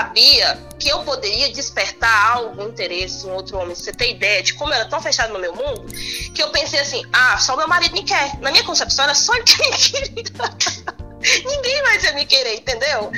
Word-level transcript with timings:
sabia 0.00 0.58
que 0.78 0.88
eu 0.88 1.00
poderia 1.00 1.52
despertar 1.52 2.36
algum 2.36 2.68
interesse 2.68 3.26
em 3.26 3.30
outro 3.30 3.58
homem. 3.58 3.74
Você 3.74 3.92
tem 3.92 4.12
ideia 4.12 4.42
de 4.42 4.54
como 4.54 4.72
eu 4.72 4.76
era 4.76 4.88
tão 4.88 5.00
fechado 5.00 5.32
no 5.32 5.38
meu 5.38 5.54
mundo 5.54 5.86
que 6.34 6.42
eu 6.42 6.48
pensei 6.48 6.80
assim: 6.80 7.04
ah, 7.12 7.36
só 7.38 7.56
meu 7.56 7.68
marido 7.68 7.92
me 7.92 8.02
quer. 8.02 8.38
Na 8.40 8.50
minha 8.50 8.64
concepção 8.64 9.04
era 9.04 9.14
só 9.14 9.34
ele 9.36 9.44
que 9.44 9.58
me 9.58 9.76
queria. 9.76 10.24
Ninguém 11.44 11.82
mais 11.82 12.02
ia 12.02 12.12
me 12.14 12.24
querer, 12.24 12.56
entendeu? 12.56 13.12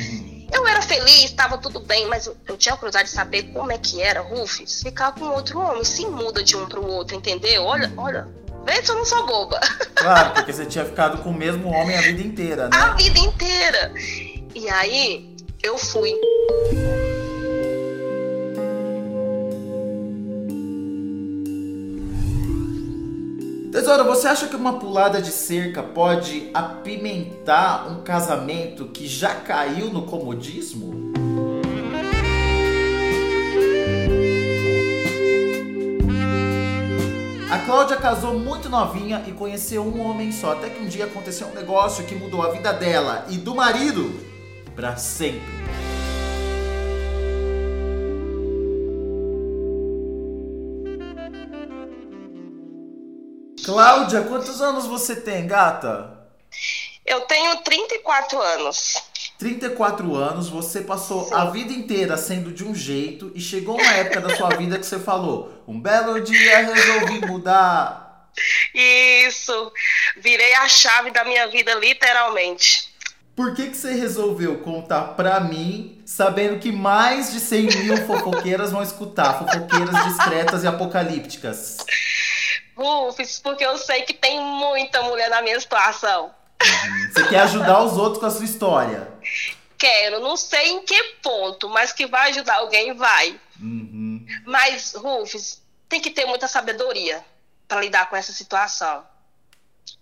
Eu 0.53 0.67
era 0.67 0.83
feliz, 0.83 1.25
estava 1.25 1.57
tudo 1.57 1.81
bem, 1.81 2.07
mas 2.09 2.27
eu, 2.27 2.57
tinha 2.59 2.77
curiosidade 2.77 3.09
de 3.09 3.15
saber 3.15 3.45
como 3.55 3.73
é 3.73 3.79
que 3.79 4.03
era, 4.03 4.21
Rufus, 4.21 4.83
ficar 4.83 5.13
com 5.13 5.25
outro 5.27 5.59
homem, 5.59 5.83
se 5.83 6.05
muda 6.05 6.43
de 6.43 6.57
um 6.57 6.67
para 6.67 6.79
o 6.79 6.87
outro, 6.87 7.17
entendeu? 7.17 7.65
Olha, 7.65 7.91
olha, 7.97 8.29
vê 8.67 8.85
se 8.85 8.91
eu 8.91 8.97
não 8.97 9.05
sou 9.05 9.25
boba. 9.25 9.59
Claro, 9.95 10.35
porque 10.35 10.53
você 10.53 10.67
tinha 10.67 10.85
ficado 10.85 11.23
com 11.23 11.31
o 11.31 11.35
mesmo 11.35 11.71
homem 11.71 11.97
a 11.97 12.03
vida 12.03 12.21
inteira, 12.21 12.69
né? 12.69 12.77
A 12.77 12.89
vida 12.95 13.19
inteira. 13.21 13.95
E 14.55 14.69
aí, 14.69 15.32
eu 15.63 15.79
fui. 15.79 16.13
Tesoura, 23.71 24.05
você 24.05 24.29
acha 24.29 24.49
que 24.49 24.57
uma 24.57 24.79
pulada 24.79 25.23
de 25.23 25.31
cerca 25.31 25.83
pode 25.83 26.51
apimentar 26.53 27.89
um 27.91 28.03
casamento 28.03 28.87
que 28.87 29.07
já 29.07 29.35
caiu 29.35 29.87
no 29.87 30.03
comodismo? 30.03 31.13
A 37.51 37.59
Cláudia 37.61 37.97
casou 37.97 38.39
muito 38.39 38.69
novinha 38.69 39.25
e 39.27 39.33
conheceu 39.33 39.83
um 39.83 40.01
homem 40.01 40.33
só, 40.33 40.53
até 40.53 40.69
que 40.69 40.83
um 40.83 40.87
dia 40.87 41.05
aconteceu 41.05 41.47
um 41.47 41.55
negócio 41.55 42.05
que 42.05 42.15
mudou 42.15 42.43
a 42.43 42.51
vida 42.51 42.73
dela 42.73 43.25
e 43.31 43.37
do 43.37 43.55
marido 43.55 44.32
para 44.75 44.97
sempre. 44.97 45.63
Cláudia, 53.65 54.23
quantos 54.23 54.61
anos 54.61 54.87
você 54.87 55.15
tem, 55.15 55.47
gata? 55.47 56.19
Eu 57.07 57.21
tenho 57.23 57.57
34 57.59 58.41
anos. 58.41 58.97
34 59.39 60.15
anos, 60.15 60.49
você 60.49 60.81
passou 60.83 61.27
Sim. 61.27 61.35
a 61.35 61.45
vida 61.47 61.73
inteira 61.73 62.17
sendo 62.17 62.53
de 62.53 62.65
um 62.65 62.75
jeito 62.75 63.33
e 63.35 63.41
chegou 63.41 63.81
uma 63.81 63.93
época 63.95 64.21
da 64.21 64.37
sua 64.37 64.51
vida 64.51 64.79
que 64.79 64.87
você 64.87 64.99
falou: 64.99 65.63
um 65.67 65.81
belo 65.81 66.21
dia 66.21 66.59
resolvi 66.59 67.27
mudar. 67.27 68.31
Isso, 68.75 69.73
virei 70.19 70.55
a 70.55 70.69
chave 70.69 71.11
da 71.11 71.25
minha 71.25 71.47
vida, 71.49 71.75
literalmente. 71.75 72.92
Por 73.35 73.55
que, 73.55 73.71
que 73.71 73.77
você 73.77 73.95
resolveu 73.95 74.59
contar 74.59 75.15
pra 75.15 75.41
mim, 75.41 76.03
sabendo 76.05 76.59
que 76.59 76.71
mais 76.71 77.33
de 77.33 77.41
100 77.41 77.63
mil 77.63 77.97
fofoqueiras 78.07 78.71
vão 78.71 78.83
escutar? 78.83 79.39
Fofoqueiras 79.39 80.05
discretas 80.05 80.65
e 80.65 80.67
apocalípticas. 80.67 81.79
Rufus, 82.77 83.39
porque 83.39 83.65
eu 83.65 83.79
sei 83.79 84.03
que 84.03 84.13
tem 84.13 84.41
muita 84.41 85.03
mulher 85.03 85.31
na 85.31 85.41
minha 85.41 85.59
situação. 85.59 86.35
Você 87.13 87.29
quer 87.29 87.41
ajudar 87.41 87.83
os 87.83 87.97
outros 87.97 88.19
com 88.19 88.27
a 88.27 88.31
sua 88.31 88.45
história? 88.45 89.09
Quero, 89.79 90.21
não 90.21 90.37
sei 90.37 90.71
em 90.71 90.85
que 90.85 91.03
ponto, 91.23 91.69
mas 91.69 91.93
que 91.93 92.07
vai 92.07 92.31
ajudar 92.31 92.57
alguém, 92.57 92.95
vai. 92.95 93.41
Uhum. 93.61 94.25
Mas, 94.45 94.95
Rufus, 94.95 95.61
tem 95.89 96.01
que 96.01 96.11
ter 96.11 96.25
muita 96.25 96.47
sabedoria 96.47 97.25
para 97.67 97.81
lidar 97.81 98.09
com 98.09 98.17
essa 98.17 98.33
situação. 98.33 99.05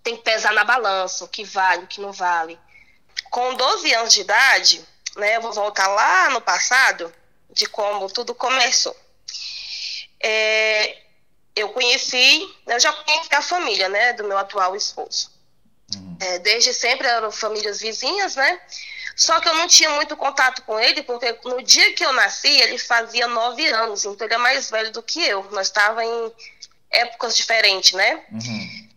Tem 0.03 0.17
que 0.17 0.23
pesar 0.23 0.53
na 0.53 0.65
balança 0.65 1.25
o 1.25 1.29
que 1.29 1.45
vale, 1.45 1.85
o 1.85 1.87
que 1.87 2.01
não 2.01 2.13
vale. 2.13 2.59
Com 3.31 3.55
12 3.55 3.95
anos 3.95 4.13
de 4.13 4.21
idade, 4.21 4.85
né, 5.17 5.37
eu 5.37 5.41
vou 5.41 5.53
voltar 5.53 5.87
lá 5.89 6.31
no 6.31 6.41
passado, 6.41 7.13
de 7.51 7.67
como 7.67 8.11
tudo 8.11 8.35
começou. 8.35 8.97
É, 10.23 10.99
eu 11.55 11.71
conheci, 11.71 12.49
eu 12.67 12.81
já 12.81 12.93
conheci 12.93 13.35
a 13.35 13.43
família, 13.43 13.89
né, 13.89 14.13
do 14.13 14.25
meu 14.25 14.37
atual 14.37 14.77
esposo. 14.77 15.31
Uhum. 15.95 16.17
É, 16.21 16.39
desde 16.41 16.73
sempre 16.73 17.07
eram 17.07 17.31
famílias 17.33 17.81
vizinhas, 17.81 18.37
né? 18.37 18.61
Só 19.17 19.39
que 19.41 19.49
eu 19.49 19.55
não 19.55 19.67
tinha 19.67 19.91
muito 19.91 20.17
contato 20.17 20.63
com 20.63 20.79
ele, 20.79 21.03
porque 21.03 21.39
no 21.45 21.63
dia 21.63 21.93
que 21.95 22.05
eu 22.05 22.13
nasci, 22.13 22.49
ele 22.49 22.79
fazia 22.79 23.27
nove 23.27 23.67
anos, 23.67 24.05
então 24.05 24.27
ele 24.27 24.35
é 24.35 24.39
mais 24.39 24.71
velho 24.71 24.91
do 24.93 25.03
que 25.03 25.23
eu. 25.23 25.47
Nós 25.51 25.67
estávamos 25.67 26.05
em 26.05 26.33
épocas 26.91 27.37
diferentes, 27.37 27.93
né? 27.93 28.25
Uhum. 28.33 28.89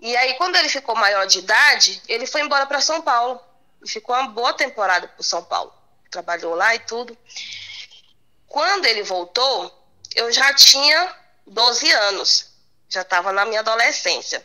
E 0.00 0.16
aí, 0.16 0.34
quando 0.34 0.56
ele 0.56 0.68
ficou 0.68 0.94
maior 0.94 1.26
de 1.26 1.38
idade, 1.38 2.00
ele 2.08 2.26
foi 2.26 2.40
embora 2.40 2.66
para 2.66 2.80
São 2.80 3.02
Paulo. 3.02 3.40
E 3.82 3.88
ficou 3.88 4.14
uma 4.14 4.28
boa 4.28 4.52
temporada 4.52 5.08
por 5.08 5.22
São 5.22 5.42
Paulo. 5.44 5.72
Trabalhou 6.10 6.54
lá 6.54 6.74
e 6.74 6.78
tudo. 6.80 7.16
Quando 8.46 8.86
ele 8.86 9.02
voltou, 9.02 9.72
eu 10.14 10.32
já 10.32 10.52
tinha 10.54 11.14
12 11.46 11.90
anos. 11.92 12.50
Já 12.88 13.02
estava 13.02 13.32
na 13.32 13.44
minha 13.44 13.60
adolescência. 13.60 14.44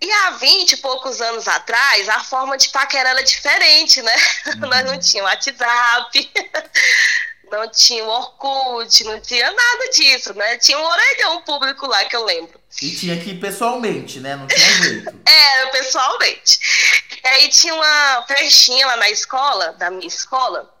E 0.00 0.10
há 0.10 0.30
20 0.30 0.72
e 0.72 0.76
poucos 0.78 1.20
anos 1.20 1.46
atrás, 1.46 2.08
a 2.08 2.24
forma 2.24 2.56
de 2.58 2.68
paquera 2.70 3.10
era 3.10 3.22
diferente, 3.22 4.02
né? 4.02 4.14
Uhum. 4.46 4.60
Nós 4.68 4.84
não 4.84 4.98
tínhamos 4.98 5.30
WhatsApp, 5.32 6.32
não 7.52 7.68
tinha 7.68 8.02
o 8.02 8.08
Orkut, 8.08 9.04
não 9.04 9.20
tinha 9.20 9.52
nada 9.52 9.90
disso, 9.90 10.32
né? 10.32 10.56
Tinha 10.56 10.78
um 10.78 10.84
orelhão 10.84 11.42
público 11.42 11.86
lá 11.86 12.02
que 12.06 12.16
eu 12.16 12.24
lembro. 12.24 12.58
E 12.80 12.90
tinha 12.90 13.20
que 13.22 13.30
ir 13.30 13.40
pessoalmente, 13.40 14.18
né? 14.20 14.34
Não 14.34 14.46
tinha 14.46 14.82
jeito. 14.82 15.20
Era, 15.26 15.66
pessoalmente. 15.70 16.58
E 17.22 17.28
aí 17.28 17.48
tinha 17.50 17.74
uma 17.74 18.24
festinha 18.26 18.86
lá 18.86 18.96
na 18.96 19.10
escola, 19.10 19.72
da 19.72 19.90
minha 19.90 20.06
escola, 20.06 20.74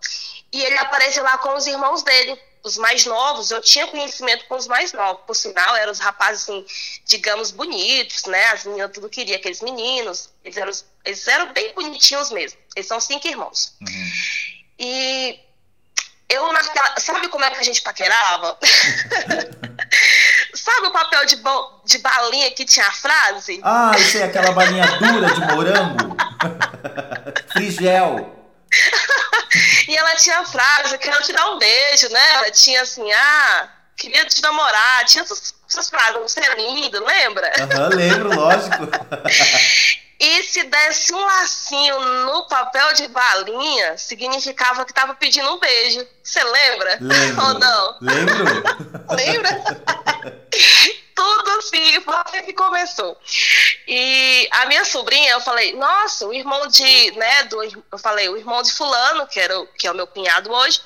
e 0.50 0.62
ele 0.62 0.78
apareceu 0.78 1.22
lá 1.22 1.36
com 1.38 1.54
os 1.54 1.66
irmãos 1.66 2.02
dele 2.02 2.38
os 2.64 2.76
mais 2.76 3.04
novos, 3.06 3.50
eu 3.50 3.60
tinha 3.60 3.88
conhecimento 3.88 4.46
com 4.46 4.54
os 4.54 4.68
mais 4.68 4.92
novos, 4.92 5.24
por 5.26 5.34
sinal, 5.34 5.74
eram 5.74 5.90
os 5.90 5.98
rapazes, 5.98 6.42
assim, 6.42 6.64
digamos, 7.04 7.50
bonitos, 7.50 8.24
né? 8.26 8.44
As 8.50 8.64
meninas 8.64 8.92
tudo 8.92 9.08
queria, 9.08 9.36
aqueles 9.36 9.60
meninos, 9.60 10.30
eles 10.44 10.56
eram, 10.56 10.72
eles 11.04 11.26
eram 11.26 11.52
bem 11.52 11.74
bonitinhos 11.74 12.30
mesmo. 12.30 12.58
Eles 12.76 12.86
são 12.86 13.00
cinco 13.00 13.26
irmãos. 13.26 13.74
Uhum. 13.80 14.10
E 14.78 15.40
eu, 16.32 16.52
naquela, 16.52 16.94
sabe 16.98 17.28
como 17.28 17.44
é 17.44 17.50
que 17.50 17.58
a 17.58 17.62
gente 17.62 17.82
paquerava? 17.82 18.58
sabe 20.54 20.86
o 20.86 20.92
papel 20.92 21.26
de, 21.26 21.36
bo, 21.36 21.82
de 21.84 21.98
balinha 21.98 22.50
que 22.52 22.64
tinha 22.64 22.86
a 22.86 22.92
frase? 22.92 23.60
Ah, 23.62 23.92
isso 23.96 24.18
é 24.18 24.24
aquela 24.24 24.52
balinha 24.52 24.84
dura 24.98 25.30
de 25.32 25.40
morango? 25.40 26.16
Frigel. 27.52 28.46
e 29.86 29.96
ela 29.96 30.14
tinha 30.16 30.38
a 30.38 30.46
frase, 30.46 30.94
eu 30.94 30.98
quero 30.98 31.22
te 31.22 31.32
dar 31.32 31.50
um 31.50 31.58
beijo, 31.58 32.08
né? 32.08 32.34
Ela 32.36 32.50
tinha 32.50 32.80
assim, 32.82 33.12
ah, 33.12 33.68
queria 33.96 34.24
te 34.24 34.40
namorar, 34.42 35.04
tinha 35.04 35.22
essas, 35.22 35.54
essas 35.68 35.90
frases, 35.90 36.20
você 36.22 36.40
é 36.40 36.54
lindo, 36.54 37.04
lembra? 37.04 37.52
Aham, 37.60 37.90
uhum, 37.90 37.96
lembro, 37.96 38.34
lógico. 38.34 38.76
e 40.24 40.44
se 40.44 40.62
desse 40.62 41.12
um 41.12 41.18
lacinho 41.18 41.98
no 41.98 42.46
papel 42.46 42.92
de 42.94 43.08
balinha, 43.08 43.98
significava 43.98 44.84
que 44.84 44.94
tava 44.94 45.16
pedindo 45.16 45.50
um 45.50 45.58
beijo. 45.58 46.06
Você 46.22 46.44
lembra? 46.44 46.98
Lembro. 47.00 47.44
Ou 47.44 47.54
não? 47.58 47.96
Lembro. 48.00 48.44
Lembra? 49.16 49.50
tudo 51.12 51.50
assim, 51.58 52.00
foi 52.00 52.14
assim 52.14 52.42
que 52.44 52.52
começou. 52.52 53.18
E 53.88 54.48
a 54.52 54.66
minha 54.66 54.84
sobrinha, 54.84 55.32
eu 55.32 55.40
falei, 55.40 55.74
nossa, 55.74 56.24
o 56.24 56.32
irmão 56.32 56.68
de, 56.68 57.10
né, 57.16 57.42
do, 57.44 57.60
eu 57.64 57.98
falei, 57.98 58.28
o 58.28 58.36
irmão 58.36 58.62
de 58.62 58.72
fulano, 58.72 59.26
que, 59.26 59.40
era 59.40 59.58
o, 59.58 59.66
que 59.66 59.88
é 59.88 59.90
o 59.90 59.94
meu 59.94 60.06
cunhado 60.06 60.52
hoje, 60.52 60.80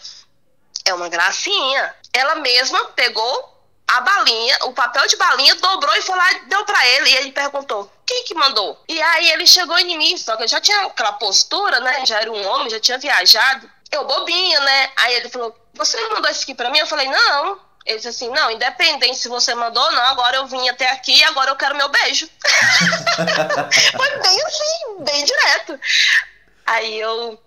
é 0.86 0.94
uma 0.94 1.10
gracinha. 1.10 1.94
Ela 2.10 2.36
mesma 2.36 2.86
pegou 2.86 3.54
a 3.86 4.00
balinha, 4.00 4.58
o 4.62 4.72
papel 4.72 5.06
de 5.06 5.16
balinha, 5.16 5.54
dobrou 5.56 5.94
e 5.94 6.00
foi 6.00 6.16
lá 6.16 6.32
e 6.32 6.46
deu 6.46 6.64
para 6.64 6.86
ele. 6.86 7.10
E 7.10 7.16
ele 7.16 7.32
perguntou: 7.32 7.90
quem 8.06 8.24
que 8.24 8.34
mandou? 8.34 8.80
E 8.88 9.02
aí 9.02 9.30
ele 9.32 9.46
chegou 9.46 9.76
em 9.78 9.98
mim, 9.98 10.16
só 10.16 10.36
que 10.36 10.44
eu 10.44 10.48
já 10.48 10.60
tinha 10.60 10.86
aquela 10.86 11.12
postura, 11.12 11.80
né? 11.80 12.06
Já 12.06 12.20
era 12.20 12.32
um 12.32 12.46
homem, 12.46 12.70
já 12.70 12.78
tinha 12.78 12.98
viajado. 12.98 13.68
Eu 13.90 14.04
bobinha, 14.04 14.60
né? 14.60 14.90
Aí 14.96 15.14
ele 15.14 15.28
falou: 15.28 15.54
Você 15.74 16.00
mandou 16.08 16.30
isso 16.30 16.42
aqui 16.42 16.54
pra 16.54 16.70
mim? 16.70 16.78
Eu 16.78 16.86
falei: 16.86 17.08
Não. 17.08 17.66
Ele 17.86 17.98
disse 17.98 18.08
assim: 18.08 18.28
não, 18.30 18.50
independente 18.50 19.16
se 19.16 19.28
você 19.28 19.54
mandou 19.54 19.80
ou 19.80 19.92
não, 19.92 20.02
agora 20.02 20.38
eu 20.38 20.46
vim 20.46 20.68
até 20.68 20.90
aqui 20.90 21.16
e 21.16 21.24
agora 21.24 21.52
eu 21.52 21.56
quero 21.56 21.76
meu 21.76 21.88
beijo. 21.88 22.28
Foi 23.96 24.18
bem 24.18 24.42
assim, 24.42 25.04
bem 25.04 25.24
direto. 25.24 25.80
Aí 26.66 26.98
eu 26.98 27.40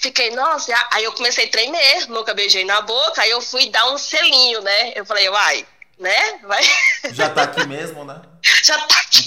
fiquei, 0.00 0.30
nossa, 0.30 0.72
aí 0.92 1.04
eu 1.04 1.12
comecei 1.12 1.44
a 1.44 1.50
tremer, 1.50 2.08
nunca 2.08 2.32
beijei 2.32 2.64
na 2.64 2.80
boca, 2.80 3.20
aí 3.20 3.30
eu 3.30 3.42
fui 3.42 3.68
dar 3.68 3.86
um 3.90 3.98
selinho, 3.98 4.62
né? 4.62 4.92
Eu 4.94 5.04
falei, 5.04 5.28
vai, 5.28 5.66
né? 5.98 6.38
Vai. 6.42 6.62
Já 7.12 7.30
tá 7.30 7.42
aqui 7.42 7.66
mesmo, 7.66 8.04
né? 8.04 8.20
Já 8.62 8.78
tá 8.78 8.98
aqui. 8.98 9.24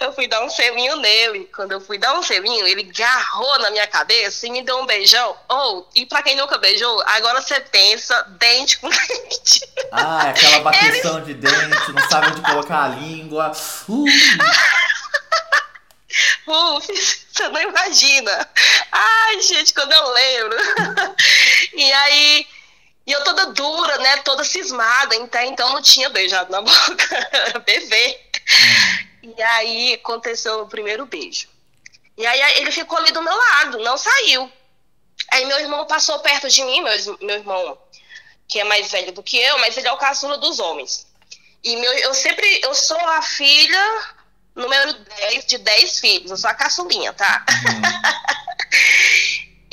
Eu 0.00 0.12
fui 0.12 0.26
dar 0.26 0.42
um 0.42 0.50
selinho 0.50 0.96
nele. 0.96 1.48
Quando 1.54 1.72
eu 1.72 1.80
fui 1.80 1.98
dar 1.98 2.18
um 2.18 2.22
selinho, 2.22 2.66
ele 2.66 2.82
garrou 2.84 3.58
na 3.60 3.70
minha 3.70 3.86
cabeça 3.86 4.46
e 4.46 4.50
me 4.50 4.62
deu 4.62 4.78
um 4.78 4.86
beijão. 4.86 5.36
Oh, 5.48 5.84
e 5.94 6.04
pra 6.06 6.22
quem 6.22 6.36
nunca 6.36 6.58
beijou, 6.58 7.02
agora 7.06 7.40
você 7.40 7.60
pensa 7.60 8.22
dente 8.38 8.78
com 8.78 8.88
dente. 8.90 9.60
Ah, 9.92 10.26
é 10.26 10.30
aquela 10.30 10.60
bateção 10.60 11.18
ele... 11.18 11.26
de 11.26 11.34
dente, 11.34 11.92
não 11.92 12.08
sabe 12.08 12.28
onde 12.28 12.40
colocar 12.40 12.84
a 12.84 12.88
língua. 12.88 13.52
Uh. 13.88 14.04
Uf, 16.46 16.86
Você 17.32 17.48
não 17.48 17.60
imagina. 17.60 18.48
Ai, 18.92 19.40
gente, 19.40 19.74
quando 19.74 19.92
eu 19.92 20.12
lembro. 20.12 20.56
e 21.74 21.92
aí, 21.92 22.46
e 23.06 23.12
eu 23.12 23.22
toda 23.24 23.46
dura, 23.46 23.98
né? 23.98 24.16
Toda 24.18 24.44
cismada, 24.44 25.14
então, 25.16 25.42
então 25.42 25.72
não 25.72 25.82
tinha 25.82 26.08
beijado 26.08 26.50
na 26.50 26.60
boca, 26.62 27.28
era 27.32 27.58
bebê. 27.58 28.20
E 29.22 29.42
aí 29.42 29.94
aconteceu 29.94 30.62
o 30.62 30.68
primeiro 30.68 31.06
beijo. 31.06 31.48
E 32.16 32.26
aí 32.26 32.58
ele 32.58 32.70
ficou 32.70 32.98
ali 32.98 33.12
do 33.12 33.22
meu 33.22 33.36
lado, 33.36 33.78
não 33.78 33.96
saiu. 33.96 34.50
Aí 35.32 35.44
meu 35.46 35.58
irmão 35.58 35.86
passou 35.86 36.18
perto 36.20 36.48
de 36.48 36.62
mim, 36.62 36.80
meu, 36.80 37.18
meu 37.20 37.36
irmão, 37.36 37.78
que 38.46 38.60
é 38.60 38.64
mais 38.64 38.90
velho 38.90 39.12
do 39.12 39.22
que 39.22 39.38
eu, 39.38 39.58
mas 39.58 39.76
ele 39.76 39.88
é 39.88 39.92
o 39.92 39.98
caçula 39.98 40.38
dos 40.38 40.58
homens. 40.58 41.06
E 41.62 41.76
meu, 41.76 41.92
eu 41.92 42.14
sempre, 42.14 42.60
eu 42.62 42.74
sou 42.74 42.98
a 42.98 43.22
filha 43.22 44.14
número 44.54 44.92
10 44.92 45.46
de 45.46 45.58
10 45.58 45.98
filhos, 45.98 46.30
eu 46.30 46.36
sou 46.36 46.48
a 46.48 46.54
caçulinha, 46.54 47.12
tá? 47.12 47.44
Uhum. 47.50 48.34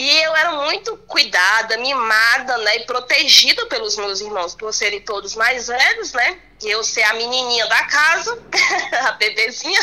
e 0.01 0.23
eu 0.23 0.35
era 0.35 0.53
muito 0.53 0.97
cuidada, 0.97 1.77
mimada, 1.77 2.57
né, 2.57 2.77
e 2.77 2.85
protegida 2.85 3.67
pelos 3.67 3.95
meus 3.97 4.19
irmãos, 4.19 4.55
por 4.55 4.73
serem 4.73 4.99
todos 4.99 5.35
mais 5.35 5.67
velhos, 5.67 6.11
né? 6.11 6.39
E 6.59 6.71
eu 6.71 6.83
ser 6.83 7.03
a 7.03 7.13
menininha 7.13 7.67
da 7.67 7.83
casa, 7.83 8.35
a 9.09 9.11
bebezinha. 9.11 9.79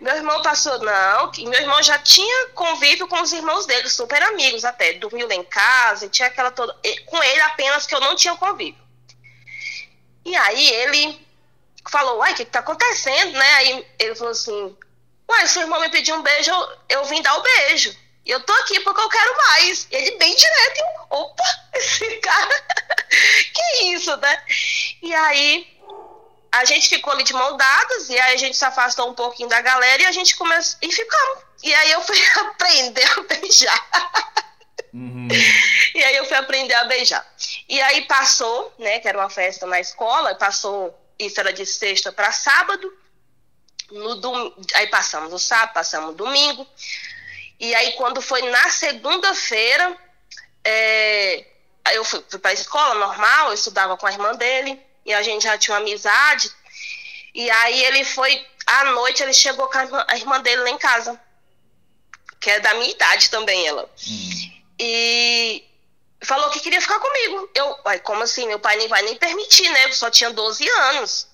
Meu 0.00 0.14
irmão 0.14 0.40
passou, 0.40 0.78
não, 0.78 1.32
que 1.32 1.44
meu 1.44 1.60
irmão 1.60 1.82
já 1.82 1.98
tinha 1.98 2.50
convívio 2.50 3.08
com 3.08 3.20
os 3.20 3.32
irmãos 3.32 3.66
dele, 3.66 3.90
super 3.90 4.22
amigos 4.22 4.64
até, 4.64 4.92
dormiu 4.92 5.26
lá 5.26 5.34
em 5.34 5.42
casa, 5.42 6.06
e 6.06 6.10
tinha 6.10 6.28
aquela 6.28 6.52
toda. 6.52 6.72
Com 7.06 7.20
ele 7.20 7.40
apenas 7.40 7.88
que 7.88 7.96
eu 7.96 8.00
não 8.00 8.14
tinha 8.14 8.36
convívio. 8.36 8.80
E 10.24 10.36
aí 10.36 10.68
ele 10.74 11.26
falou, 11.90 12.18
uai, 12.18 12.34
o 12.34 12.36
que, 12.36 12.44
que 12.44 12.52
tá 12.52 12.60
acontecendo, 12.60 13.32
né? 13.32 13.54
Aí 13.54 13.86
ele 13.98 14.14
falou 14.14 14.30
assim, 14.30 14.76
uai, 15.28 15.48
seu 15.48 15.62
irmão 15.62 15.80
me 15.80 15.88
pediu 15.88 16.14
um 16.14 16.22
beijo, 16.22 16.52
eu, 16.52 16.68
eu 17.00 17.04
vim 17.06 17.20
dar 17.20 17.36
o 17.36 17.42
beijo. 17.42 18.07
Eu 18.28 18.40
tô 18.40 18.52
aqui 18.52 18.78
porque 18.80 19.00
eu 19.00 19.08
quero 19.08 19.36
mais. 19.38 19.88
Ele 19.90 20.18
bem 20.18 20.36
direto, 20.36 20.84
opa, 21.08 21.44
esse 21.72 22.16
cara, 22.18 22.66
que 23.54 23.84
isso, 23.86 24.14
né? 24.18 24.42
E 25.00 25.14
aí 25.14 25.78
a 26.52 26.64
gente 26.66 26.90
ficou 26.90 27.14
ali 27.14 27.24
de 27.24 27.32
mão 27.32 27.56
dadas, 27.56 28.10
e 28.10 28.18
aí 28.18 28.34
a 28.34 28.36
gente 28.36 28.54
se 28.54 28.64
afastou 28.64 29.08
um 29.08 29.14
pouquinho 29.14 29.48
da 29.48 29.62
galera 29.62 30.02
e 30.02 30.06
a 30.06 30.12
gente 30.12 30.36
começou. 30.36 30.78
E 30.82 30.92
ficamos. 30.92 31.38
E 31.62 31.74
aí 31.74 31.90
eu 31.90 32.02
fui 32.02 32.22
aprender 32.36 33.04
a 33.04 33.22
beijar. 33.22 33.88
Uhum. 34.92 35.28
E 35.94 36.04
aí 36.04 36.16
eu 36.16 36.26
fui 36.26 36.36
aprender 36.36 36.74
a 36.74 36.84
beijar. 36.84 37.26
E 37.66 37.80
aí 37.80 38.02
passou, 38.06 38.74
né, 38.78 39.00
que 39.00 39.08
era 39.08 39.18
uma 39.18 39.30
festa 39.30 39.66
na 39.66 39.80
escola, 39.80 40.34
passou, 40.34 40.94
isso 41.18 41.40
era 41.40 41.52
de 41.52 41.64
sexta 41.64 42.12
para 42.12 42.30
sábado. 42.30 42.92
No 43.90 44.16
dom... 44.16 44.52
Aí 44.74 44.86
passamos 44.88 45.32
o 45.32 45.38
sábado, 45.38 45.72
passamos 45.72 46.10
o 46.10 46.14
domingo. 46.14 46.66
E 47.58 47.74
aí 47.74 47.92
quando 47.92 48.22
foi 48.22 48.42
na 48.50 48.70
segunda-feira, 48.70 49.96
é... 50.64 51.44
eu 51.92 52.04
fui, 52.04 52.24
fui 52.28 52.38
para 52.38 52.50
a 52.50 52.54
escola 52.54 52.94
normal, 52.94 53.48
eu 53.48 53.54
estudava 53.54 53.96
com 53.96 54.06
a 54.06 54.12
irmã 54.12 54.34
dele 54.34 54.80
e 55.04 55.12
a 55.12 55.22
gente 55.22 55.42
já 55.42 55.56
tinha 55.58 55.74
uma 55.74 55.80
amizade. 55.80 56.50
E 57.34 57.50
aí 57.50 57.84
ele 57.84 58.04
foi, 58.04 58.46
à 58.66 58.84
noite, 58.86 59.22
ele 59.22 59.32
chegou 59.32 59.68
com 59.68 59.78
a 59.78 59.84
irmã, 59.84 60.06
a 60.08 60.16
irmã 60.16 60.40
dele 60.40 60.62
lá 60.62 60.70
em 60.70 60.78
casa, 60.78 61.20
que 62.40 62.50
é 62.50 62.60
da 62.60 62.74
minha 62.74 62.90
idade 62.90 63.30
também, 63.30 63.66
ela. 63.66 63.88
Hum. 64.06 64.52
E 64.78 65.64
falou 66.20 66.50
que 66.50 66.60
queria 66.60 66.80
ficar 66.80 67.00
comigo. 67.00 67.50
Eu, 67.54 67.76
ai, 67.84 67.98
como 68.00 68.22
assim? 68.22 68.46
Meu 68.46 68.58
pai 68.58 68.76
nem 68.76 68.88
vai 68.88 69.02
nem 69.02 69.16
permitir, 69.16 69.68
né? 69.70 69.84
Eu 69.86 69.92
só 69.92 70.10
tinha 70.10 70.30
12 70.30 70.68
anos. 70.68 71.28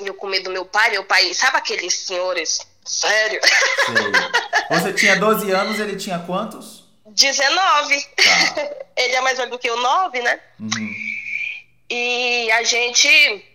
E 0.00 0.06
eu 0.06 0.14
com 0.14 0.26
medo 0.26 0.44
do 0.44 0.50
meu 0.50 0.64
pai, 0.64 0.90
meu 0.90 1.04
pai, 1.04 1.32
sabe 1.34 1.56
aqueles 1.56 1.94
senhores? 1.94 2.60
Sério? 2.84 3.40
Você 4.70 4.92
tinha 4.92 5.16
12 5.16 5.50
anos, 5.50 5.80
ele 5.80 5.96
tinha 5.96 6.18
quantos? 6.18 6.84
19. 7.06 8.02
Tá. 8.02 8.76
ele 8.96 9.14
é 9.14 9.20
mais 9.20 9.38
velho 9.38 9.50
do 9.50 9.58
que 9.58 9.68
eu, 9.68 9.76
9, 9.76 10.20
né? 10.20 10.40
Uhum. 10.60 10.94
E 11.90 12.50
a 12.52 12.62
gente. 12.62 13.50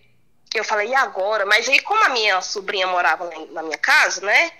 Eu 0.54 0.64
falei, 0.64 0.88
e 0.88 0.94
agora? 0.94 1.46
Mas 1.46 1.68
aí, 1.68 1.80
como 1.80 2.04
a 2.04 2.08
minha 2.08 2.40
sobrinha 2.40 2.86
morava 2.86 3.30
na 3.52 3.62
minha 3.62 3.78
casa, 3.78 4.20
né? 4.22 4.52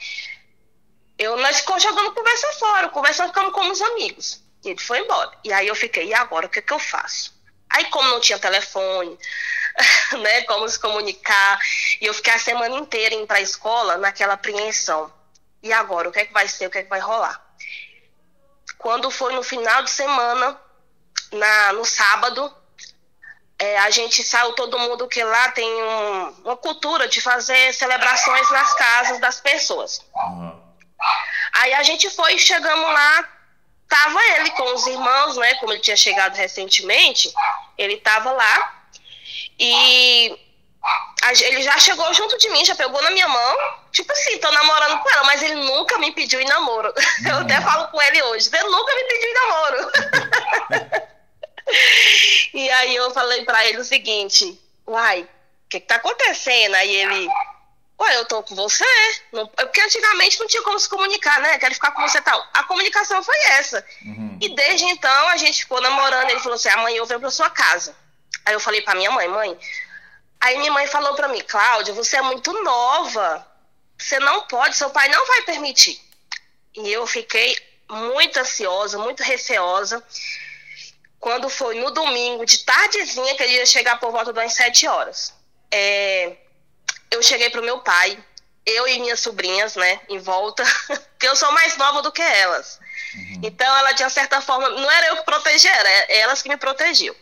Eu, 1.19 1.37
nós 1.37 1.61
ficamos 1.61 1.83
jogando 1.83 2.13
conversa 2.13 2.53
fora, 2.53 2.89
conversando, 2.89 3.29
ficamos 3.29 3.53
como 3.53 3.73
os 3.73 3.83
amigos. 3.83 4.43
E 4.65 4.71
ele 4.71 4.81
foi 4.81 5.01
embora. 5.01 5.31
E 5.45 5.53
aí 5.53 5.67
eu 5.67 5.75
fiquei, 5.75 6.07
e 6.07 6.15
agora? 6.15 6.47
O 6.47 6.49
que, 6.49 6.61
é 6.61 6.63
que 6.63 6.73
eu 6.73 6.79
faço? 6.79 7.35
Aí, 7.71 7.85
como 7.87 8.09
não 8.09 8.21
tinha 8.21 8.39
telefone, 8.39 9.19
né, 10.21 10.43
como 10.43 10.69
se 10.69 10.79
comunicar, 10.79 11.59
e 12.01 12.07
eu 12.07 12.15
fiquei 12.15 12.33
a 12.33 12.39
semana 12.39 12.75
inteira 12.77 13.15
indo 13.15 13.27
para 13.27 13.39
a 13.39 13.43
escola 13.43 13.97
naquela 13.97 14.35
apreensão. 14.35 15.13
E 15.63 15.73
agora? 15.73 16.09
O 16.09 16.13
que 16.13 16.21
é 16.21 16.27
que 16.27 16.33
vai 16.33 16.49
ser? 16.49 16.67
O 16.67 16.71
que 16.71 16.79
é 16.79 16.83
que 16.83 16.89
vai 16.89 17.01
rolar? 17.01 17.41
Quando 18.79 19.11
foi 19.11 19.35
no 19.35 19.43
final 19.43 19.83
de 19.83 19.91
semana, 19.91 20.59
na, 21.33 21.73
no 21.75 21.85
sábado, 21.85 22.53
é, 23.59 23.79
a 23.79 23.91
gente 23.91 24.23
saiu 24.23 24.55
todo 24.55 24.79
mundo 24.79 25.07
que 25.07 25.23
lá 25.23 25.51
tem 25.53 25.71
um, 25.71 26.29
uma 26.45 26.57
cultura 26.57 27.07
de 27.07 27.21
fazer 27.21 27.75
celebrações 27.75 28.51
nas 28.51 28.73
casas 28.75 29.21
das 29.21 29.39
pessoas. 29.41 30.03
Uhum. 30.15 30.61
Aí 31.53 31.75
a 31.75 31.83
gente 31.83 32.09
foi, 32.09 32.39
chegamos 32.39 32.87
lá, 32.87 33.29
tava 33.87 34.19
ele 34.37 34.51
com 34.53 34.75
os 34.75 34.87
irmãos, 34.87 35.37
né? 35.37 35.55
Como 35.57 35.73
ele 35.73 35.81
tinha 35.81 35.97
chegado 35.97 36.35
recentemente, 36.35 37.31
ele 37.83 37.97
tava 37.99 38.33
lá 38.33 38.85
e 39.59 40.39
ele 41.43 41.63
já 41.63 41.79
chegou 41.79 42.13
junto 42.15 42.39
de 42.39 42.49
mim, 42.51 42.65
já 42.65 42.75
pegou 42.75 43.01
na 43.03 43.11
minha 43.11 43.29
mão, 43.29 43.57
tipo 43.93 44.11
assim, 44.13 44.39
tô 44.39 44.51
namorando 44.51 44.99
com 45.01 45.11
ela, 45.11 45.25
mas 45.25 45.43
ele 45.43 45.57
nunca 45.57 45.99
me 45.99 46.13
pediu 46.13 46.41
em 46.41 46.47
namoro. 46.47 46.93
Eu 47.29 47.37
até 47.39 47.61
falo 47.61 47.89
com 47.89 48.01
ele 48.01 48.23
hoje, 48.23 48.49
ele 48.53 48.69
nunca 48.69 48.95
me 48.95 49.05
pediu 49.05 49.29
em 49.29 49.35
namoro. 49.35 49.93
e 52.55 52.71
aí 52.71 52.97
eu 52.97 53.11
falei 53.13 53.45
para 53.45 53.65
ele 53.67 53.79
o 53.79 53.85
seguinte, 53.85 54.59
uai, 54.87 55.23
o 55.23 55.69
que, 55.69 55.81
que 55.81 55.87
tá 55.87 55.97
acontecendo? 55.97 56.75
Aí 56.75 56.97
ele, 56.97 57.29
uai, 58.01 58.17
eu 58.17 58.25
tô 58.25 58.43
com 58.43 58.55
você. 58.55 58.85
Não, 59.31 59.51
é 59.57 59.65
porque 59.65 59.81
antigamente 59.81 60.41
não 60.41 60.47
tinha 60.47 60.63
como 60.63 60.81
se 60.81 60.89
comunicar, 60.89 61.41
né? 61.41 61.59
Quero 61.59 61.75
ficar 61.75 61.93
com 61.93 62.03
você 62.03 62.21
tal. 62.23 62.43
A 62.55 62.65
comunicação 62.65 63.23
foi 63.23 63.37
essa. 63.51 63.85
Uhum. 64.05 64.39
E 64.41 64.55
desde 64.55 64.87
então 64.87 65.29
a 65.29 65.37
gente 65.37 65.61
ficou 65.63 65.81
namorando. 65.81 66.31
Ele 66.31 66.41
falou 66.41 66.57
assim: 66.57 66.71
amanhã 66.71 66.97
eu 66.97 67.07
venho 67.07 67.21
pra 67.21 67.31
sua 67.31 67.51
casa. 67.51 67.95
Aí 68.47 68.55
eu 68.55 68.61
falei 68.61 68.81
pra 68.81 68.95
minha 68.95 69.11
mãe, 69.11 69.29
mãe. 69.29 69.59
Aí 70.41 70.59
minha 70.59 70.73
mãe 70.73 70.87
falou 70.87 71.15
pra 71.15 71.29
mim, 71.29 71.43
Cláudia, 71.47 71.93
você 71.93 72.17
é 72.17 72.23
muito 72.23 72.53
nova. 72.63 73.47
Você 73.99 74.19
não 74.19 74.43
pode, 74.47 74.77
seu 74.77 74.89
pai 74.89 75.09
não 75.11 75.27
vai 75.27 75.43
permitir. 75.43 76.01
E 76.75 76.91
eu 76.91 77.07
fiquei 77.07 77.55
muito 77.91 78.39
ansiosa, 78.39 78.97
muito 78.99 79.23
receosa 79.23 80.03
quando 81.19 81.51
foi 81.51 81.79
no 81.79 81.91
domingo, 81.91 82.47
de 82.47 82.65
tardezinha, 82.65 83.37
que 83.37 83.43
ele 83.43 83.53
ia 83.53 83.67
chegar 83.67 84.01
por 84.01 84.11
volta 84.11 84.33
das 84.33 84.55
sete 84.55 84.87
horas. 84.87 85.35
É, 85.71 86.35
eu 87.11 87.23
cheguei 87.23 87.51
pro 87.51 87.63
meu 87.63 87.81
pai, 87.81 88.19
eu 88.65 88.87
e 88.87 88.99
minhas 89.01 89.21
sobrinhas, 89.21 89.77
né, 89.77 90.01
em 90.09 90.19
volta, 90.19 90.65
porque 90.87 91.27
eu 91.27 91.37
sou 91.37 91.51
mais 91.53 91.77
nova 91.77 92.03
do 92.03 92.13
que 92.13 92.23
elas. 92.23 92.79
Uhum. 93.15 93.41
Então, 93.43 93.77
ela, 93.79 93.93
de 93.93 94.03
uma 94.03 94.11
certa 94.11 94.41
forma, 94.41 94.69
não 94.69 94.91
era 94.91 95.09
eu 95.09 95.17
que 95.17 95.25
protegia, 95.25 95.73
era 95.73 95.89
elas 96.13 96.43
que 96.43 96.49
me 96.49 96.57
protegiam. 96.57 97.15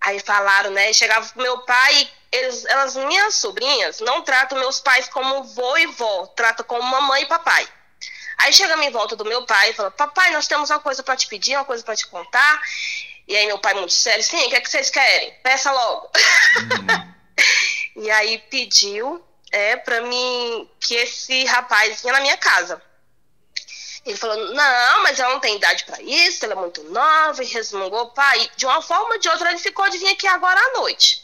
Aí 0.00 0.18
falaram, 0.20 0.70
né, 0.70 0.92
chegava 0.92 1.26
pro 1.28 1.42
meu 1.42 1.58
pai, 1.60 2.10
eles, 2.30 2.64
elas, 2.64 2.96
minhas 2.96 3.34
sobrinhas, 3.34 4.00
não 4.00 4.22
tratam 4.22 4.58
meus 4.58 4.80
pais 4.80 5.08
como 5.08 5.44
vô 5.44 5.76
e 5.76 5.86
vó, 5.86 6.26
tratam 6.28 6.64
como 6.64 6.82
mamãe 6.82 7.22
e 7.22 7.26
papai. 7.26 7.68
Aí 8.38 8.52
chegamos 8.52 8.84
em 8.84 8.90
volta 8.90 9.14
do 9.14 9.24
meu 9.24 9.44
pai 9.46 9.70
e 9.70 9.72
falou: 9.72 9.92
Papai, 9.92 10.32
nós 10.32 10.48
temos 10.48 10.70
uma 10.70 10.80
coisa 10.80 11.02
para 11.02 11.14
te 11.16 11.28
pedir, 11.28 11.54
uma 11.56 11.64
coisa 11.64 11.84
para 11.84 11.94
te 11.94 12.06
contar. 12.08 12.60
E 13.28 13.36
aí 13.36 13.46
meu 13.46 13.58
pai, 13.58 13.74
muito 13.74 13.92
sério, 13.92 14.24
sim, 14.24 14.46
o 14.46 14.48
que 14.48 14.56
é 14.56 14.60
que 14.60 14.68
vocês 14.68 14.90
querem? 14.90 15.32
Peça 15.42 15.70
logo. 15.70 16.10
Uhum. 16.56 17.12
e 17.96 18.10
aí 18.10 18.38
pediu 18.50 19.24
é, 19.50 19.76
para 19.76 20.00
mim 20.00 20.68
que 20.80 20.94
esse 20.94 21.44
rapaz 21.44 22.00
vinha 22.00 22.14
na 22.14 22.20
minha 22.20 22.36
casa. 22.36 22.80
Ele 24.04 24.16
falou: 24.16 24.36
Não, 24.52 25.02
mas 25.02 25.20
ela 25.20 25.34
não 25.34 25.40
tem 25.40 25.56
idade 25.56 25.84
para 25.84 26.02
isso, 26.02 26.44
ela 26.44 26.54
é 26.54 26.56
muito 26.56 26.82
nova, 26.84 27.42
e 27.42 27.46
resmungou, 27.46 28.10
pai. 28.10 28.50
De 28.56 28.66
uma 28.66 28.82
forma 28.82 29.14
ou 29.14 29.18
de 29.18 29.28
outra, 29.28 29.50
ele 29.50 29.58
ficou 29.58 29.88
de 29.88 29.98
vir 29.98 30.08
aqui 30.08 30.26
agora 30.26 30.58
à 30.58 30.78
noite. 30.78 31.22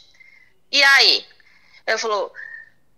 E 0.71 0.81
aí? 0.81 1.25
Ele 1.85 1.97
falou: 1.97 2.31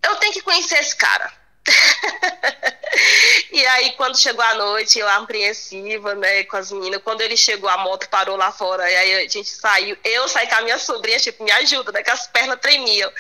Eu 0.04 0.16
tenho 0.18 0.34
que 0.34 0.42
conhecer 0.42 0.80
esse 0.80 0.96
cara. 0.96 1.34
e 3.51 3.66
aí, 3.68 3.92
quando 3.94 4.20
chegou 4.20 4.44
a 4.44 4.56
noite, 4.56 5.00
eu 5.00 5.08
apreensiva, 5.08 6.16
né, 6.16 6.44
com 6.46 6.58
as 6.58 6.72
meninas, 6.72 7.01
quando 7.04 7.22
ele 7.22 7.38
chegou, 7.38 7.70
a 7.70 7.78
moto 7.78 8.10
parou 8.10 8.36
lá 8.36 8.51
fora, 8.51 8.90
e 8.90 8.96
aí 8.96 9.13
a 9.13 9.30
gente 9.30 9.46
saiu, 9.46 9.96
eu 10.04 10.28
saí 10.28 10.48
com 10.48 10.56
a 10.56 10.62
minha 10.62 10.80
sobrinha, 10.80 11.20
tipo, 11.20 11.44
me 11.44 11.51
ajuda, 11.51 11.92
né, 11.92 12.01
que 12.01 12.10
as 12.10 12.28
pernas 12.28 12.60
tremiam. 12.60 13.12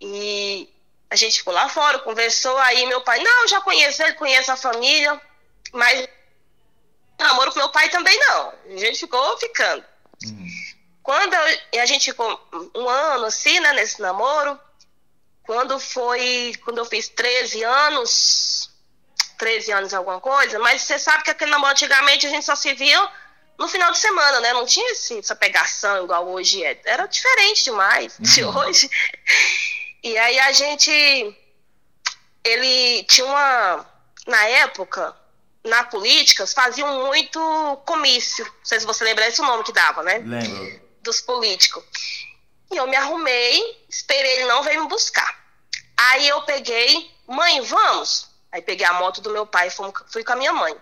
E 0.00 0.68
a 1.10 1.16
gente 1.16 1.38
ficou 1.38 1.54
lá 1.54 1.68
fora, 1.68 1.98
conversou, 2.00 2.56
aí 2.58 2.86
meu 2.86 3.00
pai, 3.00 3.18
não, 3.20 3.48
já 3.48 3.60
conheço 3.60 4.02
ele, 4.02 4.14
conheço 4.14 4.52
a 4.52 4.56
família, 4.56 5.20
mas 5.72 6.08
namoro 7.18 7.52
com 7.52 7.58
meu 7.58 7.68
pai 7.70 7.88
também 7.88 8.18
não. 8.18 8.52
A 8.70 8.76
gente 8.76 9.00
ficou 9.00 9.38
ficando. 9.38 9.84
Uhum. 10.24 10.46
Quando 11.02 11.34
eu, 11.34 11.82
a 11.82 11.86
gente 11.86 12.10
ficou 12.10 12.48
um 12.74 12.88
ano 12.88 13.26
assim, 13.26 13.60
né, 13.60 13.72
nesse 13.72 14.00
namoro, 14.02 14.58
quando 15.44 15.78
foi, 15.78 16.52
quando 16.64 16.78
eu 16.78 16.84
fiz 16.84 17.08
13 17.08 17.62
anos, 17.62 18.70
13 19.38 19.72
anos 19.72 19.94
alguma 19.94 20.20
coisa, 20.20 20.58
mas 20.58 20.82
você 20.82 20.98
sabe 20.98 21.22
que 21.22 21.30
aquele 21.30 21.52
namoro 21.52 21.72
antigamente 21.72 22.26
a 22.26 22.30
gente 22.30 22.44
só 22.44 22.56
se 22.56 22.74
via 22.74 23.08
no 23.58 23.68
final 23.68 23.90
de 23.92 23.98
semana, 23.98 24.40
né? 24.40 24.52
Não 24.52 24.66
tinha 24.66 24.90
esse, 24.92 25.18
essa 25.18 25.34
pegação 25.34 26.04
igual 26.04 26.28
hoje 26.28 26.62
é. 26.64 26.78
Era 26.84 27.06
diferente 27.06 27.64
demais 27.64 28.16
de 28.18 28.42
uhum. 28.42 28.58
hoje. 28.58 28.90
E 30.06 30.16
aí 30.16 30.38
a 30.38 30.52
gente. 30.52 31.36
Ele 32.44 33.02
tinha 33.04 33.26
uma. 33.26 33.84
Na 34.24 34.44
época, 34.46 35.16
na 35.64 35.82
política, 35.82 36.46
faziam 36.46 37.06
muito 37.06 37.40
comício. 37.84 38.44
Não 38.44 38.64
sei 38.64 38.78
se 38.78 38.86
você 38.86 39.02
lembra 39.02 39.26
esse 39.26 39.42
nome 39.42 39.64
que 39.64 39.72
dava, 39.72 40.04
né? 40.04 40.18
Lembro. 40.18 40.80
Dos 41.02 41.20
políticos. 41.20 41.82
E 42.70 42.76
eu 42.76 42.86
me 42.86 42.94
arrumei, 42.94 43.84
esperei 43.88 44.32
ele 44.32 44.46
não 44.46 44.62
veio 44.62 44.82
me 44.82 44.88
buscar. 44.88 45.44
Aí 45.96 46.28
eu 46.28 46.42
peguei, 46.42 47.10
mãe, 47.26 47.60
vamos? 47.62 48.28
Aí 48.52 48.62
peguei 48.62 48.86
a 48.86 48.92
moto 48.92 49.20
do 49.20 49.30
meu 49.30 49.44
pai 49.46 49.68
e 49.68 49.70
fui 49.70 50.22
com 50.22 50.32
a 50.32 50.36
minha 50.36 50.52
mãe. 50.52 50.76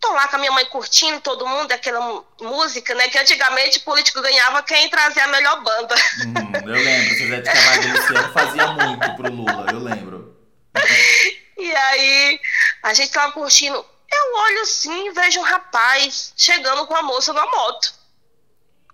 Tô 0.00 0.12
lá 0.12 0.28
com 0.28 0.36
a 0.36 0.38
minha 0.38 0.52
mãe 0.52 0.64
curtindo, 0.66 1.20
todo 1.20 1.46
mundo, 1.46 1.72
aquela 1.72 2.24
música, 2.40 2.94
né? 2.94 3.08
Que 3.08 3.18
antigamente 3.18 3.78
o 3.78 3.82
político 3.82 4.22
ganhava 4.22 4.62
quem 4.62 4.88
trazia 4.88 5.24
a 5.24 5.28
melhor 5.28 5.60
banda. 5.62 5.94
Hum, 6.24 6.52
eu 6.54 6.74
lembro, 6.74 7.28
Zé 7.28 7.40
de 7.40 7.50
Camargo 7.50 7.88
Luciano 7.88 8.32
fazia 8.32 8.66
muito 8.68 9.16
pro 9.16 9.32
Lula, 9.32 9.66
eu 9.72 9.78
lembro. 9.80 10.36
e 11.58 11.74
aí, 11.74 12.40
a 12.82 12.94
gente 12.94 13.10
tava 13.10 13.32
curtindo. 13.32 13.84
Eu 14.10 14.36
olho 14.36 14.62
assim, 14.62 15.12
vejo 15.12 15.40
um 15.40 15.44
rapaz 15.44 16.32
chegando 16.36 16.86
com 16.86 16.94
a 16.94 17.02
moça 17.02 17.32
na 17.32 17.44
moto. 17.44 17.92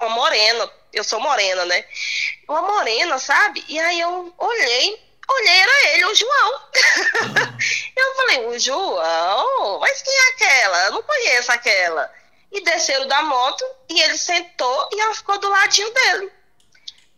Uma 0.00 0.10
morena, 0.10 0.70
eu 0.92 1.04
sou 1.04 1.20
morena, 1.20 1.64
né? 1.66 1.84
Uma 2.48 2.62
morena, 2.62 3.18
sabe? 3.18 3.64
E 3.68 3.78
aí 3.78 4.00
eu 4.00 4.34
olhei, 4.38 5.03
olhei, 5.28 5.58
era 5.58 5.88
ele, 5.88 6.04
o 6.06 6.14
João. 6.14 6.60
eu 7.96 8.14
falei, 8.16 8.46
o 8.46 8.58
João? 8.58 9.80
Mas 9.80 10.02
quem 10.02 10.14
é 10.14 10.28
aquela? 10.30 10.84
Eu 10.86 10.92
não 10.92 11.02
conheço 11.02 11.52
aquela. 11.52 12.12
E 12.52 12.60
desceram 12.62 13.06
da 13.08 13.22
moto 13.22 13.64
e 13.88 14.00
ele 14.00 14.16
sentou 14.16 14.88
e 14.92 15.00
ela 15.00 15.14
ficou 15.14 15.38
do 15.38 15.48
ladinho 15.48 15.92
dele. 15.92 16.32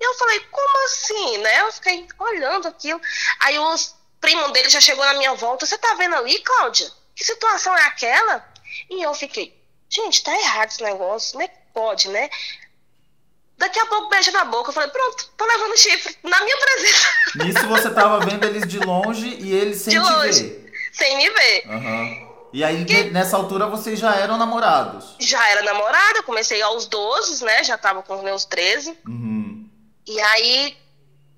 E 0.01 0.05
eu 0.05 0.15
falei, 0.15 0.41
como 0.41 0.85
assim, 0.85 1.39
né? 1.39 1.61
Eu 1.61 1.73
fiquei 1.73 2.07
olhando 2.19 2.69
aquilo. 2.69 3.01
Aí 3.41 3.59
os 3.59 3.95
primos 4.21 4.53
dele 4.53 4.69
já 4.69 4.81
chegou 4.81 5.05
na 5.05 5.15
minha 5.15 5.35
volta. 5.35 5.67
Você 5.67 5.79
tá 5.79 5.95
vendo 5.95 6.17
ali, 6.17 6.39
Cláudia? 6.41 6.91
Que 7.15 7.25
situação 7.25 7.77
é 7.77 7.83
aquela? 7.83 8.47
E 8.91 9.03
eu 9.03 9.15
fiquei, 9.15 9.59
gente, 9.89 10.23
tá 10.23 10.35
errado 10.39 10.71
esse 10.71 10.83
negócio. 10.83 11.41
É 11.41 11.49
que 11.49 11.57
pode, 11.73 12.09
né? 12.09 12.31
Daqui 13.59 13.79
a 13.79 13.87
pouco 13.87 14.09
beija 14.09 14.31
na 14.33 14.45
boca. 14.45 14.71
Eu 14.71 14.75
falei, 14.75 14.91
pronto, 14.91 15.31
tô 15.37 15.47
levando 15.47 15.77
chifre 15.79 16.17
na 16.23 16.41
minha 16.41 16.57
presença. 16.57 17.09
Nisso 17.45 17.67
você 17.69 17.91
tava 17.91 18.21
vendo 18.21 18.45
eles 18.45 18.67
de 18.67 18.79
longe 18.79 19.29
e 19.41 19.53
eles 19.53 19.81
sem 19.81 19.99
de 19.99 20.05
te 20.05 20.13
longe, 20.13 20.43
ver. 20.43 20.73
Sem 20.93 21.17
me 21.17 21.31
ver. 21.31 21.63
Uhum. 21.67 22.27
E 22.53 22.65
aí, 22.65 22.85
que... 22.85 23.05
nessa 23.05 23.37
altura, 23.37 23.67
vocês 23.67 23.99
já 23.99 24.15
eram 24.15 24.37
namorados? 24.37 25.17
Já 25.19 25.47
era 25.51 25.63
namorada, 25.63 26.23
comecei 26.23 26.61
aos 26.63 26.87
12, 26.87 27.45
né? 27.45 27.65
Já 27.65 27.77
tava 27.79 28.03
com 28.03 28.17
os 28.17 28.23
meus 28.23 28.45
13. 28.45 28.99
Uhum. 29.07 29.69
E 30.07 30.21
aí, 30.21 30.77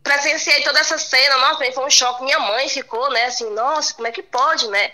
presenciei 0.03 0.63
toda 0.63 0.81
essa 0.81 0.99
cena. 0.99 1.39
Nossa, 1.39 1.73
foi 1.73 1.85
um 1.85 1.91
choque. 1.91 2.25
Minha 2.25 2.39
mãe 2.41 2.69
ficou, 2.69 3.11
né? 3.11 3.27
Assim, 3.27 3.49
nossa, 3.55 3.95
como 3.95 4.09
é 4.09 4.13
que 4.13 4.23
pode, 4.23 4.69
né? 4.69 4.93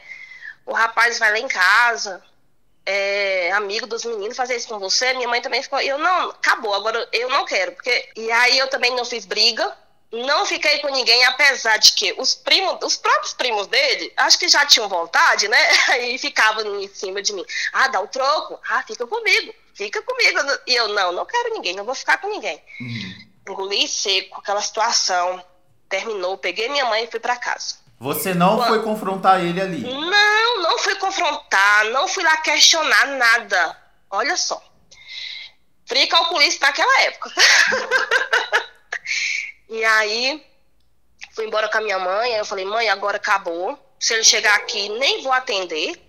O 0.66 0.73
rapaz 0.73 1.19
vai 1.19 1.31
lá 1.31 1.38
em 1.38 1.49
casa, 1.49 2.23
é, 2.86 3.50
amigo 3.52 3.86
dos 3.86 4.04
meninos 4.04 4.36
fazer 4.36 4.56
isso 4.56 4.68
com 4.68 4.78
você, 4.78 5.12
minha 5.14 5.28
mãe 5.28 5.40
também 5.40 5.62
ficou, 5.62 5.80
eu 5.80 5.98
não, 5.98 6.30
acabou, 6.30 6.74
agora 6.74 7.08
eu 7.12 7.28
não 7.28 7.44
quero, 7.44 7.72
porque 7.72 8.08
e 8.16 8.30
aí 8.30 8.58
eu 8.58 8.68
também 8.68 8.94
não 8.94 9.04
fiz 9.04 9.24
briga, 9.24 9.76
não 10.14 10.46
fiquei 10.46 10.78
com 10.78 10.88
ninguém, 10.88 11.24
apesar 11.24 11.76
de 11.78 11.92
que 11.92 12.14
os 12.18 12.34
primos, 12.34 12.78
os 12.84 12.96
próprios 12.96 13.34
primos 13.34 13.66
dele, 13.66 14.12
acho 14.16 14.38
que 14.38 14.48
já 14.48 14.64
tinham 14.64 14.88
vontade, 14.88 15.48
né? 15.48 15.58
Aí 15.90 16.16
ficavam 16.18 16.80
em 16.80 16.88
cima 16.88 17.20
de 17.20 17.32
mim. 17.32 17.44
Ah, 17.72 17.88
dá 17.88 18.00
o 18.00 18.06
troco. 18.06 18.60
Ah, 18.68 18.84
fica 18.86 19.06
comigo. 19.06 19.52
Fica 19.74 20.00
comigo. 20.02 20.38
E 20.68 20.74
eu, 20.74 20.88
não, 20.88 21.10
não 21.10 21.26
quero 21.26 21.54
ninguém, 21.54 21.74
não 21.74 21.84
vou 21.84 21.96
ficar 21.96 22.18
com 22.18 22.28
ninguém. 22.28 22.62
Uhum. 22.80 23.28
Engoli 23.48 23.88
seco 23.88 24.38
aquela 24.38 24.62
situação. 24.62 25.44
Terminou, 25.88 26.38
peguei 26.38 26.68
minha 26.68 26.84
mãe 26.84 27.04
e 27.04 27.10
fui 27.10 27.18
para 27.18 27.36
casa. 27.36 27.76
Você 27.98 28.34
não 28.34 28.64
foi 28.66 28.82
confrontar 28.82 29.42
ele 29.42 29.60
ali? 29.60 29.80
Não, 29.80 30.62
não 30.62 30.78
fui 30.78 30.94
confrontar, 30.96 31.84
não 31.86 32.08
fui 32.08 32.22
lá 32.22 32.36
questionar 32.38 33.06
nada. 33.06 33.76
Olha 34.10 34.36
só. 34.36 34.62
Fui 35.86 36.06
calculista 36.06 36.66
naquela 36.66 37.02
época. 37.02 37.30
e 39.68 39.84
aí, 39.84 40.44
fui 41.34 41.46
embora 41.46 41.68
com 41.68 41.78
a 41.78 41.80
minha 41.80 41.98
mãe. 41.98 42.32
Aí 42.32 42.38
eu 42.38 42.44
falei, 42.44 42.64
mãe, 42.64 42.88
agora 42.88 43.16
acabou. 43.16 43.78
Se 43.98 44.14
ele 44.14 44.24
chegar 44.24 44.54
aqui, 44.56 44.88
nem 44.88 45.22
vou 45.22 45.32
atender. 45.32 46.00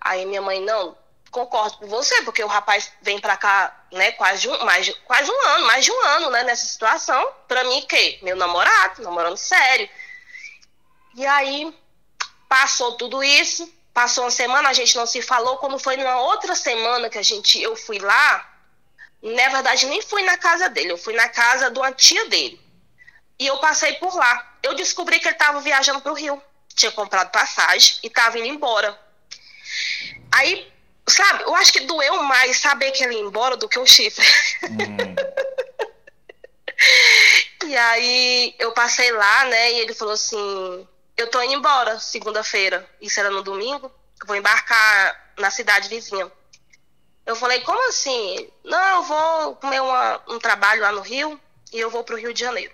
Aí 0.00 0.24
minha 0.26 0.42
mãe, 0.42 0.60
não, 0.60 0.96
concordo 1.30 1.78
com 1.78 1.86
você, 1.86 2.22
porque 2.22 2.42
o 2.42 2.46
rapaz 2.46 2.92
vem 3.02 3.20
pra 3.20 3.36
cá, 3.36 3.84
né, 3.92 4.12
quase 4.12 4.48
um, 4.48 4.64
mais, 4.64 4.88
quase 5.04 5.30
um 5.30 5.46
ano, 5.48 5.66
mais 5.66 5.84
de 5.84 5.92
um 5.92 6.06
ano, 6.06 6.30
né, 6.30 6.44
nessa 6.44 6.66
situação. 6.66 7.32
Pra 7.46 7.64
mim, 7.64 7.84
que? 7.88 8.18
Meu 8.22 8.36
namorado, 8.36 9.02
namorando 9.02 9.36
sério. 9.36 9.88
E 11.18 11.26
aí 11.26 11.74
passou 12.48 12.92
tudo 12.92 13.24
isso, 13.24 13.68
passou 13.92 14.22
uma 14.22 14.30
semana, 14.30 14.68
a 14.68 14.72
gente 14.72 14.94
não 14.96 15.04
se 15.04 15.20
falou. 15.20 15.56
Quando 15.56 15.76
foi 15.76 15.96
na 15.96 16.20
outra 16.20 16.54
semana 16.54 17.10
que 17.10 17.18
a 17.18 17.22
gente, 17.24 17.60
eu 17.60 17.74
fui 17.74 17.98
lá, 17.98 18.48
na 19.20 19.48
verdade 19.48 19.86
nem 19.86 20.00
fui 20.00 20.22
na 20.22 20.38
casa 20.38 20.68
dele, 20.68 20.92
eu 20.92 20.96
fui 20.96 21.14
na 21.14 21.28
casa 21.28 21.72
de 21.72 21.78
uma 21.80 21.90
tia 21.90 22.28
dele. 22.28 22.60
E 23.36 23.48
eu 23.48 23.58
passei 23.58 23.94
por 23.94 24.14
lá. 24.14 24.58
Eu 24.62 24.76
descobri 24.76 25.18
que 25.18 25.26
ele 25.26 25.34
estava 25.34 25.60
viajando 25.60 26.00
para 26.00 26.12
o 26.12 26.14
Rio, 26.14 26.40
tinha 26.72 26.92
comprado 26.92 27.32
passagem 27.32 27.98
e 28.04 28.06
estava 28.06 28.38
indo 28.38 28.46
embora. 28.46 28.96
Aí, 30.30 30.72
sabe, 31.08 31.42
eu 31.42 31.56
acho 31.56 31.72
que 31.72 31.80
doeu 31.80 32.22
mais 32.22 32.60
saber 32.60 32.92
que 32.92 33.02
ele 33.02 33.14
ia 33.14 33.22
embora 33.22 33.56
do 33.56 33.68
que 33.68 33.80
o 33.80 33.86
chifre. 33.86 34.24
Uhum. 34.62 35.16
e 37.68 37.76
aí 37.76 38.54
eu 38.56 38.70
passei 38.70 39.10
lá, 39.10 39.46
né, 39.46 39.72
e 39.72 39.80
ele 39.80 39.94
falou 39.94 40.14
assim: 40.14 40.86
eu 41.18 41.26
tô 41.26 41.42
indo 41.42 41.54
embora 41.54 41.98
segunda-feira, 41.98 42.88
isso 43.00 43.18
era 43.18 43.28
no 43.28 43.42
domingo, 43.42 43.90
vou 44.24 44.36
embarcar 44.36 45.32
na 45.36 45.50
cidade 45.50 45.88
vizinha. 45.88 46.30
Eu 47.26 47.34
falei, 47.34 47.60
como 47.60 47.88
assim? 47.88 48.48
Não, 48.64 48.96
eu 48.96 49.02
vou 49.02 49.56
comer 49.56 49.82
uma, 49.82 50.22
um 50.28 50.38
trabalho 50.38 50.80
lá 50.80 50.92
no 50.92 51.00
Rio 51.00 51.38
e 51.72 51.78
eu 51.78 51.90
vou 51.90 52.04
pro 52.04 52.16
Rio 52.16 52.32
de 52.32 52.40
Janeiro. 52.40 52.72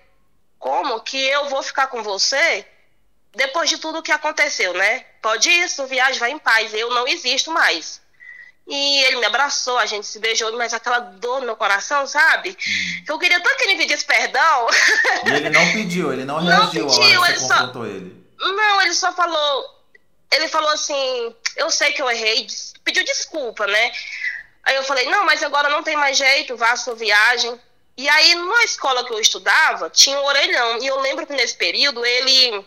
Como 0.59 1.01
que 1.01 1.17
eu 1.17 1.49
vou 1.49 1.63
ficar 1.63 1.87
com 1.87 2.03
você 2.03 2.65
depois 3.33 3.69
de 3.69 3.79
tudo 3.79 3.99
o 3.99 4.03
que 4.03 4.11
aconteceu, 4.11 4.73
né? 4.75 4.99
Pode 5.21 5.49
ir, 5.49 5.67
sua 5.67 5.87
viagem 5.87 6.19
vai 6.19 6.31
em 6.31 6.39
paz, 6.39 6.73
eu 6.73 6.89
não 6.91 7.07
existo 7.07 7.51
mais. 7.51 7.99
E 8.67 9.03
ele 9.05 9.17
me 9.17 9.25
abraçou, 9.25 9.77
a 9.77 9.85
gente 9.85 10.07
se 10.07 10.19
beijou, 10.19 10.55
mas 10.55 10.73
aquela 10.73 10.99
dor 10.99 11.39
no 11.39 11.47
meu 11.47 11.55
coração, 11.55 12.07
sabe? 12.07 12.51
Hum. 12.51 13.03
Eu 13.07 13.19
queria 13.19 13.39
tanto 13.39 13.57
que 13.57 13.63
ele 13.63 13.73
me 13.73 13.79
pedisse 13.79 14.05
perdão. 14.05 14.67
E 15.25 15.29
ele 15.29 15.49
não 15.49 15.71
pediu, 15.71 16.13
ele 16.13 16.25
não 16.25 16.39
reagiu 16.39 16.85
não 16.85 16.95
pediu, 16.95 17.25
ele 17.25 17.39
só... 17.39 17.85
ele. 17.85 18.24
Não, 18.37 18.81
ele 18.81 18.93
só 18.93 19.11
falou. 19.13 19.83
Ele 20.31 20.47
falou 20.47 20.69
assim: 20.69 21.35
eu 21.55 21.69
sei 21.69 21.93
que 21.93 22.01
eu 22.01 22.09
errei, 22.09 22.47
pediu 22.83 23.03
desculpa, 23.03 23.65
né? 23.67 23.91
Aí 24.63 24.75
eu 24.75 24.83
falei: 24.83 25.05
não, 25.09 25.25
mas 25.25 25.43
agora 25.43 25.69
não 25.69 25.83
tem 25.83 25.95
mais 25.95 26.17
jeito, 26.17 26.57
vá 26.57 26.71
à 26.71 26.77
sua 26.77 26.95
viagem. 26.95 27.59
E 27.97 28.09
aí, 28.09 28.35
na 28.35 28.63
escola 28.65 29.05
que 29.05 29.13
eu 29.13 29.19
estudava, 29.19 29.89
tinha 29.89 30.19
um 30.19 30.25
orelhão. 30.25 30.79
E 30.81 30.87
eu 30.87 30.99
lembro 30.99 31.25
que 31.25 31.33
nesse 31.33 31.55
período 31.55 32.05
ele 32.05 32.65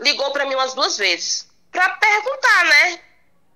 ligou 0.00 0.32
para 0.32 0.44
mim 0.44 0.54
umas 0.54 0.74
duas 0.74 0.98
vezes 0.98 1.48
para 1.74 1.88
perguntar, 1.90 2.64
né? 2.64 3.00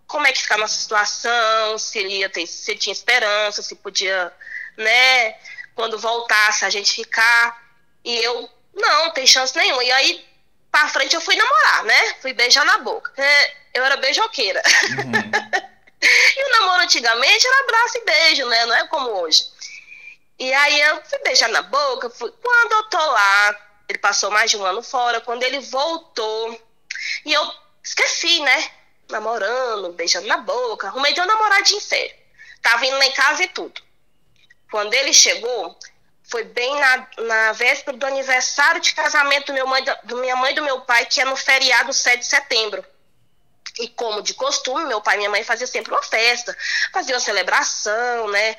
Como 0.07 0.27
é 0.27 0.33
que 0.33 0.43
ficava 0.43 0.63
a 0.63 0.65
nossa 0.65 0.81
situação, 0.81 1.79
se 1.79 1.99
ele 1.99 2.19
ia 2.19 2.29
ter, 2.29 2.47
se 2.47 2.75
tinha 2.77 2.93
esperança, 2.93 3.63
se 3.63 3.77
podia, 3.77 4.33
né? 4.77 5.33
Quando 5.75 5.99
voltasse 5.99 6.65
a 6.65 6.71
gente 6.71 6.93
ficar. 6.93 7.63
E 8.05 8.17
eu, 8.19 8.51
não, 8.75 9.11
tem 9.13 9.27
chance 9.27 9.57
nenhuma. 9.57 9.85
E 9.85 9.93
aí 9.93 10.28
pra 10.71 10.89
frente 10.89 11.15
eu 11.15 11.21
fui 11.21 11.37
namorar, 11.37 11.85
né? 11.85 12.15
Fui 12.21 12.33
beijar 12.33 12.65
na 12.65 12.79
boca. 12.79 13.13
Eu 13.75 13.85
era 13.85 13.97
beijoqueira. 13.97 14.63
Uhum. 14.91 15.59
e 16.03 16.45
o 16.45 16.51
namoro 16.61 16.83
antigamente 16.83 17.47
era 17.47 17.61
abraço 17.61 17.99
e 17.99 18.05
beijo, 18.05 18.47
né? 18.47 18.67
Não 18.67 18.75
é 18.75 18.87
como 18.89 19.11
hoje. 19.11 19.45
E 20.39 20.53
aí 20.53 20.81
eu 20.81 21.03
fui 21.05 21.19
beijar 21.21 21.49
na 21.49 21.63
boca. 21.63 22.11
Fui... 22.11 22.33
Quando 22.43 22.73
eu 22.73 22.83
tô 22.85 22.99
lá, 22.99 23.57
ele 23.89 23.99
passou 23.99 24.31
mais 24.31 24.51
de 24.51 24.57
um 24.57 24.65
ano 24.65 24.83
fora. 24.83 25.21
Quando 25.21 25.43
ele 25.43 25.61
voltou, 25.61 26.61
e 27.25 27.33
eu 27.33 27.53
esqueci, 27.83 28.41
né? 28.41 28.71
Namorando, 29.09 29.93
beijando 29.93 30.27
na 30.27 30.39
boca. 30.39 30.89
Arrumei 30.89 31.13
de 31.13 31.21
um 31.21 31.27
namoradinho 31.27 31.81
sério. 31.81 32.15
Tava 32.63 32.85
indo 32.87 32.99
lá 32.99 33.07
em 33.07 33.13
casa 33.13 33.43
e 33.43 33.49
tudo. 33.49 33.81
Quando 34.71 34.93
ele 34.95 35.13
chegou, 35.13 35.79
foi 36.29 36.45
bem 36.45 36.79
na, 36.79 37.09
na 37.19 37.53
véspera 37.53 37.97
do 37.97 38.07
aniversário 38.07 38.81
de 38.81 38.95
casamento 38.95 39.47
do, 39.47 39.55
meu 39.55 39.67
mãe, 39.67 39.83
do 40.05 40.19
minha 40.19 40.37
mãe 40.37 40.53
e 40.53 40.55
do 40.55 40.63
meu 40.63 40.83
pai, 40.83 41.07
que 41.07 41.21
é 41.21 41.25
no 41.25 41.35
feriado 41.35 41.93
7 41.93 42.21
de 42.21 42.27
setembro. 42.27 42.85
E 43.79 43.89
como 43.89 44.21
de 44.23 44.35
costume, 44.35 44.85
meu 44.85 45.01
pai 45.01 45.15
e 45.15 45.19
minha 45.19 45.31
mãe 45.31 45.43
faziam 45.43 45.67
sempre 45.67 45.91
uma 45.91 46.03
festa, 46.03 46.57
faziam 46.93 47.17
uma 47.17 47.25
celebração, 47.25 48.29
né? 48.29 48.57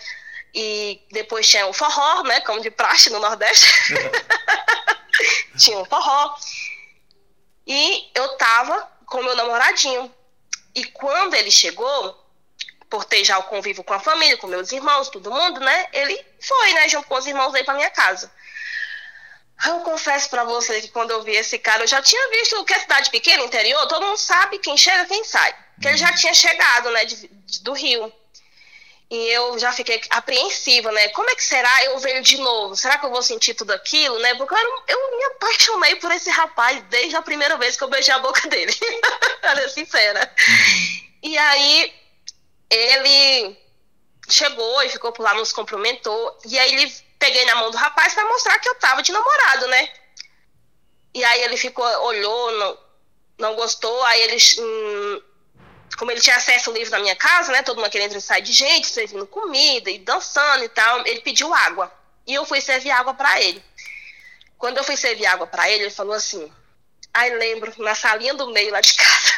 E 0.53 0.99
depois 1.11 1.47
tinha 1.47 1.67
o 1.67 1.73
forró, 1.73 2.23
né? 2.23 2.41
Como 2.41 2.59
de 2.59 2.71
praxe 2.71 3.11
no 3.11 3.19
Nordeste. 3.19 3.67
tinha 5.55 5.77
um 5.77 5.85
forró. 5.85 6.35
E 7.67 8.09
eu 8.15 8.29
tava 8.37 8.89
com 9.05 9.21
meu 9.21 9.35
namoradinho. 9.35 10.11
E 10.73 10.85
quando 10.85 11.35
ele 11.35 11.51
chegou, 11.51 12.18
por 12.89 13.05
ter 13.05 13.23
já 13.23 13.37
o 13.37 13.43
convívio 13.43 13.83
com 13.83 13.93
a 13.93 13.99
família, 13.99 14.37
com 14.37 14.47
meus 14.47 14.71
irmãos, 14.71 15.09
todo 15.09 15.31
mundo, 15.31 15.59
né? 15.59 15.87
Ele 15.93 16.25
foi, 16.41 16.73
né, 16.73 16.89
junto 16.89 17.07
com 17.07 17.15
os 17.15 17.27
irmãos 17.27 17.53
aí 17.53 17.63
pra 17.63 17.75
minha 17.75 17.89
casa. 17.89 18.31
Eu 19.67 19.81
confesso 19.81 20.29
para 20.29 20.43
você 20.43 20.81
que 20.81 20.87
quando 20.87 21.11
eu 21.11 21.21
vi 21.21 21.35
esse 21.35 21.59
cara, 21.59 21.83
eu 21.83 21.87
já 21.87 22.01
tinha 22.01 22.29
visto 22.29 22.63
que 22.63 22.73
é 22.73 22.79
cidade 22.79 23.09
pequena, 23.09 23.43
interior, 23.43 23.85
todo 23.87 24.05
mundo 24.05 24.17
sabe 24.17 24.57
quem 24.57 24.77
chega, 24.77 25.05
quem 25.05 25.23
sai. 25.23 25.53
Que 25.81 25.87
ele 25.89 25.97
já 25.97 26.13
tinha 26.13 26.33
chegado, 26.33 26.89
né, 26.91 27.05
de, 27.05 27.27
de, 27.27 27.59
do 27.61 27.73
Rio. 27.73 28.11
E 29.11 29.27
eu 29.29 29.57
já 29.57 29.71
fiquei 29.71 30.01
apreensiva, 30.11 30.91
né? 30.91 31.09
Como 31.09 31.29
é 31.29 31.35
que 31.35 31.43
será 31.43 31.83
eu 31.85 31.99
ele 32.07 32.21
de 32.21 32.37
novo? 32.37 32.75
Será 32.75 32.97
que 32.97 33.05
eu 33.05 33.09
vou 33.09 33.23
sentir 33.23 33.55
tudo 33.55 33.71
aquilo, 33.71 34.19
né? 34.19 34.35
Porque 34.35 34.53
eu, 34.53 34.83
eu 34.87 35.17
me 35.17 35.23
apaixonei 35.25 35.95
por 35.95 36.11
esse 36.11 36.29
rapaz 36.29 36.81
desde 36.89 37.15
a 37.15 37.21
primeira 37.21 37.57
vez 37.57 37.75
que 37.75 37.83
eu 37.83 37.89
beijei 37.89 38.13
a 38.13 38.19
boca 38.19 38.47
dele. 38.47 38.71
Ela 39.41 39.61
é 39.61 39.67
sincera. 39.67 40.31
Uhum. 40.47 41.09
E 41.23 41.37
aí, 41.37 41.93
ele 42.69 43.57
chegou 44.29 44.83
e 44.83 44.89
ficou 44.89 45.11
por 45.11 45.23
lá, 45.23 45.33
nos 45.33 45.51
cumprimentou. 45.51 46.37
E 46.45 46.57
aí, 46.57 46.73
ele 46.73 46.93
peguei 47.17 47.45
na 47.45 47.55
mão 47.55 47.71
do 47.71 47.77
rapaz 47.77 48.13
para 48.13 48.27
mostrar 48.27 48.59
que 48.59 48.69
eu 48.69 48.75
tava 48.75 49.01
de 49.01 49.11
namorado, 49.11 49.67
né? 49.67 49.89
E 51.13 51.23
aí, 51.23 51.43
ele 51.43 51.57
ficou, 51.57 51.85
olhou, 52.03 52.51
não, 52.51 52.77
não 53.39 53.55
gostou. 53.55 54.03
Aí, 54.05 54.21
ele. 54.21 54.37
Hum, 54.59 55.21
como 55.97 56.11
ele 56.11 56.21
tinha 56.21 56.37
acesso 56.37 56.69
ao 56.69 56.75
livro 56.75 56.91
na 56.91 56.99
minha 56.99 57.15
casa, 57.15 57.51
né? 57.51 57.61
Todo 57.61 57.77
mundo 57.77 57.89
querendo 57.89 58.11
entrar 58.11 58.19
e 58.19 58.21
sair 58.21 58.41
de 58.41 58.53
gente, 58.53 58.87
servindo 58.87 59.27
comida 59.27 59.89
e 59.91 59.99
dançando 59.99 60.63
e 60.63 60.69
tal. 60.69 61.05
Ele 61.05 61.19
pediu 61.19 61.53
água. 61.53 61.91
E 62.25 62.33
eu 62.33 62.45
fui 62.45 62.61
servir 62.61 62.91
água 62.91 63.13
para 63.13 63.41
ele. 63.41 63.61
Quando 64.57 64.77
eu 64.77 64.83
fui 64.83 64.95
servir 64.95 65.25
água 65.25 65.45
para 65.45 65.69
ele, 65.69 65.83
ele 65.83 65.91
falou 65.91 66.13
assim: 66.13 66.49
Ai, 67.13 67.31
lembro, 67.31 67.73
na 67.79 67.95
salinha 67.95 68.33
do 68.33 68.49
meio 68.51 68.71
lá 68.71 68.79
de 68.79 68.93
casa. 68.93 69.33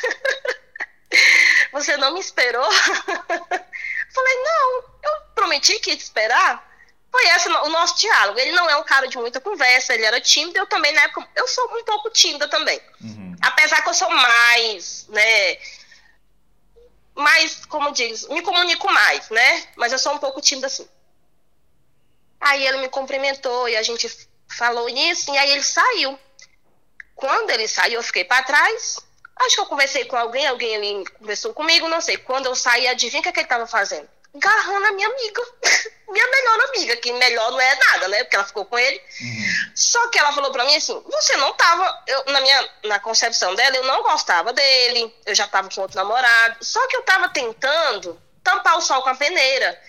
Você 1.71 1.97
não 1.97 2.13
me 2.13 2.19
esperou? 2.19 2.69
Falei, 4.13 4.35
não, 4.43 4.83
eu 5.03 5.21
prometi 5.33 5.79
que 5.79 5.91
ia 5.91 5.97
te 5.97 6.03
esperar. 6.03 6.69
Foi 7.11 7.25
esse 7.29 7.49
o 7.49 7.69
nosso 7.69 7.97
diálogo. 7.97 8.39
Ele 8.39 8.51
não 8.53 8.69
é 8.69 8.75
um 8.77 8.83
cara 8.83 9.07
de 9.07 9.17
muita 9.17 9.41
conversa, 9.41 9.93
ele 9.93 10.05
era 10.05 10.21
tímido, 10.21 10.57
eu 10.57 10.67
também, 10.67 10.93
na 10.93 11.03
época, 11.03 11.27
eu 11.35 11.47
sou 11.47 11.65
um 11.77 11.83
pouco 11.83 12.09
tímida 12.09 12.47
também. 12.47 12.81
Uhum. 13.01 13.35
Apesar 13.41 13.81
que 13.81 13.89
eu 13.89 13.93
sou 13.93 14.09
mais, 14.09 15.07
né, 15.09 15.57
mais, 17.15 17.65
como 17.65 17.91
diz, 17.91 18.27
me 18.29 18.41
comunico 18.41 18.91
mais, 18.91 19.29
né? 19.29 19.67
Mas 19.75 19.91
eu 19.91 19.99
sou 19.99 20.13
um 20.13 20.17
pouco 20.17 20.41
tímida 20.41 20.67
assim. 20.67 20.87
Aí 22.39 22.65
ele 22.65 22.77
me 22.77 22.89
cumprimentou 22.89 23.69
e 23.69 23.75
a 23.75 23.83
gente 23.83 24.09
falou 24.57 24.87
nisso, 24.89 25.31
e 25.31 25.37
aí 25.37 25.51
ele 25.51 25.63
saiu. 25.63 26.17
Quando 27.15 27.51
ele 27.51 27.67
saiu, 27.67 27.99
eu 27.99 28.03
fiquei 28.03 28.23
para 28.23 28.43
trás. 28.43 28.99
Acho 29.45 29.55
que 29.55 29.61
eu 29.61 29.65
conversei 29.65 30.05
com 30.05 30.15
alguém, 30.15 30.45
alguém 30.45 30.75
ali 30.75 31.03
conversou 31.19 31.53
comigo, 31.53 31.87
não 31.87 32.01
sei. 32.01 32.17
Quando 32.17 32.45
eu 32.45 32.55
saí, 32.55 32.87
adivinha 32.87 33.19
o 33.19 33.23
que, 33.23 33.29
é 33.29 33.31
que 33.31 33.39
ele 33.39 33.45
estava 33.45 33.67
fazendo? 33.67 34.07
Garrando 34.35 34.87
a 34.87 34.91
minha 34.91 35.07
amiga. 35.07 35.41
minha 36.11 36.27
melhor 36.27 36.59
amiga, 36.69 36.95
que 36.97 37.11
melhor 37.13 37.51
não 37.51 37.59
é 37.59 37.75
nada, 37.75 38.07
né? 38.07 38.23
Porque 38.23 38.35
ela 38.35 38.45
ficou 38.45 38.65
com 38.65 38.77
ele. 38.77 39.01
Uhum. 39.21 39.71
Só 39.75 40.07
que 40.09 40.19
ela 40.19 40.31
falou 40.31 40.51
para 40.51 40.63
mim 40.65 40.75
assim: 40.75 41.01
você 41.05 41.35
não 41.37 41.53
tava. 41.53 42.03
Eu, 42.07 42.25
na 42.25 42.41
minha 42.41 42.69
na 42.85 42.99
concepção 42.99 43.55
dela, 43.55 43.75
eu 43.75 43.83
não 43.83 44.03
gostava 44.03 44.53
dele, 44.53 45.13
eu 45.25 45.33
já 45.33 45.47
tava 45.47 45.69
com 45.69 45.81
outro 45.81 45.97
namorado. 45.97 46.57
Só 46.61 46.85
que 46.87 46.95
eu 46.95 47.03
tava 47.03 47.29
tentando 47.29 48.21
tampar 48.43 48.77
o 48.77 48.81
sol 48.81 49.01
com 49.01 49.09
a 49.09 49.15
peneira. 49.15 49.79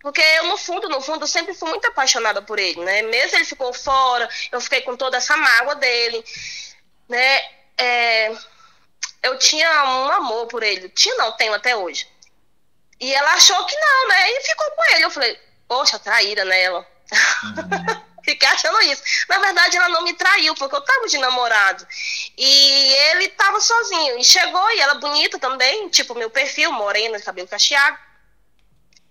Porque 0.00 0.20
eu, 0.20 0.46
no 0.46 0.56
fundo, 0.56 0.88
no 0.88 1.00
fundo, 1.00 1.26
sempre 1.26 1.54
fui 1.54 1.68
muito 1.68 1.86
apaixonada 1.86 2.40
por 2.40 2.58
ele, 2.58 2.80
né? 2.84 3.02
Mesmo 3.02 3.36
ele 3.36 3.44
ficou 3.44 3.72
fora, 3.72 4.28
eu 4.52 4.60
fiquei 4.60 4.80
com 4.82 4.96
toda 4.96 5.16
essa 5.16 5.36
mágoa 5.36 5.74
dele, 5.74 6.24
né? 7.08 7.40
É, 7.76 8.32
eu 9.22 9.38
tinha 9.38 9.84
um 9.84 10.10
amor 10.12 10.46
por 10.46 10.62
ele. 10.62 10.88
Tinha, 10.90 11.14
não, 11.16 11.32
tenho 11.32 11.54
até 11.54 11.76
hoje. 11.76 12.06
E 13.00 13.14
ela 13.14 13.32
achou 13.34 13.64
que 13.64 13.76
não, 13.76 14.08
né? 14.08 14.30
E 14.32 14.40
ficou 14.42 14.70
com 14.72 14.84
ele. 14.94 15.04
Eu 15.04 15.10
falei, 15.10 15.38
poxa, 15.66 15.98
traíra 15.98 16.44
nela. 16.44 16.86
Uhum. 17.44 18.08
Fiquei 18.24 18.48
achando 18.48 18.80
isso. 18.82 19.02
Na 19.28 19.38
verdade, 19.38 19.76
ela 19.76 19.88
não 19.88 20.02
me 20.02 20.12
traiu, 20.12 20.54
porque 20.54 20.74
eu 20.74 20.82
tava 20.82 21.06
de 21.08 21.16
namorado. 21.16 21.86
E 22.36 22.92
ele 23.10 23.28
tava 23.30 23.58
sozinho. 23.58 24.18
E 24.18 24.24
chegou, 24.24 24.70
e 24.72 24.80
ela 24.80 24.94
bonita 24.94 25.38
também, 25.38 25.88
tipo 25.88 26.14
meu 26.14 26.28
perfil, 26.28 26.70
morena, 26.72 27.20
cabelo 27.20 27.48
cacheado. 27.48 27.96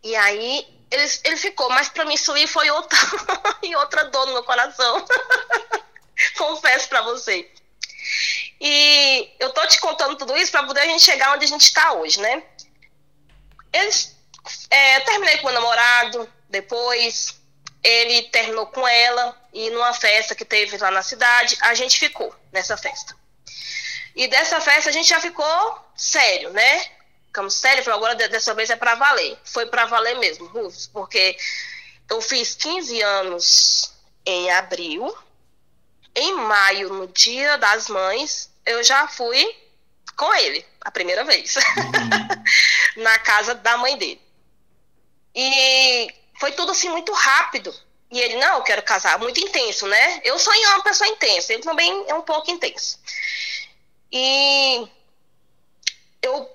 E 0.04 0.16
aí, 0.16 0.68
ele, 0.92 1.12
ele 1.24 1.38
ficou. 1.38 1.70
Mas 1.70 1.90
pra 1.90 2.06
mim, 2.06 2.14
isso 2.14 2.32
aí 2.32 2.46
foi 2.46 2.70
outra, 2.70 2.98
e 3.64 3.76
outra 3.76 4.06
dor 4.06 4.28
no 4.28 4.34
meu 4.34 4.44
coração. 4.44 5.04
Confesso 6.38 6.88
pra 6.88 7.02
você. 7.02 7.50
E 8.60 9.32
eu 9.40 9.52
tô 9.52 9.66
te 9.68 9.80
contando 9.80 10.16
tudo 10.16 10.36
isso 10.36 10.52
para 10.52 10.66
poder 10.66 10.82
a 10.82 10.86
gente 10.86 11.04
chegar 11.04 11.34
onde 11.34 11.46
a 11.46 11.48
gente 11.48 11.62
está 11.62 11.94
hoje, 11.94 12.20
né? 12.20 12.44
Eles, 13.72 14.16
é, 14.70 15.00
terminei 15.02 15.38
com 15.38 15.48
o 15.48 15.52
namorado, 15.52 16.32
depois 16.50 17.36
ele 17.84 18.24
terminou 18.24 18.66
com 18.68 18.88
ela 18.88 19.40
e 19.54 19.70
numa 19.70 19.94
festa 19.94 20.36
que 20.36 20.44
teve 20.44 20.78
lá 20.78 20.92
na 20.92 21.04
cidade, 21.04 21.58
a 21.62 21.74
gente 21.74 22.00
ficou 22.00 22.36
nessa 22.52 22.76
festa. 22.76 23.16
E 24.16 24.28
dessa 24.28 24.60
festa 24.60 24.90
a 24.90 24.94
gente 24.94 25.08
já 25.08 25.20
ficou 25.20 25.80
sério, 25.96 26.52
né? 26.52 26.86
Ficamos 27.28 27.54
sério, 27.54 27.94
agora 27.94 28.16
dessa 28.16 28.54
vez 28.54 28.70
é 28.70 28.76
para 28.76 28.96
valer. 28.96 29.38
Foi 29.44 29.68
para 29.68 29.86
valer 29.86 30.18
mesmo, 30.18 30.50
porque 30.92 31.38
eu 32.10 32.20
fiz 32.20 32.56
15 32.56 33.02
anos 33.02 33.94
em 34.26 34.50
abril. 34.52 35.16
Em 36.20 36.34
maio, 36.34 36.90
no 36.90 37.08
dia 37.08 37.58
das 37.58 37.88
mães, 37.90 38.50
eu 38.66 38.84
já 38.84 39.08
fui 39.08 39.56
com 40.16 40.34
ele, 40.34 40.66
a 40.82 40.90
primeira 40.90 41.24
vez, 41.24 41.58
uhum. 41.58 43.04
na 43.04 43.20
casa 43.20 43.54
da 43.54 43.78
mãe 43.78 43.96
dele. 43.96 44.20
E 45.36 46.12
foi 46.40 46.54
tudo 46.54 46.72
assim 46.72 46.90
muito 46.90 47.12
rápido. 47.14 47.72
E 48.10 48.20
ele, 48.20 48.38
não, 48.38 48.56
eu 48.58 48.64
quero 48.64 48.82
casar. 48.82 49.20
Muito 49.20 49.40
intenso, 49.40 49.86
né? 49.86 50.20
Eu 50.24 50.40
sou 50.40 50.52
uma 50.52 50.84
pessoa 50.84 51.08
intensa, 51.08 51.54
ele 51.54 51.62
também 51.62 52.06
é 52.08 52.16
um 52.16 52.24
pouco 52.24 52.50
intenso. 52.50 53.00
E 54.12 54.88
eu 56.20 56.50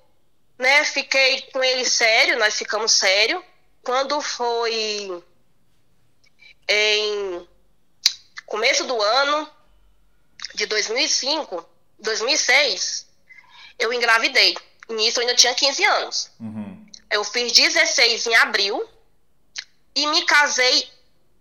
né, 0.59 0.83
fiquei 0.83 1.43
com 1.53 1.63
ele 1.63 1.85
sério, 1.85 2.37
nós 2.37 2.57
ficamos 2.57 2.91
sério. 2.91 3.45
Quando 3.85 4.21
foi 4.21 5.23
em 6.69 7.49
começo 8.53 8.85
do 8.85 9.01
ano 9.01 9.49
de 10.55 10.67
2005, 10.67 11.67
2006, 12.01 13.07
eu 13.79 13.91
engravidei. 13.95 14.55
Nisso 14.91 15.19
eu 15.19 15.23
ainda 15.23 15.35
tinha 15.35 15.55
15 15.55 15.85
anos. 15.85 16.31
Uhum. 16.39 16.87
Eu 17.11 17.25
fiz 17.25 17.51
16 17.51 18.27
em 18.27 18.35
abril 18.35 18.87
e 19.97 20.07
me 20.07 20.23
casei 20.27 20.87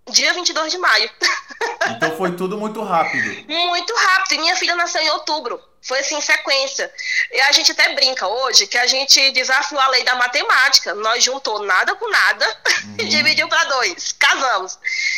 dia 0.10 0.34
22 0.34 0.72
de 0.72 0.78
maio. 0.78 1.12
Então 1.96 2.16
foi 2.18 2.36
tudo 2.36 2.58
muito 2.58 2.82
rápido. 2.82 3.48
muito 3.48 3.94
rápido. 3.94 4.34
E 4.34 4.38
minha 4.40 4.56
filha 4.56 4.76
nasceu 4.76 5.02
em 5.02 5.10
outubro. 5.12 5.62
Foi 5.82 6.00
assim, 6.00 6.16
em 6.16 6.22
sequência. 6.22 6.92
E 7.32 7.42
a 7.42 7.52
gente 7.52 7.72
até 7.72 7.94
brinca 7.96 8.28
hoje 8.28 8.68
que 8.68 8.78
a 8.78 8.86
gente 8.86 9.32
desafiou 9.32 9.82
a 9.82 9.88
lei 9.88 10.04
da 10.04 10.16
matemática. 10.16 10.94
Nós 10.94 11.24
juntou 11.24 11.64
nada 11.64 11.96
com 11.96 12.10
nada 12.10 12.46
uhum. 12.86 12.96
e 13.00 13.06
dividiu 13.06 13.48
para 13.48 13.64
dois. 13.66 14.14
Casamos. 14.14 14.78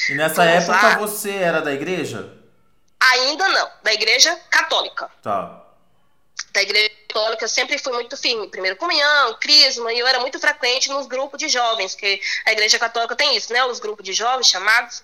E 0.10 0.16
nessa 0.16 0.46
época 0.46 0.72
lá. 0.72 0.98
você 0.98 1.32
era 1.32 1.62
da 1.62 1.74
igreja? 1.74 2.32
Ainda 3.00 3.50
não, 3.50 3.70
da 3.84 3.94
igreja 3.94 4.34
católica. 4.50 5.12
Tá. 5.22 5.62
Da 6.54 6.62
igreja 6.62 6.90
católica 7.10 7.44
eu 7.44 7.50
sempre 7.50 7.78
fui 7.78 7.92
muito 7.92 8.16
firme. 8.16 8.48
Primeiro 8.48 8.78
comunhão, 8.78 9.38
crisma, 9.42 9.92
e 9.92 10.00
eu 10.00 10.08
era 10.08 10.22
muito 10.22 10.40
frequente 10.40 10.90
nos 10.90 11.08
grupos 11.08 11.38
de 11.38 11.50
jovens, 11.50 11.94
que 11.94 12.22
a 12.46 12.54
igreja 12.54 12.80
católica 12.80 13.16
tem 13.16 13.36
isso, 13.36 13.52
né? 13.52 13.66
Os 13.66 13.80
grupos 13.80 14.06
de 14.06 14.14
jovens 14.14 14.48
chamados. 14.48 15.04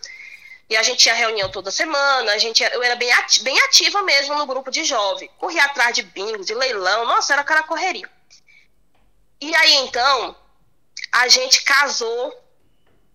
E 0.69 0.77
a 0.77 0.83
gente 0.83 0.99
tinha 0.99 1.15
reunião 1.15 1.49
toda 1.49 1.71
semana, 1.71 2.31
a 2.31 2.37
gente, 2.37 2.61
eu 2.61 2.83
era 2.83 2.95
bem, 2.95 3.11
ati 3.11 3.41
bem 3.41 3.59
ativa 3.61 4.03
mesmo 4.03 4.35
no 4.35 4.45
grupo 4.45 4.69
de 4.69 4.83
jovem. 4.83 5.29
Corria 5.39 5.63
atrás 5.63 5.95
de 5.95 6.03
bingos, 6.03 6.45
de 6.45 6.53
leilão, 6.53 7.05
nossa, 7.05 7.33
era 7.33 7.43
cara 7.43 7.63
correria. 7.63 8.09
E 9.41 9.55
aí, 9.55 9.75
então, 9.77 10.35
a 11.11 11.27
gente 11.27 11.63
casou 11.63 12.39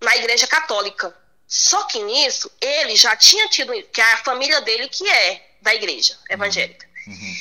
na 0.03 0.17
igreja 0.17 0.47
católica. 0.49 1.17
Só 1.47 1.85
que 1.85 2.01
nisso, 2.03 2.51
ele 2.61 2.97
já 2.97 3.15
tinha 3.15 3.49
tido, 3.49 3.73
que 3.85 4.01
é 4.01 4.13
a 4.15 4.25
família 4.25 4.61
dele 4.63 4.89
que 4.89 5.09
é 5.09 5.51
da 5.61 5.75
igreja 5.75 6.19
evangélica. 6.29 6.89
Uhum. 7.07 7.35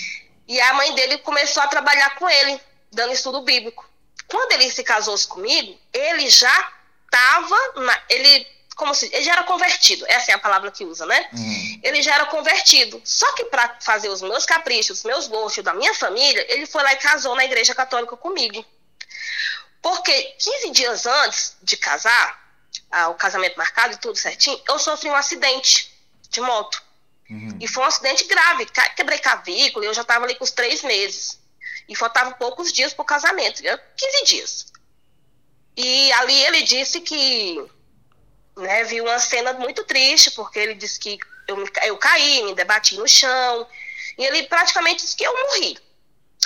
E 0.48 0.62
a 0.62 0.74
mãe 0.74 0.94
dele 0.94 1.18
começou 1.20 1.64
a 1.64 1.68
trabalhar 1.68 2.16
com 2.16 2.30
ele, 2.30 2.60
dando 2.92 3.14
estudo 3.14 3.42
bíblico. 3.42 3.90
Quando 4.28 4.52
ele 4.52 4.70
se 4.70 4.84
casou 4.84 5.18
comigo, 5.28 5.80
ele 5.92 6.30
já 6.30 6.72
estava, 7.06 7.56
ele 8.10 8.46
como 8.76 8.94
se 8.96 9.10
ele 9.14 9.24
já 9.24 9.34
era 9.34 9.44
convertido, 9.44 10.06
essa 10.08 10.32
é 10.32 10.34
a 10.34 10.40
palavra 10.40 10.72
que 10.72 10.84
usa, 10.84 11.06
né? 11.06 11.30
Uhum. 11.34 11.80
Ele 11.84 12.02
já 12.02 12.16
era 12.16 12.26
convertido. 12.26 13.02
Só 13.04 13.32
que 13.34 13.46
para 13.46 13.78
fazer 13.82 14.10
os 14.10 14.22
meus 14.22 14.46
caprichos, 14.46 15.00
os 15.00 15.04
meus 15.04 15.28
gostos 15.28 15.64
da 15.64 15.74
minha 15.74 15.94
família, 15.94 16.46
ele 16.52 16.66
foi 16.66 16.82
lá 16.84 16.94
e 16.94 16.98
casou 16.98 17.36
na 17.36 17.46
igreja 17.46 17.76
católica 17.76 18.18
comigo. 18.18 18.66
Porque 19.82 20.24
15 20.40 20.72
dias 20.72 21.06
antes 21.06 21.58
de 21.62 21.78
casar, 21.78 22.42
ah, 22.90 23.10
o 23.10 23.16
casamento 23.16 23.58
marcado 23.58 23.94
e 23.94 23.98
tudo 23.98 24.18
certinho, 24.18 24.60
eu 24.68 24.80
sofri 24.80 25.10
um 25.10 25.16
acidente 25.16 25.94
de 26.30 26.42
moto. 26.42 26.82
Uhum. 27.30 27.58
E 27.60 27.68
foi 27.68 27.84
um 27.84 27.88
acidente 27.88 28.24
grave, 28.26 28.66
quebrei 28.96 29.20
clavícula, 29.20 29.86
eu 29.86 29.94
já 29.94 30.02
estava 30.02 30.26
ali 30.26 30.36
com 30.36 30.44
os 30.44 30.52
três 30.52 30.82
meses. 30.84 31.40
E 31.88 31.96
faltavam 31.96 32.34
poucos 32.34 32.72
dias 32.72 32.94
para 32.94 33.04
o 33.04 33.06
casamento, 33.06 33.62
15 33.62 34.24
dias. 34.26 34.74
E 35.76 36.12
ali 36.14 36.40
ele 36.46 36.62
disse 36.62 37.02
que 37.02 37.60
né, 38.56 38.84
viu 38.84 39.04
uma 39.04 39.20
cena 39.20 39.54
muito 39.54 39.84
triste, 39.84 40.32
porque 40.32 40.60
ele 40.60 40.76
disse 40.76 41.00
que 41.00 41.18
eu, 41.48 41.58
eu 41.84 41.98
caí, 41.98 42.44
me 42.44 42.56
debati 42.56 42.96
no 42.96 43.08
chão, 43.08 43.68
e 44.18 44.26
ele 44.26 44.44
praticamente 44.44 45.04
disse 45.04 45.16
que 45.16 45.24
eu 45.24 45.34
morri 45.34 45.78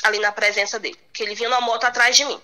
ali 0.03 0.19
na 0.19 0.31
presença 0.31 0.79
dele, 0.79 0.99
que 1.13 1.23
ele 1.23 1.35
vinha 1.35 1.49
na 1.49 1.61
moto 1.61 1.83
atrás 1.83 2.15
de 2.15 2.25
mim. 2.25 2.41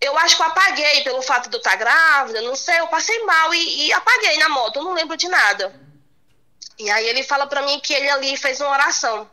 Eu 0.00 0.16
acho 0.18 0.36
que 0.36 0.42
eu 0.42 0.46
apaguei 0.46 1.02
pelo 1.02 1.22
fato 1.22 1.48
de 1.48 1.56
eu 1.56 1.58
estar 1.58 1.76
grávida, 1.76 2.40
não 2.42 2.56
sei, 2.56 2.80
eu 2.80 2.88
passei 2.88 3.24
mal 3.24 3.54
e, 3.54 3.86
e 3.86 3.92
apaguei 3.92 4.36
na 4.38 4.48
moto, 4.48 4.76
eu 4.76 4.84
não 4.84 4.94
lembro 4.94 5.16
de 5.16 5.28
nada. 5.28 5.72
E 6.78 6.90
aí 6.90 7.06
ele 7.06 7.22
fala 7.22 7.46
para 7.46 7.62
mim 7.62 7.78
que 7.80 7.92
ele 7.92 8.08
ali 8.10 8.36
fez 8.36 8.60
uma 8.60 8.70
oração. 8.70 9.30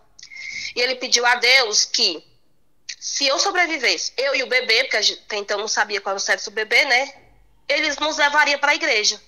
E 0.75 0.82
ele 0.82 0.95
pediu 0.95 1.25
a 1.25 1.36
Deus 1.36 1.86
que 1.86 2.23
se 2.99 3.25
eu 3.25 3.39
sobrevivesse, 3.39 4.13
eu 4.17 4.36
e 4.36 4.43
o 4.43 4.47
bebê, 4.47 4.84
porque 4.84 4.97
até 4.97 5.38
então 5.38 5.58
não 5.58 5.67
sabia 5.67 6.02
qual 6.02 6.12
era 6.12 6.17
o 6.17 6.21
sexo 6.21 6.52
do 6.52 6.54
bebê, 6.54 6.86
né? 6.86 7.13
Eles 7.70 7.98
nos 7.98 8.18
levariam 8.18 8.60
para 8.60 8.72
a 8.72 8.76
igreja. 8.76 9.22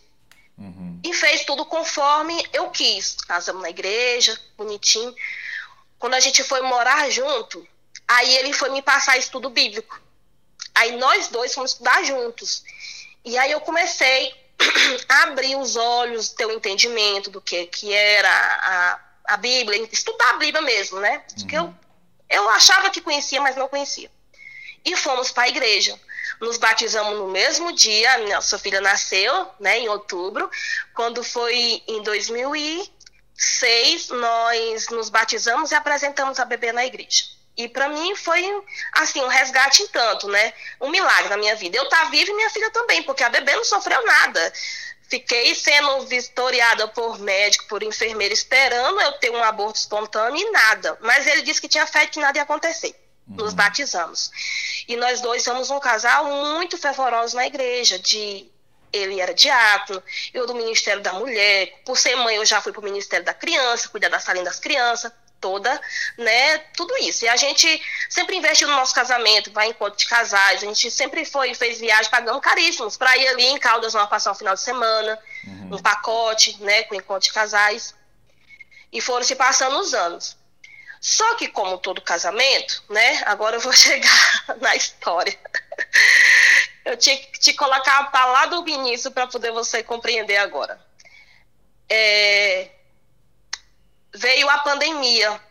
Uhum. 0.58 1.00
E 1.04 1.14
fez 1.14 1.46
tudo 1.46 1.66
conforme 1.66 2.44
eu 2.52 2.70
quis. 2.70 3.16
Casamos 3.28 3.62
na 3.62 3.70
igreja, 3.70 4.38
bonitinho. 4.58 5.16
Quando 5.98 6.16
a 6.16 6.20
gente 6.20 6.44
foi 6.44 6.62
morar 6.62 7.10
junto, 7.10 7.66
aí 8.08 8.36
ele 8.38 8.52
foi 8.52 8.70
me 8.72 8.82
passar 8.82 9.18
estudo 9.18 9.50
bíblico. 9.50 10.02
Aí 10.74 10.98
nós 10.98 11.28
dois 11.28 11.54
fomos 11.54 11.72
estudar 11.72 12.04
juntos. 12.04 12.64
E 13.24 13.38
aí 13.38 13.52
eu 13.52 13.62
comecei 13.62 14.34
a 15.08 15.24
abrir 15.24 15.56
os 15.56 15.76
olhos, 15.76 16.30
ter 16.30 16.46
o 16.46 16.52
entendimento 16.52 17.30
do 17.30 17.40
que, 17.40 17.68
que 17.68 17.94
era 17.94 18.30
a, 18.30 19.34
a 19.34 19.38
Bíblia, 19.38 19.88
estudar 19.92 20.32
a 20.32 20.38
Bíblia 20.38 20.62
mesmo, 20.62 21.00
né? 21.00 21.24
Uhum. 21.40 21.48
eu, 21.52 21.76
eu 22.30 22.50
achava 22.50 22.90
que 22.90 23.02
conhecia, 23.02 23.42
mas 23.42 23.56
não 23.56 23.68
conhecia. 23.68 24.10
E 24.84 24.96
fomos 24.96 25.32
para 25.32 25.44
a 25.44 25.50
igreja. 25.50 26.00
Nos 26.40 26.58
batizamos 26.58 27.18
no 27.18 27.28
mesmo 27.28 27.74
dia, 27.74 28.18
nossa 28.30 28.58
filha 28.58 28.82
nasceu, 28.82 29.48
né, 29.60 29.80
em 29.80 29.90
outubro. 29.90 30.50
Quando 30.94 31.24
foi 31.24 31.84
em 31.88 32.02
2006, 32.04 34.10
nós 34.10 34.90
nos 34.90 35.10
batizamos 35.10 35.72
e 35.72 35.76
apresentamos 35.76 36.40
a 36.40 36.46
bebê 36.46 36.72
na 36.72 36.86
igreja. 36.86 37.26
E 37.58 37.68
para 37.68 37.90
mim 37.90 38.16
foi 38.16 38.44
assim 38.94 39.22
um 39.22 39.28
resgate 39.28 39.84
em 39.84 39.88
tanto, 39.88 40.28
né? 40.30 40.54
Um 40.80 40.90
milagre 40.90 41.30
na 41.30 41.38
minha 41.38 41.56
vida. 41.56 41.78
Eu 41.78 41.88
tá 41.90 42.06
viva 42.06 42.32
e 42.32 42.34
minha 42.34 42.50
filha 42.50 42.70
também, 42.72 43.04
porque 43.04 43.24
a 43.24 43.30
bebê 43.30 43.56
não 43.56 43.66
sofreu 43.66 44.04
nada. 44.06 44.54
Fiquei 45.10 45.54
sendo 45.54 46.08
vistoriada 46.08 46.88
por 46.88 47.20
médico, 47.20 47.68
por 47.68 47.84
enfermeira, 47.84 48.34
esperando 48.34 49.02
eu 49.02 49.12
ter 49.14 49.30
um 49.30 49.44
aborto 49.44 49.78
espontâneo 49.78 50.38
e 50.38 50.52
nada. 50.52 50.98
Mas 51.02 51.28
ele 51.28 51.42
disse 51.42 51.60
que 51.60 51.68
tinha 51.68 51.86
fé 51.86 52.08
que 52.08 52.20
nada 52.20 52.38
ia 52.38 52.44
acontecer. 52.44 52.96
Uhum. 53.32 53.46
Nos 53.46 53.54
batizamos. 53.54 54.32
E 54.88 54.96
nós 54.96 55.22
dois 55.22 55.44
somos 55.44 55.70
um 55.70 55.80
casal 55.80 56.26
muito 56.26 56.78
fervoroso 56.78 57.36
na 57.36 57.46
igreja, 57.46 57.98
de 58.00 58.50
ele 58.94 59.22
era 59.22 59.34
diácono, 59.34 60.04
eu 60.34 60.46
do 60.46 60.54
Ministério 60.54 61.02
da 61.02 61.14
Mulher. 61.14 61.82
Por 61.86 61.98
ser 61.98 62.16
mãe, 62.16 62.36
eu 62.36 62.46
já 62.46 62.62
fui 62.62 62.72
para 62.72 62.82
o 62.82 62.84
Ministério 62.84 63.26
da 63.26 63.34
Criança, 63.34 63.88
cuidar 63.90 64.10
da 64.10 64.20
salinha 64.20 64.44
das 64.44 64.60
crianças 64.60 65.12
toda, 65.42 65.82
né, 66.18 66.60
tudo 66.78 66.96
isso. 66.98 67.26
E 67.26 67.28
a 67.28 67.36
gente 67.36 67.82
sempre 68.08 68.38
investiu 68.38 68.68
no 68.68 68.76
nosso 68.76 68.94
casamento, 68.94 69.52
vai 69.52 69.68
em 69.68 69.70
encontro 69.72 69.98
de 69.98 70.06
casais, 70.06 70.62
a 70.62 70.68
gente 70.68 70.92
sempre 70.92 71.26
foi, 71.26 71.56
fez 71.56 71.80
viagem, 71.80 72.12
pagamos 72.12 72.42
caríssimos 72.42 72.96
para 72.96 73.18
ir 73.18 73.28
ali 73.28 73.46
em 73.46 73.58
Caldas, 73.58 73.96
numa 73.96 74.06
passar 74.06 74.32
um 74.32 74.36
final 74.36 74.54
de 74.54 74.62
semana, 74.62 75.18
uhum. 75.48 75.76
um 75.76 75.82
pacote, 75.82 76.62
né, 76.62 76.84
com 76.84 76.94
encontro 76.94 77.28
de 77.28 77.34
casais. 77.34 77.96
E 78.94 79.02
foram 79.02 79.24
se 79.24 79.36
passando 79.36 79.80
os 79.80 79.94
anos. 79.94 80.38
Só 81.02 81.34
que, 81.34 81.48
como 81.48 81.80
todo 81.80 82.00
casamento, 82.00 82.84
né, 82.88 83.24
agora 83.26 83.56
eu 83.56 83.60
vou 83.60 83.74
chegar 83.74 84.46
na 84.62 84.76
história. 84.76 85.36
Eu 86.86 86.96
tinha 86.96 87.18
que 87.18 87.40
te 87.40 87.54
colocar 87.54 88.12
para 88.12 88.26
lá 88.28 88.46
do 88.46 88.70
início 88.70 89.10
para 89.10 89.26
poder 89.26 89.52
você 89.52 89.82
compreender 89.82 90.38
agora. 90.38 90.80
É, 91.90 92.70
veio 94.14 94.48
a 94.48 94.60
pandemia, 94.60 95.42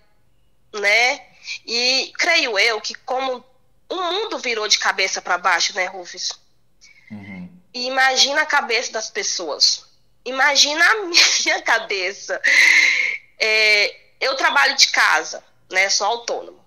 né? 0.72 1.26
E 1.66 2.12
creio 2.16 2.56
eu 2.56 2.80
que 2.80 2.94
como 2.94 3.44
o 3.88 3.96
mundo 3.96 4.38
virou 4.38 4.68
de 4.68 4.78
cabeça 4.78 5.20
para 5.20 5.36
baixo, 5.36 5.74
né, 5.74 5.86
Rufus? 5.86 6.38
Uhum. 7.10 7.50
E 7.74 7.86
imagina 7.86 8.42
a 8.42 8.46
cabeça 8.46 8.92
das 8.92 9.10
pessoas. 9.10 9.84
Imagina 10.24 10.84
a 10.84 10.94
minha 11.06 11.62
cabeça. 11.62 12.40
É, 13.38 13.99
eu 14.20 14.37
trabalho 14.37 14.76
de 14.76 14.88
casa, 14.88 15.42
né? 15.70 15.88
Sou 15.88 16.06
autônomo. 16.06 16.61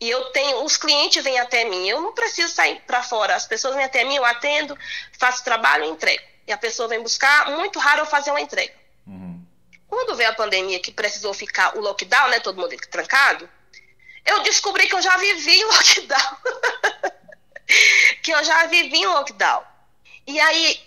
E 0.00 0.10
eu 0.10 0.24
tenho, 0.32 0.64
os 0.64 0.76
clientes 0.76 1.22
vêm 1.22 1.38
até 1.38 1.64
mim. 1.64 1.88
Eu 1.88 2.00
não 2.00 2.12
preciso 2.12 2.52
sair 2.52 2.80
para 2.86 3.02
fora. 3.02 3.34
As 3.34 3.46
pessoas 3.46 3.74
vêm 3.74 3.84
até 3.84 4.04
mim, 4.04 4.16
eu 4.16 4.24
atendo, 4.24 4.76
faço 5.18 5.44
trabalho 5.44 5.84
e 5.84 5.88
entrego. 5.88 6.22
E 6.46 6.52
a 6.52 6.58
pessoa 6.58 6.88
vem 6.88 7.02
buscar. 7.02 7.50
Muito 7.52 7.78
raro 7.78 8.00
eu 8.00 8.06
fazer 8.06 8.30
uma 8.30 8.40
entrega. 8.40 8.74
Quando 9.94 10.16
veio 10.16 10.30
a 10.30 10.34
pandemia 10.34 10.80
que 10.80 10.90
precisou 10.90 11.32
ficar 11.32 11.76
o 11.76 11.80
lockdown, 11.80 12.28
né, 12.28 12.40
todo 12.40 12.60
mundo 12.60 12.76
trancado, 12.90 13.48
eu 14.26 14.42
descobri 14.42 14.88
que 14.88 14.94
eu 14.94 15.00
já 15.00 15.16
vivi 15.16 15.52
em 15.52 15.64
lockdown. 15.70 16.36
que 18.20 18.32
eu 18.32 18.42
já 18.42 18.66
vivi 18.66 18.98
em 18.98 19.06
lockdown. 19.06 19.62
E 20.26 20.40
aí, 20.40 20.80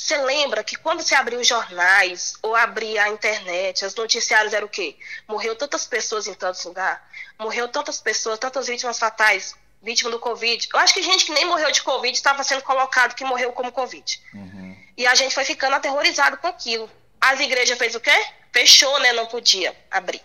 você 0.00 0.16
lembra 0.16 0.64
que 0.64 0.76
quando 0.76 1.02
você 1.02 1.14
abria 1.14 1.38
os 1.38 1.46
jornais 1.46 2.34
ou 2.42 2.56
abria 2.56 3.04
a 3.04 3.08
internet, 3.10 3.84
os 3.84 3.94
noticiários 3.94 4.54
eram 4.54 4.66
o 4.66 4.70
quê? 4.70 4.96
Morreu 5.28 5.54
tantas 5.54 5.86
pessoas 5.86 6.26
em 6.26 6.32
tantos 6.32 6.64
lugares, 6.64 7.00
morreu 7.38 7.68
tantas 7.68 8.00
pessoas, 8.00 8.38
tantas 8.38 8.66
vítimas 8.66 8.98
fatais, 8.98 9.54
vítima 9.82 10.10
do 10.10 10.18
Covid. 10.18 10.68
Eu 10.72 10.80
acho 10.80 10.94
que 10.94 11.02
gente 11.02 11.26
que 11.26 11.32
nem 11.32 11.44
morreu 11.44 11.70
de 11.70 11.82
Covid 11.82 12.16
estava 12.16 12.42
sendo 12.42 12.62
colocado 12.62 13.14
que 13.14 13.24
morreu 13.24 13.52
como 13.52 13.70
Covid. 13.70 14.22
Uhum. 14.32 14.76
E 14.96 15.06
a 15.06 15.14
gente 15.14 15.34
foi 15.34 15.44
ficando 15.44 15.76
aterrorizado 15.76 16.38
com 16.38 16.46
aquilo. 16.46 16.90
As 17.20 17.38
igrejas 17.38 17.76
fez 17.76 17.94
o 17.94 18.00
quê? 18.00 18.26
Fechou, 18.52 18.98
né? 19.00 19.12
Não 19.12 19.26
podia 19.26 19.76
abrir. 19.90 20.22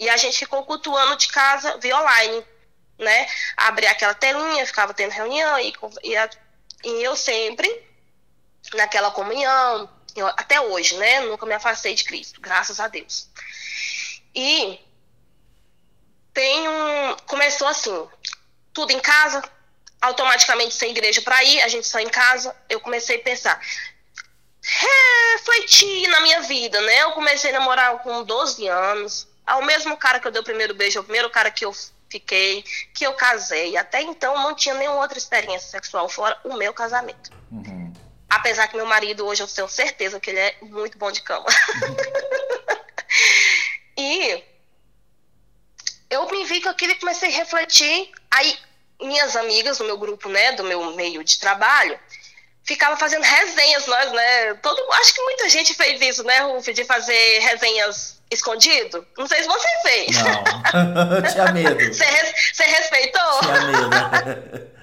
E 0.00 0.08
a 0.08 0.16
gente 0.16 0.36
ficou 0.36 0.64
cultuando 0.64 1.16
de 1.16 1.28
casa 1.28 1.78
via 1.78 1.96
online, 1.96 2.44
né? 2.98 3.28
Abria 3.56 3.92
aquela 3.92 4.14
telinha, 4.14 4.66
ficava 4.66 4.92
tendo 4.92 5.12
reunião 5.12 5.60
e, 5.60 5.72
e, 6.02 6.16
e 6.84 7.04
eu 7.04 7.14
sempre 7.14 7.91
naquela 8.74 9.10
comunhão, 9.10 9.88
eu, 10.14 10.26
até 10.26 10.60
hoje, 10.60 10.96
né? 10.96 11.20
Nunca 11.20 11.46
me 11.46 11.54
afastei 11.54 11.94
de 11.94 12.04
Cristo, 12.04 12.40
graças 12.40 12.78
a 12.80 12.88
Deus. 12.88 13.28
E 14.34 14.78
tem 16.32 16.68
um. 16.68 17.16
Começou 17.26 17.66
assim, 17.68 18.08
tudo 18.72 18.92
em 18.92 19.00
casa, 19.00 19.42
automaticamente 20.00 20.74
sem 20.74 20.90
igreja 20.90 21.22
para 21.22 21.42
ir, 21.44 21.62
a 21.62 21.68
gente 21.68 21.86
só 21.86 21.98
em 21.98 22.08
casa. 22.08 22.54
Eu 22.68 22.80
comecei 22.80 23.16
a 23.16 23.22
pensar: 23.22 23.60
refletir 24.62 26.08
na 26.08 26.20
minha 26.20 26.42
vida, 26.42 26.80
né? 26.80 27.02
Eu 27.02 27.12
comecei 27.12 27.50
a 27.50 27.58
namorar 27.58 27.98
com 27.98 28.22
12 28.22 28.66
anos. 28.68 29.28
Ao 29.44 29.62
mesmo 29.62 29.96
cara 29.96 30.20
que 30.20 30.26
eu 30.26 30.30
dei 30.30 30.40
o 30.40 30.44
primeiro 30.44 30.74
beijo, 30.74 31.00
o 31.00 31.04
primeiro 31.04 31.28
cara 31.28 31.50
que 31.50 31.64
eu 31.64 31.74
fiquei, 32.08 32.62
que 32.94 33.04
eu 33.04 33.12
casei. 33.14 33.76
Até 33.76 34.00
então 34.02 34.34
não 34.34 34.54
tinha 34.54 34.74
nenhuma 34.74 35.00
outra 35.00 35.18
experiência 35.18 35.68
sexual 35.68 36.08
fora 36.08 36.38
o 36.44 36.54
meu 36.54 36.72
casamento. 36.72 37.30
Uhum. 37.50 37.81
Apesar 38.32 38.66
que 38.66 38.76
meu 38.76 38.86
marido 38.86 39.26
hoje 39.26 39.42
eu 39.42 39.46
tenho 39.46 39.68
certeza 39.68 40.18
que 40.18 40.30
ele 40.30 40.38
é 40.38 40.56
muito 40.62 40.96
bom 40.96 41.12
de 41.12 41.20
cama. 41.20 41.44
e 43.96 44.42
eu 46.08 46.26
me 46.30 46.42
vi 46.46 46.62
com 46.62 46.70
aquilo 46.70 46.92
e 46.92 46.98
comecei 46.98 47.28
a 47.28 47.36
refletir. 47.36 48.10
Aí 48.30 48.58
minhas 49.02 49.36
amigas 49.36 49.76
do 49.76 49.84
meu 49.84 49.98
grupo, 49.98 50.30
né, 50.30 50.52
do 50.52 50.64
meu 50.64 50.94
meio 50.94 51.22
de 51.22 51.38
trabalho, 51.38 52.00
ficava 52.64 52.96
fazendo 52.96 53.22
resenhas, 53.22 53.86
nós, 53.86 54.10
né? 54.12 54.54
Todo, 54.54 54.80
acho 54.92 55.12
que 55.12 55.20
muita 55.20 55.50
gente 55.50 55.74
fez 55.74 56.00
isso, 56.00 56.24
né, 56.24 56.38
Ruf, 56.38 56.72
de 56.72 56.86
fazer 56.86 57.38
resenhas 57.40 58.18
escondido. 58.30 59.06
Não 59.18 59.26
sei 59.26 59.42
se 59.42 59.48
você 59.48 59.68
fez. 59.82 60.16
Não, 60.16 61.20
tinha 61.30 61.52
medo. 61.52 61.94
Você, 61.94 62.34
você 62.50 62.64
respeitou? 62.64 63.40
Tinha 63.40 63.60
medo. 63.60 64.72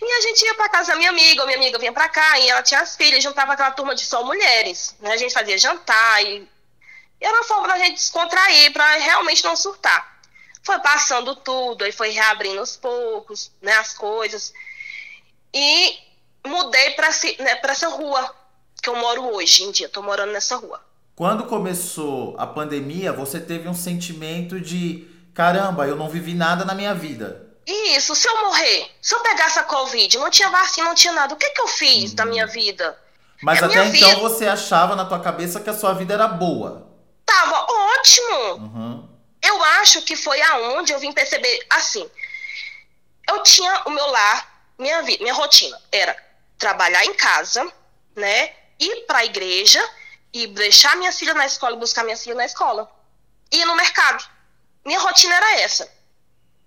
E 0.00 0.12
a 0.12 0.20
gente 0.20 0.44
ia 0.44 0.54
para 0.54 0.68
casa 0.68 0.92
da 0.92 0.96
minha 0.96 1.10
amiga, 1.10 1.44
minha 1.44 1.56
amiga 1.56 1.78
vinha 1.78 1.92
para 1.92 2.08
cá, 2.08 2.38
e 2.38 2.48
ela 2.48 2.62
tinha 2.62 2.80
as 2.80 2.96
filhas, 2.96 3.22
juntava 3.22 3.52
aquela 3.52 3.72
turma 3.72 3.94
de 3.94 4.04
só 4.04 4.24
mulheres. 4.24 4.94
Né? 5.00 5.12
A 5.12 5.16
gente 5.16 5.34
fazia 5.34 5.58
jantar, 5.58 6.22
e, 6.24 6.48
e 7.20 7.24
era 7.24 7.36
uma 7.36 7.44
forma 7.44 7.68
da 7.68 7.78
gente 7.78 7.94
descontrair, 7.94 8.72
para 8.72 8.94
realmente 8.96 9.42
não 9.44 9.56
surtar. 9.56 10.18
Foi 10.62 10.78
passando 10.80 11.34
tudo, 11.34 11.84
aí 11.84 11.92
foi 11.92 12.10
reabrindo 12.10 12.60
aos 12.60 12.76
poucos, 12.76 13.50
né, 13.60 13.72
as 13.76 13.94
coisas. 13.94 14.52
E 15.52 15.98
mudei 16.46 16.90
para 16.90 17.08
né, 17.08 17.60
essa 17.62 17.88
rua 17.88 18.34
que 18.82 18.88
eu 18.88 18.96
moro 18.96 19.34
hoje 19.34 19.64
em 19.64 19.72
dia. 19.72 19.86
Estou 19.86 20.02
morando 20.02 20.32
nessa 20.32 20.56
rua. 20.56 20.80
Quando 21.16 21.46
começou 21.46 22.36
a 22.38 22.46
pandemia, 22.46 23.12
você 23.12 23.40
teve 23.40 23.68
um 23.68 23.74
sentimento 23.74 24.60
de 24.60 25.08
caramba, 25.34 25.86
eu 25.86 25.96
não 25.96 26.08
vivi 26.08 26.34
nada 26.34 26.64
na 26.64 26.74
minha 26.74 26.94
vida. 26.94 27.47
Isso, 27.70 28.16
se 28.16 28.26
eu 28.26 28.40
morrer, 28.40 28.90
se 29.02 29.14
eu 29.14 29.20
pegar 29.20 29.44
essa 29.44 29.62
Covid, 29.62 30.16
não 30.16 30.30
tinha 30.30 30.48
vacina, 30.48 30.88
não 30.88 30.94
tinha 30.94 31.12
nada, 31.12 31.34
o 31.34 31.36
que, 31.36 31.50
que 31.50 31.60
eu 31.60 31.68
fiz 31.68 32.10
uhum. 32.10 32.16
da 32.16 32.24
minha 32.24 32.46
vida? 32.46 32.98
Mas 33.42 33.60
é 33.60 33.66
até 33.66 33.84
então 33.84 33.90
vida... 33.90 34.20
você 34.20 34.46
achava 34.46 34.96
na 34.96 35.04
tua 35.04 35.20
cabeça 35.20 35.60
que 35.60 35.68
a 35.68 35.74
sua 35.74 35.92
vida 35.92 36.14
era 36.14 36.26
boa. 36.26 36.88
ótimo. 37.68 38.52
Uhum. 38.54 39.08
Eu 39.42 39.62
acho 39.62 40.00
que 40.00 40.16
foi 40.16 40.40
aonde 40.40 40.94
eu 40.94 40.98
vim 40.98 41.12
perceber, 41.12 41.66
assim, 41.68 42.10
eu 43.28 43.42
tinha 43.42 43.82
o 43.84 43.90
meu 43.90 44.06
lar, 44.06 44.72
minha 44.78 45.02
vida, 45.02 45.22
minha 45.22 45.34
rotina 45.34 45.78
era 45.92 46.16
trabalhar 46.56 47.04
em 47.04 47.12
casa, 47.12 47.70
né, 48.16 48.50
ir 48.80 49.04
para 49.06 49.18
a 49.18 49.24
igreja 49.26 49.86
e 50.32 50.46
deixar 50.46 50.96
minha 50.96 51.12
filha 51.12 51.34
na 51.34 51.44
escola 51.44 51.76
e 51.76 51.78
buscar 51.78 52.02
minha 52.02 52.16
filha 52.16 52.34
na 52.34 52.46
escola. 52.46 52.90
Ir 53.52 53.66
no 53.66 53.76
mercado. 53.76 54.24
Minha 54.86 55.00
rotina 55.00 55.34
era 55.34 55.60
essa. 55.60 55.97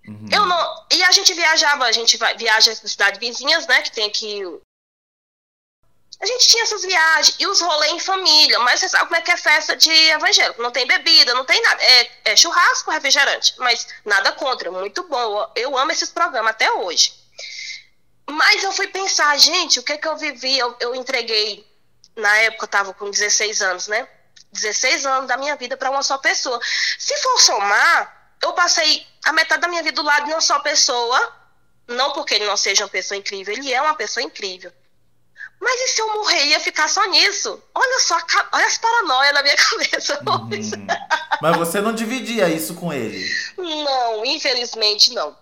Uhum. 0.08 0.28
Eu 0.32 0.46
não, 0.46 0.86
e 0.92 1.04
a 1.04 1.12
gente 1.12 1.34
viajava, 1.34 1.86
a 1.86 1.92
gente 1.92 2.18
viaja 2.38 2.76
para 2.76 2.90
cidades 2.90 3.20
vizinhas, 3.20 3.68
né, 3.68 3.82
que 3.82 3.92
tem 3.92 4.08
aqui 4.08 4.44
a 6.22 6.26
gente 6.28 6.48
tinha 6.50 6.64
essas 6.64 6.84
viagens 6.84 7.36
e 7.40 7.48
os 7.48 7.60
rolês 7.60 7.94
em 7.94 8.00
família, 8.00 8.60
mas 8.60 8.80
você 8.80 8.88
sabe 8.88 9.06
como 9.06 9.16
é 9.16 9.22
que 9.22 9.32
é 9.32 9.38
festa 9.38 9.76
de 9.76 9.90
evangélico. 9.90 10.62
Não 10.62 10.70
tem 10.70 10.86
bebida, 10.86 11.34
não 11.34 11.44
tem 11.44 11.60
nada. 11.64 11.82
É, 11.84 12.12
é 12.26 12.36
churrasco, 12.36 12.92
refrigerante, 12.92 13.56
mas 13.58 13.88
nada 14.06 14.32
contra, 14.34 14.72
muito 14.72 15.02
bom. 15.08 15.52
Eu 15.56 15.76
amo 15.76 15.92
esses 15.92 16.12
programas 16.12 16.52
até 16.52 16.72
hoje. 16.72 17.12
Mas 18.30 18.64
eu 18.64 18.72
fui 18.72 18.88
pensar, 18.88 19.36
gente, 19.40 19.80
o 19.80 19.84
que 19.84 19.94
é 19.94 19.98
que 19.98 20.08
eu 20.08 20.16
vivi? 20.16 20.60
Eu, 20.60 20.76
eu 20.80 20.94
entreguei, 20.94 21.68
na 22.16 22.38
época 22.38 22.66
eu 22.66 22.68
estava 22.68 22.94
com 22.94 23.10
16 23.10 23.62
anos, 23.64 23.88
né? 23.88 24.08
16 24.52 25.08
anos 25.08 25.28
da 25.28 25.38
minha 25.38 25.56
vida 25.56 25.76
para 25.76 25.90
uma 25.90 26.04
só 26.04 26.20
pessoa. 26.20 26.60
Se 27.00 27.18
for 27.18 27.40
somar, 27.40 28.21
eu 28.42 28.54
passei 28.54 29.06
a 29.26 29.34
metade 29.34 29.62
da 29.62 29.68
minha 29.68 29.84
vida 29.84 29.96
do 29.96 30.06
lado 30.06 30.26
de 30.26 30.32
uma 30.32 30.42
só 30.42 30.60
pessoa, 30.60 31.34
não 31.88 32.12
porque 32.14 32.36
ele 32.36 32.46
não 32.46 32.58
seja 32.58 32.84
uma 32.84 32.90
pessoa 32.90 33.18
incrível, 33.18 33.54
ele 33.54 33.74
é 33.74 33.82
uma 33.82 33.96
pessoa 33.96 34.24
incrível. 34.24 34.72
Mas 35.60 35.80
e 35.80 35.88
se 35.90 36.02
eu 36.02 36.12
morrer 36.14 36.46
ia 36.46 36.60
ficar 36.60 36.88
só 36.88 37.06
nisso? 37.06 37.62
Olha 37.76 38.00
só, 38.00 38.18
olha 38.52 38.66
as 38.66 38.80
paranoias 38.80 39.34
na 39.34 39.44
minha 39.44 39.56
cabeça. 39.70 40.20
Uhum. 40.28 40.88
Mas 41.40 41.58
você 41.58 41.80
não 41.80 41.94
dividia 41.94 42.50
isso 42.50 42.74
com 42.74 42.92
ele? 42.92 43.24
Não, 43.58 44.26
infelizmente 44.26 45.14
não. 45.14 45.38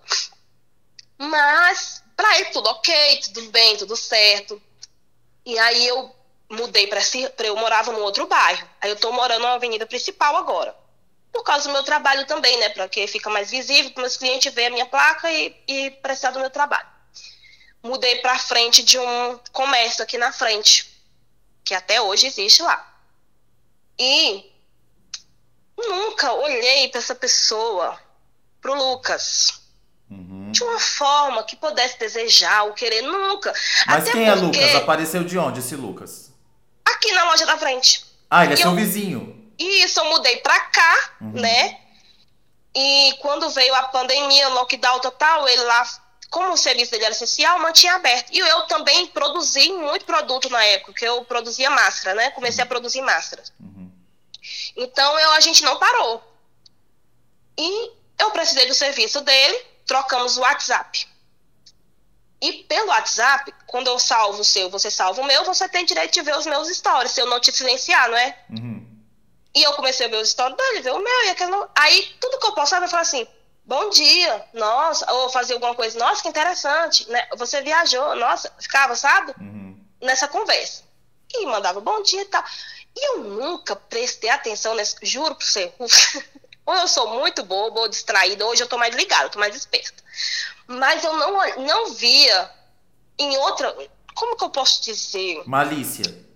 Mas 1.17 2.03
para 2.17 2.37
ele 2.37 2.49
tudo 2.49 2.67
ok, 2.67 3.21
tudo 3.33 3.49
bem, 3.49 3.77
tudo 3.77 3.95
certo. 3.95 4.61
E 5.45 5.57
aí 5.57 5.87
eu 5.87 6.13
mudei 6.49 6.87
para 6.87 6.99
eu 7.45 7.55
morava 7.55 7.93
num 7.93 8.01
outro 8.01 8.27
bairro. 8.27 8.67
Aí 8.81 8.89
eu 8.89 8.97
tô 8.97 9.13
morando 9.13 9.43
na 9.43 9.53
avenida 9.53 9.85
principal 9.85 10.35
agora. 10.35 10.75
Por 11.31 11.43
causa 11.43 11.67
do 11.67 11.73
meu 11.73 11.83
trabalho 11.83 12.25
também, 12.25 12.57
né? 12.59 12.69
Para 12.69 12.87
que 12.89 13.05
fica 13.07 13.29
mais 13.29 13.51
visível, 13.51 13.91
para 13.91 14.01
meus 14.01 14.17
clientes 14.17 14.53
verem 14.53 14.69
a 14.69 14.73
minha 14.73 14.85
placa 14.85 15.31
e, 15.31 15.55
e 15.67 15.91
prestar 15.91 16.31
do 16.31 16.39
meu 16.39 16.49
trabalho 16.49 16.87
mudei 17.83 18.17
para 18.17 18.37
frente 18.37 18.83
de 18.83 18.97
um 18.99 19.39
comércio 19.51 20.03
aqui 20.03 20.17
na 20.17 20.31
frente, 20.31 20.89
que 21.63 21.73
até 21.73 22.01
hoje 22.01 22.27
existe 22.27 22.61
lá. 22.61 22.85
E 23.97 24.45
nunca 25.77 26.33
olhei 26.33 26.89
para 26.89 26.99
essa 26.99 27.15
pessoa, 27.15 27.97
pro 28.61 28.73
Lucas, 28.73 29.61
uhum. 30.09 30.51
de 30.51 30.63
uma 30.63 30.79
forma 30.79 31.43
que 31.43 31.55
pudesse 31.55 31.97
desejar 31.97 32.63
ou 32.63 32.73
querer, 32.73 33.01
nunca. 33.01 33.53
Mas 33.87 34.03
até 34.03 34.11
quem 34.11 34.27
é 34.27 34.35
Lucas? 34.35 34.75
Apareceu 34.75 35.23
de 35.23 35.37
onde 35.37 35.59
esse 35.59 35.75
Lucas? 35.75 36.31
Aqui 36.85 37.11
na 37.11 37.23
loja 37.25 37.45
da 37.45 37.57
frente. 37.57 38.05
Ah, 38.29 38.45
ele 38.45 38.53
é 38.53 38.57
seu 38.57 38.69
eu... 38.69 38.75
vizinho. 39.59 39.85
Isso, 39.85 39.99
eu 39.99 40.05
mudei 40.05 40.37
pra 40.37 40.59
cá, 40.59 41.11
uhum. 41.21 41.31
né? 41.33 41.79
E 42.73 43.13
quando 43.19 43.49
veio 43.49 43.73
a 43.75 43.83
pandemia, 43.83 44.47
lockdown 44.49 44.99
total, 44.99 45.47
ele 45.47 45.63
lá 45.63 45.83
como 46.29 46.53
o 46.53 46.57
serviço 46.57 46.91
dele 46.91 47.05
era 47.05 47.13
essencial, 47.13 47.59
mantinha 47.59 47.95
aberto. 47.95 48.29
E 48.31 48.37
eu 48.37 48.61
também 48.63 49.07
produzi 49.07 49.71
muito 49.71 50.05
produto 50.05 50.49
na 50.49 50.63
época, 50.63 50.93
que 50.93 51.05
eu 51.05 51.25
produzia 51.25 51.69
máscara, 51.71 52.15
né? 52.15 52.29
Comecei 52.31 52.61
a 52.61 52.65
uhum. 52.65 52.69
produzir 52.69 53.01
máscaras. 53.01 53.51
Uhum. 53.59 53.91
Então 54.75 55.19
eu, 55.19 55.31
a 55.31 55.39
gente 55.39 55.63
não 55.63 55.77
parou. 55.77 56.23
E 57.57 57.91
eu 58.19 58.31
precisei 58.31 58.67
do 58.67 58.75
serviço 58.75 59.21
dele, 59.21 59.65
trocamos 59.87 60.37
o 60.37 60.41
WhatsApp. 60.41 61.07
E 62.41 62.53
pelo 62.63 62.87
WhatsApp, 62.87 63.53
quando 63.65 63.87
eu 63.87 63.99
salvo 63.99 64.41
o 64.41 64.45
seu, 64.45 64.69
você 64.69 64.89
salva 64.89 65.21
o 65.21 65.25
meu, 65.25 65.43
você 65.43 65.67
tem 65.67 65.83
direito 65.83 66.13
de 66.13 66.21
ver 66.21 66.37
os 66.37 66.45
meus 66.45 66.69
stories, 66.69 67.11
se 67.11 67.21
eu 67.21 67.25
não 67.25 67.39
te 67.39 67.51
silenciar, 67.51 68.09
não 68.09 68.17
é? 68.17 68.37
Uhum. 68.49 68.88
E 69.55 69.63
eu 69.63 69.73
comecei 69.73 70.05
a 70.05 70.09
ver 70.09 70.17
os 70.17 70.29
stories 70.29 70.55
dele, 70.55 70.81
ver 70.81 70.93
o 70.93 70.99
meu, 70.99 71.25
e 71.25 71.29
aquele. 71.29 71.51
Aí 71.75 72.15
tudo 72.19 72.39
que 72.39 72.47
eu 72.47 72.53
postava, 72.53 72.85
eu 72.85 72.89
falava 72.89 73.07
assim: 73.07 73.27
bom 73.65 73.89
dia, 73.89 74.45
nossa, 74.53 75.11
ou 75.13 75.29
fazer 75.29 75.53
alguma 75.53 75.75
coisa, 75.75 75.97
nossa, 75.99 76.21
que 76.21 76.27
interessante, 76.27 77.09
né? 77.09 77.27
Você 77.37 77.61
viajou, 77.61 78.15
nossa, 78.15 78.51
ficava, 78.59 78.95
sabe? 78.95 79.33
Uhum. 79.39 79.79
Nessa 80.01 80.27
conversa. 80.27 80.83
E 81.33 81.45
mandava 81.45 81.79
bom 81.79 82.01
dia 82.01 82.21
e 82.21 82.25
tal. 82.25 82.43
E 82.95 83.07
eu 83.09 83.19
nunca 83.19 83.75
prestei 83.75 84.29
atenção 84.29 84.73
nesse, 84.73 84.95
juro 85.03 85.35
pra 85.35 85.45
você. 85.45 85.71
ou 86.65 86.75
eu 86.75 86.87
sou 86.87 87.19
muito 87.19 87.43
boba 87.43 87.81
ou 87.81 87.87
distraída, 87.87 88.45
hoje 88.45 88.63
eu 88.63 88.67
tô 88.67 88.77
mais 88.77 88.95
ligada, 88.95 89.25
eu 89.25 89.29
tô 89.29 89.39
mais 89.39 89.55
esperta. 89.55 90.03
Mas 90.67 91.03
eu 91.03 91.15
não, 91.15 91.57
não 91.63 91.93
via 91.93 92.51
em 93.17 93.37
outra. 93.37 93.75
Como 94.15 94.35
que 94.35 94.43
eu 94.43 94.49
posso 94.49 94.83
dizer? 94.83 95.43
Malícia. 95.45 96.28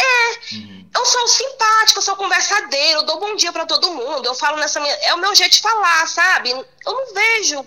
É, 0.00 0.54
uhum. 0.54 0.90
eu 0.94 1.06
sou 1.06 1.28
simpática, 1.28 1.98
eu 1.98 2.02
sou 2.02 2.16
conversadeira, 2.16 3.00
eu 3.00 3.02
dou 3.02 3.20
bom 3.20 3.36
dia 3.36 3.52
para 3.52 3.66
todo 3.66 3.92
mundo, 3.92 4.24
eu 4.24 4.34
falo 4.34 4.56
nessa 4.56 4.80
minha. 4.80 4.94
É 4.94 5.14
o 5.14 5.18
meu 5.18 5.34
jeito 5.34 5.52
de 5.52 5.60
falar, 5.60 6.06
sabe? 6.06 6.50
Eu 6.50 6.66
não 6.86 7.14
vejo 7.14 7.66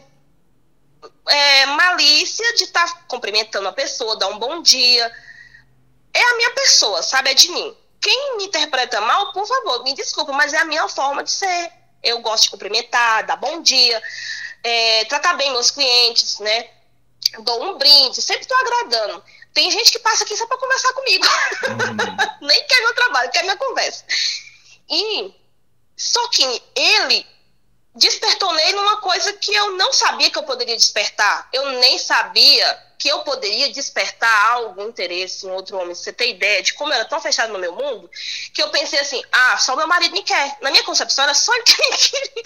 é, 1.28 1.66
malícia 1.68 2.54
de 2.56 2.64
estar 2.64 2.86
tá 2.88 3.02
cumprimentando 3.08 3.68
a 3.68 3.74
pessoa, 3.74 4.18
dar 4.18 4.28
um 4.28 4.40
bom 4.40 4.62
dia. 4.62 5.12
É 6.14 6.24
a 6.24 6.38
minha 6.38 6.52
pessoa, 6.52 7.02
sabe? 7.02 7.32
É 7.32 7.34
de 7.34 7.50
mim. 7.50 7.76
Quem 8.02 8.38
me 8.38 8.46
interpreta 8.46 9.00
mal, 9.00 9.32
por 9.32 9.48
favor, 9.48 9.84
me 9.84 9.94
desculpa, 9.94 10.34
mas 10.34 10.54
é 10.54 10.58
a 10.58 10.66
minha 10.66 10.88
forma 10.88 11.24
de 11.24 11.32
ser. 11.32 11.72
Eu 12.02 12.20
gosto 12.20 12.44
de 12.44 12.50
cumprimentar, 12.50 13.26
dar 13.26 13.38
bom 13.38 13.62
dia, 13.62 14.02
é, 14.62 15.06
tratar 15.06 15.36
bem 15.36 15.52
meus 15.52 15.72
clientes, 15.72 16.40
né? 16.40 16.70
Dou 17.40 17.64
um 17.64 17.78
brinde, 17.78 18.22
sempre 18.22 18.42
estou 18.42 18.58
agradando. 18.58 19.24
Tem 19.54 19.70
gente 19.70 19.92
que 19.92 20.00
passa 20.00 20.24
aqui 20.24 20.36
só 20.36 20.48
para 20.48 20.58
conversar 20.58 20.94
comigo. 20.94 21.26
Uhum. 21.26 22.38
Nem 22.48 22.68
quer 22.68 22.80
meu 22.82 22.96
trabalho, 22.96 23.32
quer 23.32 23.44
minha 23.44 23.58
conversa. 23.58 24.04
E 24.90 25.34
só 25.96 26.28
que 26.30 26.44
ele 26.76 27.26
despertou 27.96 28.52
nele 28.54 28.78
uma 28.78 28.98
coisa 28.98 29.34
que 29.34 29.54
eu 29.54 29.72
não 29.72 29.94
sabia 29.94 30.32
que 30.32 30.38
eu 30.38 30.44
poderia 30.44 30.76
despertar. 30.76 31.48
Eu 31.54 31.70
nem 31.80 31.98
sabia 32.00 32.94
que 32.98 33.08
eu 33.08 33.20
poderia 33.20 33.72
despertar 33.72 34.52
algum 34.52 34.88
interesse 34.88 35.46
em 35.46 35.52
outro 35.52 35.78
homem. 35.78 35.94
Você 35.94 36.12
tem 36.12 36.32
ideia 36.32 36.64
de 36.64 36.74
como 36.74 36.92
eu 36.92 36.96
era 36.96 37.06
tão 37.06 37.22
fechado 37.22 37.54
no 37.54 37.60
meu 37.60 37.74
mundo 37.74 38.10
que 38.54 38.62
eu 38.62 38.70
pensei 38.70 39.00
assim: 39.00 39.22
ah, 39.32 39.58
só 39.58 39.76
meu 39.76 39.88
marido 39.88 40.14
me 40.14 40.24
quer. 40.24 40.58
Na 40.62 40.72
minha 40.72 40.84
concepção 40.84 41.26
era 41.26 41.34
só 41.34 41.54
ele 41.54 41.64
que 41.66 41.92
me 41.92 41.98
queria. 41.98 42.44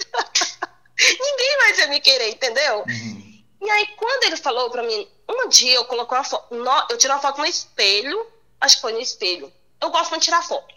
Ninguém 1.20 1.58
mais 1.58 1.78
ia 1.78 1.86
me 1.86 2.00
querer, 2.00 2.28
entendeu? 2.30 2.84
Uhum. 2.86 3.44
E 3.62 3.70
aí, 3.70 3.86
quando 3.96 4.24
ele 4.24 4.36
falou 4.36 4.70
para 4.70 4.82
mim, 4.82 5.08
um 5.28 5.48
dia 5.48 5.74
eu 5.74 5.84
coloquei 5.84 6.16
uma 6.16 6.24
foto, 6.24 6.54
eu 6.90 6.98
tirei 6.98 7.14
uma 7.14 7.22
foto 7.22 7.38
no 7.38 7.46
espelho, 7.46 8.26
acho 8.60 8.76
que 8.76 8.82
foi 8.82 8.92
no 8.92 9.00
espelho. 9.00 9.52
Eu 9.80 9.90
gosto 9.90 10.14
de 10.14 10.24
tirar 10.24 10.42
foto. 10.42 10.74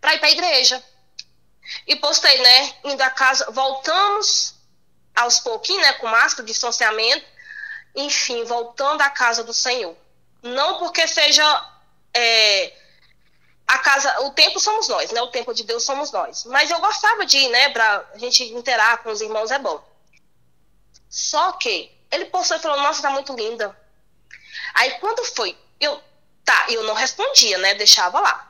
Pra 0.00 0.14
ir 0.14 0.18
pra 0.18 0.30
igreja. 0.30 0.82
E 1.86 1.96
postei, 1.96 2.40
né? 2.40 2.74
Indo 2.84 3.02
a 3.02 3.10
casa, 3.10 3.50
voltamos 3.50 4.54
aos 5.14 5.40
pouquinhos, 5.40 5.82
né? 5.82 5.92
Com 5.94 6.06
máscara, 6.06 6.46
distanciamento. 6.46 7.24
Enfim, 7.94 8.44
voltando 8.44 9.02
à 9.02 9.10
casa 9.10 9.44
do 9.44 9.52
Senhor. 9.52 9.96
Não 10.42 10.78
porque 10.78 11.06
seja 11.06 11.44
é, 12.14 12.72
a 13.66 13.78
casa, 13.78 14.22
o 14.22 14.30
tempo 14.30 14.58
somos 14.58 14.88
nós, 14.88 15.10
né? 15.12 15.22
O 15.22 15.28
tempo 15.28 15.52
de 15.54 15.64
Deus 15.64 15.84
somos 15.84 16.10
nós. 16.10 16.44
Mas 16.46 16.70
eu 16.70 16.80
gostava 16.80 17.24
de 17.24 17.38
ir, 17.38 17.48
né? 17.48 17.68
Pra 17.70 18.04
gente 18.16 18.44
interar 18.44 19.02
com 19.02 19.10
os 19.10 19.20
irmãos 19.20 19.50
é 19.50 19.58
bom. 19.58 19.82
Só 21.08 21.52
que 21.52 21.92
ele 22.12 22.26
postou 22.26 22.56
e 22.56 22.60
falou, 22.60 22.80
nossa, 22.80 23.02
tá 23.02 23.10
muito 23.10 23.34
linda. 23.34 23.76
Aí 24.74 24.92
quando 25.00 25.24
foi, 25.24 25.56
eu, 25.80 26.00
tá, 26.44 26.66
eu 26.68 26.82
não 26.84 26.94
respondia, 26.94 27.58
né? 27.58 27.74
Deixava 27.74 28.20
lá. 28.20 28.48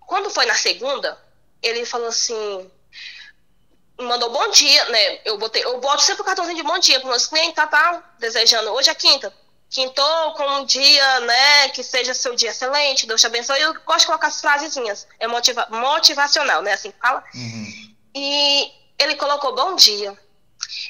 Quando 0.00 0.30
foi 0.30 0.44
na 0.44 0.54
segunda, 0.54 1.18
ele 1.62 1.86
falou 1.86 2.08
assim, 2.08 2.70
mandou 3.98 4.30
bom 4.30 4.50
dia, 4.50 4.84
né? 4.90 5.20
Eu 5.24 5.38
botei, 5.38 5.64
eu 5.64 5.80
boto 5.80 6.02
sempre 6.02 6.22
o 6.22 6.24
cartãozinho 6.24 6.56
de 6.56 6.62
bom 6.62 6.78
dia 6.78 7.00
para 7.00 7.08
meus 7.08 7.26
clientes, 7.26 7.54
tá, 7.54 7.66
tá? 7.66 8.14
Desejando, 8.18 8.70
hoje 8.72 8.90
é 8.90 8.94
quinta. 8.94 9.32
Quintou 9.70 10.34
com 10.34 10.46
um 10.58 10.66
dia, 10.66 11.20
né? 11.20 11.70
Que 11.70 11.82
seja 11.82 12.12
seu 12.12 12.34
dia 12.34 12.50
excelente, 12.50 13.06
Deus 13.06 13.22
te 13.22 13.26
abençoe. 13.26 13.58
Eu 13.58 13.72
gosto 13.84 14.00
de 14.00 14.06
colocar 14.06 14.26
as 14.26 14.38
frasezinhas. 14.38 15.08
É 15.18 15.26
motiva 15.26 15.66
motivacional, 15.70 16.60
né? 16.60 16.74
Assim 16.74 16.90
que 16.90 16.98
fala. 16.98 17.24
Uhum. 17.34 17.94
E 18.14 18.70
ele 18.98 19.16
colocou 19.16 19.54
bom 19.54 19.74
dia. 19.74 20.14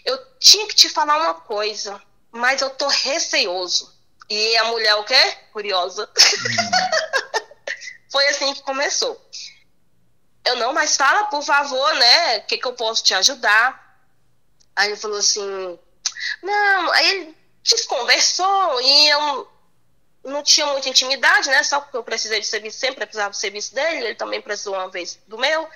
Eu 0.04 0.18
tinha 0.38 0.66
que 0.66 0.74
te 0.74 0.88
falar 0.88 1.16
uma 1.18 1.34
coisa, 1.34 2.00
mas 2.30 2.60
eu 2.60 2.70
tô 2.70 2.86
receoso. 2.88 3.92
E 4.28 4.56
a 4.56 4.64
mulher, 4.64 4.94
o 4.96 5.04
quê? 5.04 5.36
Curiosa. 5.52 6.08
Hum. 6.08 7.42
Foi 8.10 8.26
assim 8.28 8.52
que 8.54 8.62
começou. 8.62 9.20
Eu 10.44 10.56
não, 10.56 10.72
mas 10.72 10.96
fala, 10.96 11.24
por 11.24 11.42
favor, 11.42 11.94
né? 11.94 12.38
O 12.38 12.46
que, 12.46 12.58
que 12.58 12.66
eu 12.66 12.72
posso 12.74 13.02
te 13.02 13.14
ajudar? 13.14 13.80
Aí 14.74 14.88
ele 14.88 14.96
falou 14.96 15.18
assim: 15.18 15.78
não, 16.42 16.92
aí 16.92 17.10
ele 17.10 17.36
desconversou 17.62 18.80
e 18.80 19.08
eu 19.08 19.48
não 20.24 20.42
tinha 20.42 20.66
muita 20.66 20.88
intimidade, 20.88 21.48
né? 21.48 21.62
Só 21.62 21.80
porque 21.80 21.96
eu 21.96 22.02
precisei 22.02 22.40
de 22.40 22.46
serviço, 22.46 22.78
sempre 22.78 23.06
precisava 23.06 23.30
do 23.30 23.36
serviço 23.36 23.74
dele, 23.74 24.06
ele 24.06 24.14
também 24.14 24.40
precisou 24.40 24.74
uma 24.74 24.90
vez 24.90 25.18
do 25.26 25.38
meu. 25.38 25.68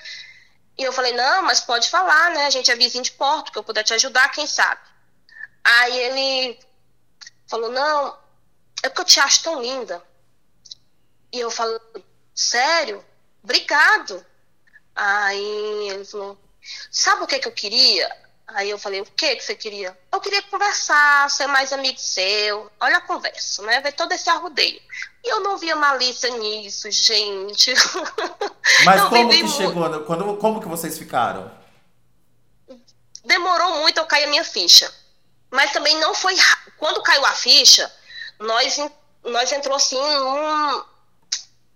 E 0.78 0.82
eu 0.82 0.92
falei, 0.92 1.12
não, 1.12 1.42
mas 1.42 1.60
pode 1.60 1.88
falar, 1.88 2.30
né? 2.30 2.46
A 2.46 2.50
gente 2.50 2.70
é 2.70 2.76
vizinho 2.76 3.02
de 3.02 3.12
porto, 3.12 3.50
que 3.50 3.58
eu 3.58 3.64
puder 3.64 3.82
te 3.82 3.94
ajudar, 3.94 4.30
quem 4.30 4.46
sabe. 4.46 4.80
Aí 5.64 5.98
ele 5.98 6.60
falou, 7.48 7.70
não, 7.70 8.18
é 8.82 8.88
porque 8.88 9.00
eu 9.00 9.06
te 9.06 9.20
acho 9.20 9.42
tão 9.42 9.60
linda. 9.60 10.02
E 11.32 11.40
eu 11.40 11.50
falei, 11.50 11.80
sério? 12.34 13.04
Obrigado. 13.42 14.24
Aí 14.94 15.88
ele 15.90 16.04
falou, 16.04 16.38
sabe 16.90 17.22
o 17.22 17.26
que, 17.26 17.38
que 17.38 17.48
eu 17.48 17.52
queria? 17.52 18.26
Aí 18.48 18.70
eu 18.70 18.78
falei, 18.78 19.00
o 19.00 19.04
que 19.04 19.36
que 19.36 19.42
você 19.42 19.54
queria? 19.54 19.98
Eu 20.12 20.20
queria 20.20 20.42
conversar, 20.42 21.28
ser 21.30 21.46
mais 21.46 21.72
amigo 21.72 21.98
seu. 21.98 22.70
Olha 22.78 22.98
a 22.98 23.00
conversa, 23.00 23.62
né? 23.62 23.80
Ver 23.80 23.92
todo 23.92 24.12
esse 24.12 24.30
arrudeio. 24.30 24.80
E 25.26 25.28
eu 25.28 25.40
não 25.40 25.58
via 25.58 25.74
malícia 25.74 26.30
nisso, 26.38 26.88
gente. 26.88 27.74
Mas 28.86 29.02
como 29.08 29.28
que 29.28 29.48
chegou? 29.48 30.04
Quando, 30.04 30.36
como 30.36 30.60
que 30.60 30.68
vocês 30.68 30.96
ficaram? 30.96 31.50
Demorou 33.24 33.80
muito 33.80 33.98
eu 33.98 34.06
cair 34.06 34.26
a 34.26 34.28
minha 34.28 34.44
ficha. 34.44 34.88
Mas 35.50 35.72
também 35.72 35.98
não 35.98 36.14
foi... 36.14 36.36
Quando 36.78 37.02
caiu 37.02 37.26
a 37.26 37.32
ficha, 37.32 37.92
nós, 38.38 38.78
nós 39.24 39.50
entrou 39.50 39.74
assim 39.74 39.96
num... 39.96 40.84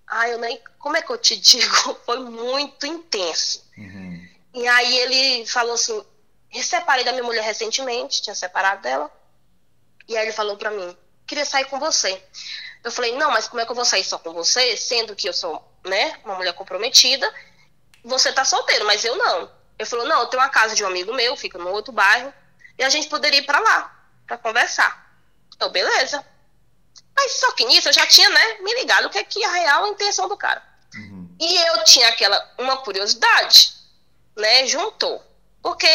Ai, 0.06 0.32
eu 0.32 0.38
nem... 0.38 0.62
Como 0.78 0.96
é 0.96 1.02
que 1.02 1.10
eu 1.10 1.18
te 1.18 1.34
digo? 1.36 1.98
Foi 2.06 2.20
muito 2.20 2.86
intenso. 2.86 3.64
Uhum. 3.76 4.28
E 4.54 4.68
aí 4.68 4.96
ele 4.96 5.46
falou 5.48 5.74
assim, 5.74 6.00
separei 6.62 7.02
da 7.02 7.10
minha 7.10 7.24
mulher 7.24 7.42
recentemente, 7.42 8.22
tinha 8.22 8.34
separado 8.34 8.82
dela. 8.82 9.10
E 10.06 10.16
aí 10.16 10.26
ele 10.26 10.32
falou 10.32 10.56
pra 10.56 10.70
mim, 10.70 10.96
queria 11.26 11.44
sair 11.44 11.64
com 11.64 11.80
você. 11.80 12.22
Eu 12.82 12.90
falei, 12.90 13.16
não, 13.16 13.30
mas 13.30 13.46
como 13.46 13.60
é 13.60 13.64
que 13.64 13.70
eu 13.70 13.76
vou 13.76 13.84
sair 13.84 14.04
só 14.04 14.18
com 14.18 14.32
você, 14.32 14.76
sendo 14.76 15.14
que 15.14 15.28
eu 15.28 15.32
sou, 15.32 15.62
né, 15.84 16.18
uma 16.24 16.34
mulher 16.34 16.54
comprometida? 16.54 17.32
Você 18.04 18.32
tá 18.32 18.44
solteiro, 18.44 18.86
mas 18.86 19.04
eu 19.04 19.16
não. 19.16 19.50
Ele 19.78 19.88
falou, 19.88 20.06
não, 20.06 20.20
eu 20.20 20.26
tenho 20.26 20.42
uma 20.42 20.48
casa 20.48 20.74
de 20.74 20.82
um 20.82 20.86
amigo 20.86 21.12
meu, 21.14 21.36
fica 21.36 21.58
no 21.58 21.70
outro 21.70 21.92
bairro, 21.92 22.32
e 22.78 22.84
a 22.84 22.88
gente 22.88 23.08
poderia 23.08 23.40
ir 23.40 23.46
pra 23.46 23.58
lá, 23.58 24.04
pra 24.26 24.38
conversar. 24.38 25.10
Eu, 25.58 25.68
beleza. 25.68 26.24
Mas 27.14 27.32
só 27.32 27.52
que 27.52 27.64
nisso 27.66 27.88
eu 27.88 27.92
já 27.92 28.06
tinha, 28.06 28.28
né, 28.30 28.58
me 28.60 28.74
ligado 28.74 29.06
o 29.06 29.10
que 29.10 29.18
é 29.18 29.24
que 29.24 29.44
a 29.44 29.50
real 29.50 29.86
intenção 29.88 30.28
do 30.28 30.36
cara. 30.36 30.62
Uhum. 30.94 31.28
E 31.38 31.56
eu 31.68 31.84
tinha 31.84 32.08
aquela, 32.08 32.54
uma 32.58 32.78
curiosidade, 32.78 33.74
né, 34.36 34.66
juntou. 34.66 35.22
Porque 35.62 35.86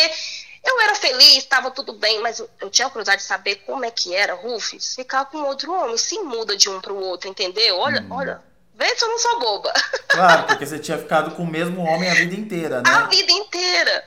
eu 0.65 0.81
era 0.81 0.95
feliz, 0.95 1.37
estava 1.37 1.69
tudo 1.69 1.93
bem, 1.93 2.19
mas 2.21 2.39
eu, 2.39 2.49
eu, 2.59 2.69
tinha 2.69 2.87
a 2.87 2.89
curiosidade 2.89 3.21
de 3.21 3.27
saber 3.27 3.57
como 3.57 3.85
é 3.85 3.91
que 3.91 4.15
era, 4.15 4.33
Rufus, 4.33 4.95
ficar 4.95 5.25
com 5.25 5.37
outro 5.37 5.71
homem, 5.71 5.97
se 5.97 6.19
muda 6.19 6.57
de 6.57 6.69
um 6.69 6.81
para 6.81 6.91
o 6.91 6.99
outro, 6.99 7.29
entendeu? 7.29 7.77
Olha, 7.77 8.01
hum. 8.01 8.07
olha, 8.11 8.41
vê 8.73 8.95
se 8.95 9.05
eu 9.05 9.09
não 9.09 9.19
sou 9.19 9.39
boba. 9.39 9.71
Claro, 10.07 10.47
porque 10.47 10.65
você 10.65 10.79
tinha 10.79 10.97
ficado 10.97 11.35
com 11.35 11.43
o 11.43 11.47
mesmo 11.47 11.81
homem 11.81 12.09
a 12.09 12.13
vida 12.13 12.35
inteira, 12.35 12.81
né? 12.81 12.89
A 12.89 13.01
vida 13.07 13.31
inteira. 13.33 14.05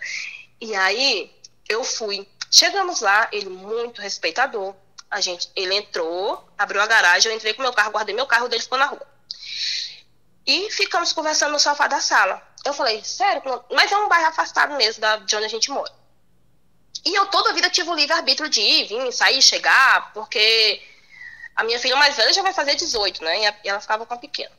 E 0.59 0.75
aí, 0.75 1.31
eu 1.69 1.85
fui. 1.85 2.27
Chegamos 2.51 3.03
lá, 3.03 3.29
ele 3.31 3.51
muito 3.51 4.01
respeitador. 4.01 4.75
A 5.11 5.21
gente, 5.21 5.51
ele 5.55 5.75
entrou, 5.75 6.49
abriu 6.57 6.81
a 6.81 6.87
garagem, 6.87 7.31
eu 7.31 7.37
entrei 7.37 7.53
com 7.53 7.61
meu 7.61 7.75
carro, 7.75 7.93
guardei 7.93 8.15
meu 8.15 8.27
carro, 8.27 8.49
dele 8.49 8.63
ficou 8.63 8.79
na 8.79 8.87
rua. 8.87 9.07
E 10.47 10.71
ficamos 10.71 11.13
conversando 11.13 11.53
no 11.53 11.61
sofá 11.61 11.87
da 11.87 12.01
sala. 12.01 12.41
Eu 12.65 12.73
falei, 12.73 13.05
sério? 13.05 13.43
Mas 13.71 13.93
é 13.93 13.97
um 13.99 14.09
bairro 14.09 14.29
afastado 14.29 14.75
mesmo 14.77 15.03
da, 15.03 15.17
de 15.19 15.37
onde 15.37 15.45
a 15.45 15.49
gente 15.49 15.71
mora. 15.71 15.93
E 17.05 17.15
eu 17.15 17.27
toda 17.27 17.51
a 17.51 17.53
vida 17.53 17.71
tive 17.71 17.89
o 17.91 17.95
livre-arbítrio 17.95 18.49
de 18.49 18.61
ir, 18.61 18.89
vir, 18.89 19.13
sair, 19.13 19.41
chegar, 19.41 20.13
porque 20.13 20.83
a 21.57 21.65
minha 21.65 21.79
filha 21.79 21.97
mais 21.97 22.17
velha 22.17 22.33
já 22.33 22.43
vai 22.43 22.53
fazer 22.53 22.75
18, 22.75 23.23
né? 23.23 23.55
E 23.65 23.69
ela 23.69 23.81
ficava 23.81 24.05
com 24.07 24.15
a 24.15 24.19
pequena. 24.19 24.57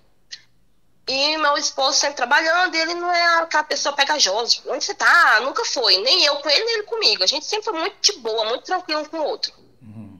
E 1.08 1.38
meu 1.38 1.58
esposo 1.58 1.98
sempre 1.98 2.18
trabalhando, 2.18 2.76
ele 2.76 2.94
não 2.94 3.12
é 3.12 3.42
aquela 3.42 3.64
pessoa 3.64 3.96
pegajosa. 3.96 4.62
Onde 4.68 4.86
você 4.86 4.94
tá? 4.94 5.40
Nunca 5.40 5.66
foi. 5.66 5.98
Nem 5.98 6.24
eu 6.24 6.36
com 6.36 6.48
ele, 6.48 6.64
nem 6.64 6.74
ele 6.76 6.84
comigo. 6.84 7.24
A 7.24 7.28
gente 7.28 7.48
sempre 7.48 7.66
foi 7.66 7.80
muito 7.80 7.96
de 8.00 8.20
boa, 8.20 8.46
muito 8.46 8.64
tranquilo 8.64 9.02
um 9.02 9.06
com 9.06 9.18
o 9.18 9.24
outro. 9.24 9.52
Uhum. 9.82 10.20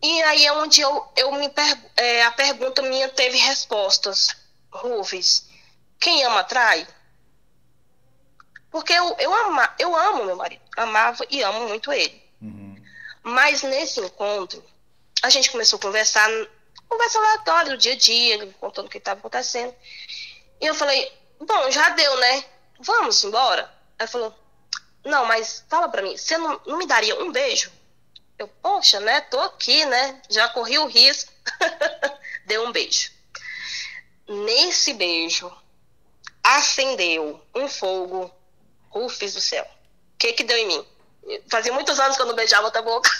E 0.00 0.22
aí 0.22 0.46
é 0.46 0.52
onde 0.52 0.80
eu, 0.80 1.08
eu 1.16 1.32
me 1.32 1.48
per, 1.48 1.76
é, 1.96 2.24
a 2.24 2.30
pergunta 2.30 2.80
minha 2.82 3.08
teve 3.08 3.38
respostas. 3.38 4.28
Rufus, 4.70 5.46
quem 5.98 6.22
ama 6.22 6.44
trai? 6.44 6.86
Porque 8.70 8.92
eu, 8.92 9.16
eu, 9.18 9.34
ama, 9.34 9.74
eu 9.80 9.96
amo 9.96 10.26
meu 10.26 10.36
marido, 10.36 10.59
amava 10.76 11.26
e 11.30 11.42
amo 11.42 11.68
muito 11.68 11.92
ele. 11.92 12.22
Uhum. 12.40 12.76
Mas 13.22 13.62
nesse 13.62 14.00
encontro, 14.00 14.64
a 15.22 15.30
gente 15.30 15.50
começou 15.50 15.78
a 15.78 15.82
conversar, 15.82 16.28
conversa 16.88 17.18
aleatória 17.18 17.70
do 17.72 17.78
dia 17.78 17.92
a 17.92 17.96
dia, 17.96 18.46
contando 18.60 18.86
o 18.86 18.90
que 18.90 18.98
estava 18.98 19.20
acontecendo. 19.20 19.74
E 20.60 20.66
eu 20.66 20.74
falei, 20.74 21.12
bom, 21.38 21.70
já 21.70 21.90
deu, 21.90 22.16
né? 22.18 22.44
Vamos 22.80 23.22
embora? 23.24 23.72
Ela 23.98 24.08
falou, 24.08 24.34
não, 25.04 25.24
mas 25.26 25.64
fala 25.68 25.88
pra 25.88 26.02
mim, 26.02 26.16
você 26.16 26.36
não, 26.36 26.60
não 26.66 26.78
me 26.78 26.86
daria 26.86 27.20
um 27.22 27.32
beijo? 27.32 27.70
Eu, 28.38 28.48
poxa, 28.48 29.00
né? 29.00 29.20
Tô 29.22 29.38
aqui, 29.40 29.84
né? 29.84 30.22
Já 30.30 30.48
corri 30.48 30.78
o 30.78 30.86
risco. 30.86 31.30
Deu 32.46 32.66
um 32.66 32.72
beijo. 32.72 33.12
Nesse 34.26 34.94
beijo, 34.94 35.52
acendeu 36.42 37.42
um 37.54 37.68
fogo 37.68 38.32
Rufus 38.88 39.34
do 39.34 39.40
céu. 39.40 39.66
O 40.20 40.22
que 40.22 40.34
que 40.34 40.44
deu 40.44 40.58
em 40.58 40.66
mim? 40.66 40.86
Fazia 41.48 41.72
muitos 41.72 41.98
anos 41.98 42.14
que 42.14 42.20
eu 42.20 42.26
não 42.26 42.34
beijava 42.34 42.66
outra 42.66 42.82
boca. 42.82 43.10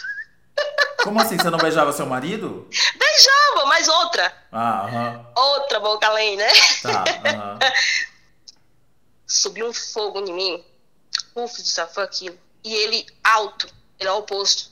Como 1.03 1.19
assim? 1.19 1.39
Você 1.39 1.49
não 1.49 1.59
beijava 1.59 1.95
seu 1.95 2.05
marido? 2.05 2.69
Beijava, 2.99 3.65
mas 3.65 3.89
outra. 3.89 4.47
Ah, 4.53 4.85
aham. 4.85 5.27
Outra 5.35 5.81
boca 5.81 6.07
além, 6.07 6.37
né? 6.37 6.53
Tá, 6.83 7.05
aham. 7.25 7.59
Subiu 9.27 9.69
um 9.69 9.73
fogo 9.73 10.21
em 10.21 10.33
mim. 10.33 10.65
Céu, 11.49 11.89
foi 11.89 12.05
aquilo. 12.05 12.39
E 12.63 12.75
ele 12.75 13.07
alto, 13.25 13.67
ele 13.99 14.11
é 14.11 14.13
o 14.13 14.19
oposto. 14.19 14.71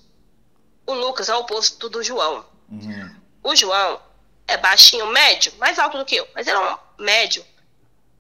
O 0.87 0.93
Lucas 0.93 1.31
é 1.31 1.35
o 1.35 1.39
oposto 1.39 1.89
do 1.89 2.03
João. 2.03 2.45
Uhum. 2.69 3.17
O 3.43 3.57
João 3.57 4.03
é 4.47 4.59
baixinho, 4.59 5.07
médio, 5.07 5.55
mais 5.57 5.79
alto 5.79 5.97
do 5.97 6.05
que 6.05 6.17
eu, 6.17 6.29
mas 6.35 6.47
ele 6.47 6.59
é 6.59 6.61
um 6.61 6.79
médio, 6.99 7.45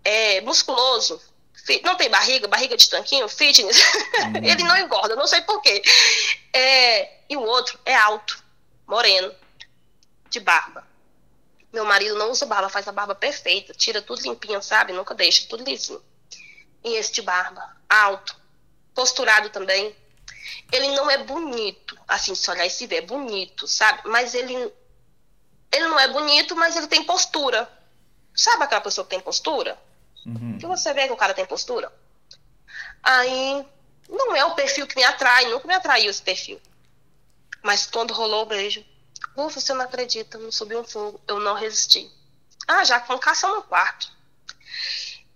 é 0.03 0.41
musculoso, 0.41 1.21
não 1.85 1.95
tem 1.97 2.09
barriga, 2.09 2.49
barriga 2.49 2.77
de 2.77 2.89
tanquinho, 2.89 3.29
fitness, 3.29 3.79
uhum. 3.79 4.37
ele 4.45 4.65
não 4.65 4.77
engorda, 4.77 5.15
não 5.17 5.27
sei 5.27 5.41
porquê. 5.43 5.83
É, 6.53 7.21
e 7.29 7.37
o 7.37 7.43
outro 7.43 7.79
é 7.85 7.95
alto, 7.95 8.43
moreno, 8.87 9.35
de 10.31 10.41
barba. 10.41 10.87
Meu 11.73 11.85
marido 11.85 12.17
não 12.17 12.31
usa 12.31 12.47
barba, 12.47 12.69
faz 12.69 12.89
a 12.89 12.93
barba 12.93 13.15
perfeita, 13.15 13.75
tira 13.75 14.01
tudo 14.01 14.23
limpinho, 14.23 14.63
sabe? 14.63 14.93
Nunca 14.93 15.15
deixa, 15.15 15.47
tudo 15.49 15.65
lisinho. 15.65 16.03
E 16.83 16.95
esse 16.95 17.13
de 17.13 17.23
barba, 17.23 17.77
alto, 17.89 18.35
posturado 18.95 19.51
também. 19.51 19.95
Ele 20.73 20.89
não 20.89 21.11
é 21.11 21.19
bonito, 21.19 21.99
assim, 22.07 22.35
se 22.35 22.51
olhar 22.51 22.67
e 22.67 22.71
se 22.71 22.87
ver, 22.87 22.97
é 22.97 23.01
bonito, 23.03 23.67
sabe? 23.67 24.03
Mas 24.07 24.35
ele, 24.35 24.55
ele 25.71 25.89
não 25.89 25.99
é 25.99 26.09
bonito, 26.09 26.57
mas 26.57 26.77
ele 26.77 26.87
tem 26.87 27.05
postura. 27.05 27.71
Sabe 28.35 28.65
aquela 28.65 28.81
pessoa 28.81 29.05
que 29.05 29.11
tem 29.11 29.21
postura? 29.21 29.79
Uhum. 30.27 30.59
Que 30.59 30.67
você 30.67 30.93
vê 30.93 31.07
que 31.07 31.13
o 31.13 31.17
cara 31.17 31.35
tem 31.35 31.47
postura. 31.47 31.93
Aí, 33.03 33.67
não 34.09 34.35
é 34.35 34.45
o 34.45 34.55
perfil 34.55 34.87
que 34.87 34.97
me 34.97 35.05
atrai, 35.05 35.47
nunca 35.47 35.67
me 35.67 35.75
atraiu 35.75 36.11
esse 36.11 36.23
perfil. 36.23 36.61
Mas 37.63 37.87
quando 37.87 38.15
rolou 38.15 38.43
o 38.43 38.47
beijo, 38.47 38.85
ufa, 39.37 39.61
você 39.61 39.73
não 39.75 39.85
acredita, 39.85 40.39
não 40.39 40.53
subiu 40.53 40.81
um 40.81 40.85
fogo, 40.85 41.21
eu 41.27 41.41
não 41.41 41.55
resisti. 41.55 42.11
Ah, 42.67 42.85
já 42.85 43.01
com 43.01 43.19
caça 43.19 43.49
no 43.49 43.63
quarto. 43.63 44.13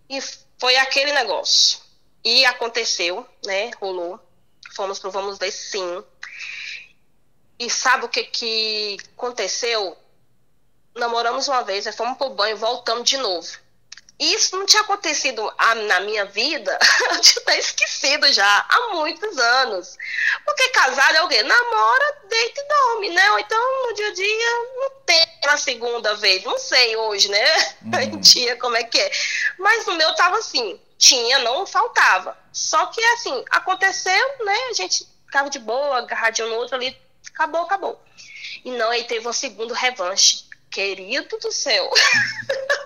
E 0.09 0.21
foi 0.59 0.77
aquele 0.77 1.13
negócio. 1.13 1.81
E 2.25 2.45
aconteceu, 2.45 3.27
né? 3.45 3.71
Rolou. 3.81 4.21
Fomos 4.75 4.99
pro 4.99 5.11
Vamos 5.11 5.39
Ver 5.39 5.51
sim. 5.51 6.05
E 7.59 7.71
sabe 7.71 8.05
o 8.05 8.09
que 8.09 8.25
que 8.25 8.97
aconteceu? 9.17 9.97
Namoramos 10.95 11.49
uma 11.49 11.63
vez, 11.63 11.87
fomos 11.95 12.19
pro 12.19 12.31
banho, 12.31 12.57
voltamos 12.57 13.09
de 13.09 13.17
novo. 13.17 13.62
Isso 14.23 14.57
não 14.57 14.65
tinha 14.65 14.83
acontecido 14.83 15.53
na 15.89 15.99
minha 15.99 16.25
vida, 16.25 16.79
eu 17.11 17.21
tinha 17.21 17.43
até 17.43 17.59
esquecido 17.59 18.33
já, 18.33 18.65
há 18.69 18.95
muitos 18.95 19.37
anos. 19.37 19.97
Porque 20.45 20.69
casado 20.69 21.17
é 21.17 21.23
o 21.23 21.29
quê? 21.29 21.43
Namora, 21.43 22.19
deita 22.29 22.61
e 22.61 22.69
dorme, 22.69 23.11
né? 23.11 23.33
Ou 23.33 23.39
então 23.41 23.89
no 23.89 23.95
dia 23.95 24.07
a 24.07 24.13
dia 24.13 24.51
não 24.77 24.91
tem 25.05 25.27
a 25.49 25.57
segunda 25.57 26.15
vez, 26.15 26.45
não 26.45 26.57
sei 26.57 26.97
hoje, 26.97 27.29
né? 27.29 27.75
Uhum. 27.83 28.21
Dia 28.21 28.57
como 28.57 28.77
é 28.77 28.85
que 28.85 28.99
é. 28.99 29.11
Mas 29.59 29.85
no 29.87 29.95
meu 29.97 30.15
tava 30.15 30.39
assim, 30.39 30.81
tinha, 30.97 31.41
não 31.41 31.67
faltava. 31.67 32.39
Só 32.53 32.87
que 32.87 33.05
assim, 33.15 33.45
aconteceu, 33.51 34.45
né? 34.45 34.57
A 34.71 34.73
gente 34.73 35.05
ficava 35.27 35.51
de 35.51 35.59
boa, 35.59 35.99
agarradinho 35.99 36.49
no 36.49 36.55
outro 36.55 36.77
ali, 36.77 36.97
acabou, 37.29 37.63
acabou. 37.63 38.01
E 38.65 38.71
não, 38.71 38.91
aí 38.91 39.05
teve 39.05 39.27
um 39.27 39.33
segundo 39.33 39.75
revanche. 39.75 40.45
Querido 40.71 41.37
do 41.39 41.53
céu. 41.53 41.91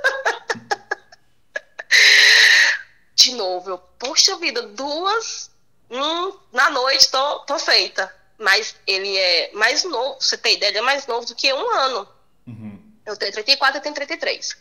de 3.27 3.35
novo. 3.35 3.71
Eu, 3.71 3.79
poxa 3.99 4.37
vida, 4.37 4.63
duas 4.63 5.51
hum, 5.91 6.39
na 6.53 6.71
noite, 6.71 7.11
tô, 7.11 7.41
tô 7.41 7.59
feita. 7.59 8.15
Mas 8.39 8.77
ele 8.87 9.17
é 9.17 9.51
mais 9.53 9.85
novo, 9.85 10.21
você 10.21 10.37
tem 10.37 10.55
ideia, 10.55 10.71
ele 10.71 10.79
é 10.79 10.83
mais 10.83 11.07
novo 11.07 11.27
do 11.27 11.35
que 11.35 11.53
um 11.53 11.71
ano. 11.71 12.09
Uhum. 12.47 12.93
Eu 13.05 13.17
tenho 13.17 13.33
34, 13.33 13.79
eu 13.79 13.83
tenho 13.83 13.95
33. 13.95 14.57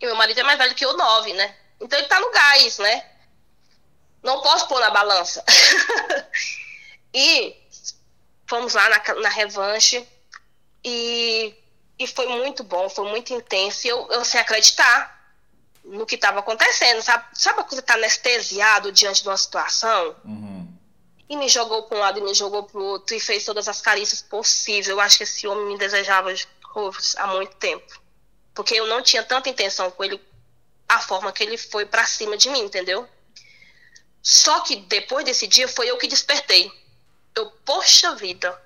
E 0.00 0.06
meu 0.06 0.14
marido 0.14 0.38
é 0.40 0.42
mais 0.42 0.58
velho 0.58 0.74
que 0.74 0.84
eu, 0.84 0.96
9, 0.96 1.32
né? 1.32 1.56
Então 1.80 1.98
ele 1.98 2.08
tá 2.08 2.20
no 2.20 2.30
gás, 2.30 2.78
né? 2.78 3.04
Não 4.22 4.40
posso 4.42 4.68
pôr 4.68 4.80
na 4.80 4.90
balança. 4.90 5.44
e 7.12 7.56
fomos 8.46 8.74
lá 8.74 8.88
na, 8.88 9.14
na 9.22 9.28
revanche 9.28 10.06
e, 10.84 11.54
e 11.98 12.06
foi 12.06 12.28
muito 12.28 12.62
bom, 12.62 12.88
foi 12.88 13.08
muito 13.08 13.32
intenso. 13.34 13.86
E 13.86 13.90
eu, 13.90 14.08
eu 14.12 14.24
sem 14.24 14.40
acreditar 14.40 15.15
no 15.86 16.04
que 16.04 16.16
estava 16.16 16.40
acontecendo, 16.40 17.00
sabe? 17.02 17.24
Sabe 17.34 17.62
quando 17.64 17.80
está 17.80 17.94
anestesiado 17.94 18.90
diante 18.92 19.22
de 19.22 19.28
uma 19.28 19.36
situação? 19.36 20.16
Uhum. 20.24 20.68
E 21.28 21.36
me 21.36 21.48
jogou 21.48 21.84
para 21.84 21.96
um 21.96 22.00
lado 22.00 22.18
e 22.18 22.22
me 22.22 22.34
jogou 22.34 22.64
para 22.64 22.78
o 22.78 22.84
outro 22.84 23.14
e 23.14 23.20
fez 23.20 23.44
todas 23.44 23.68
as 23.68 23.80
carícias 23.80 24.22
possíveis. 24.22 24.88
Eu 24.88 25.00
acho 25.00 25.18
que 25.18 25.24
esse 25.24 25.46
homem 25.46 25.66
me 25.66 25.78
desejava 25.78 26.32
há 27.16 27.26
muito 27.28 27.56
tempo. 27.56 28.00
Porque 28.54 28.74
eu 28.74 28.86
não 28.86 29.02
tinha 29.02 29.22
tanta 29.22 29.48
intenção 29.48 29.90
com 29.90 30.04
ele, 30.04 30.20
a 30.88 31.00
forma 31.00 31.32
que 31.32 31.42
ele 31.42 31.58
foi 31.58 31.84
para 31.84 32.06
cima 32.06 32.36
de 32.36 32.48
mim, 32.48 32.60
entendeu? 32.60 33.08
Só 34.22 34.60
que 34.60 34.76
depois 34.76 35.24
desse 35.24 35.46
dia 35.46 35.68
foi 35.68 35.90
eu 35.90 35.98
que 35.98 36.08
despertei. 36.08 36.70
Eu, 37.34 37.50
poxa 37.64 38.14
vida, 38.14 38.60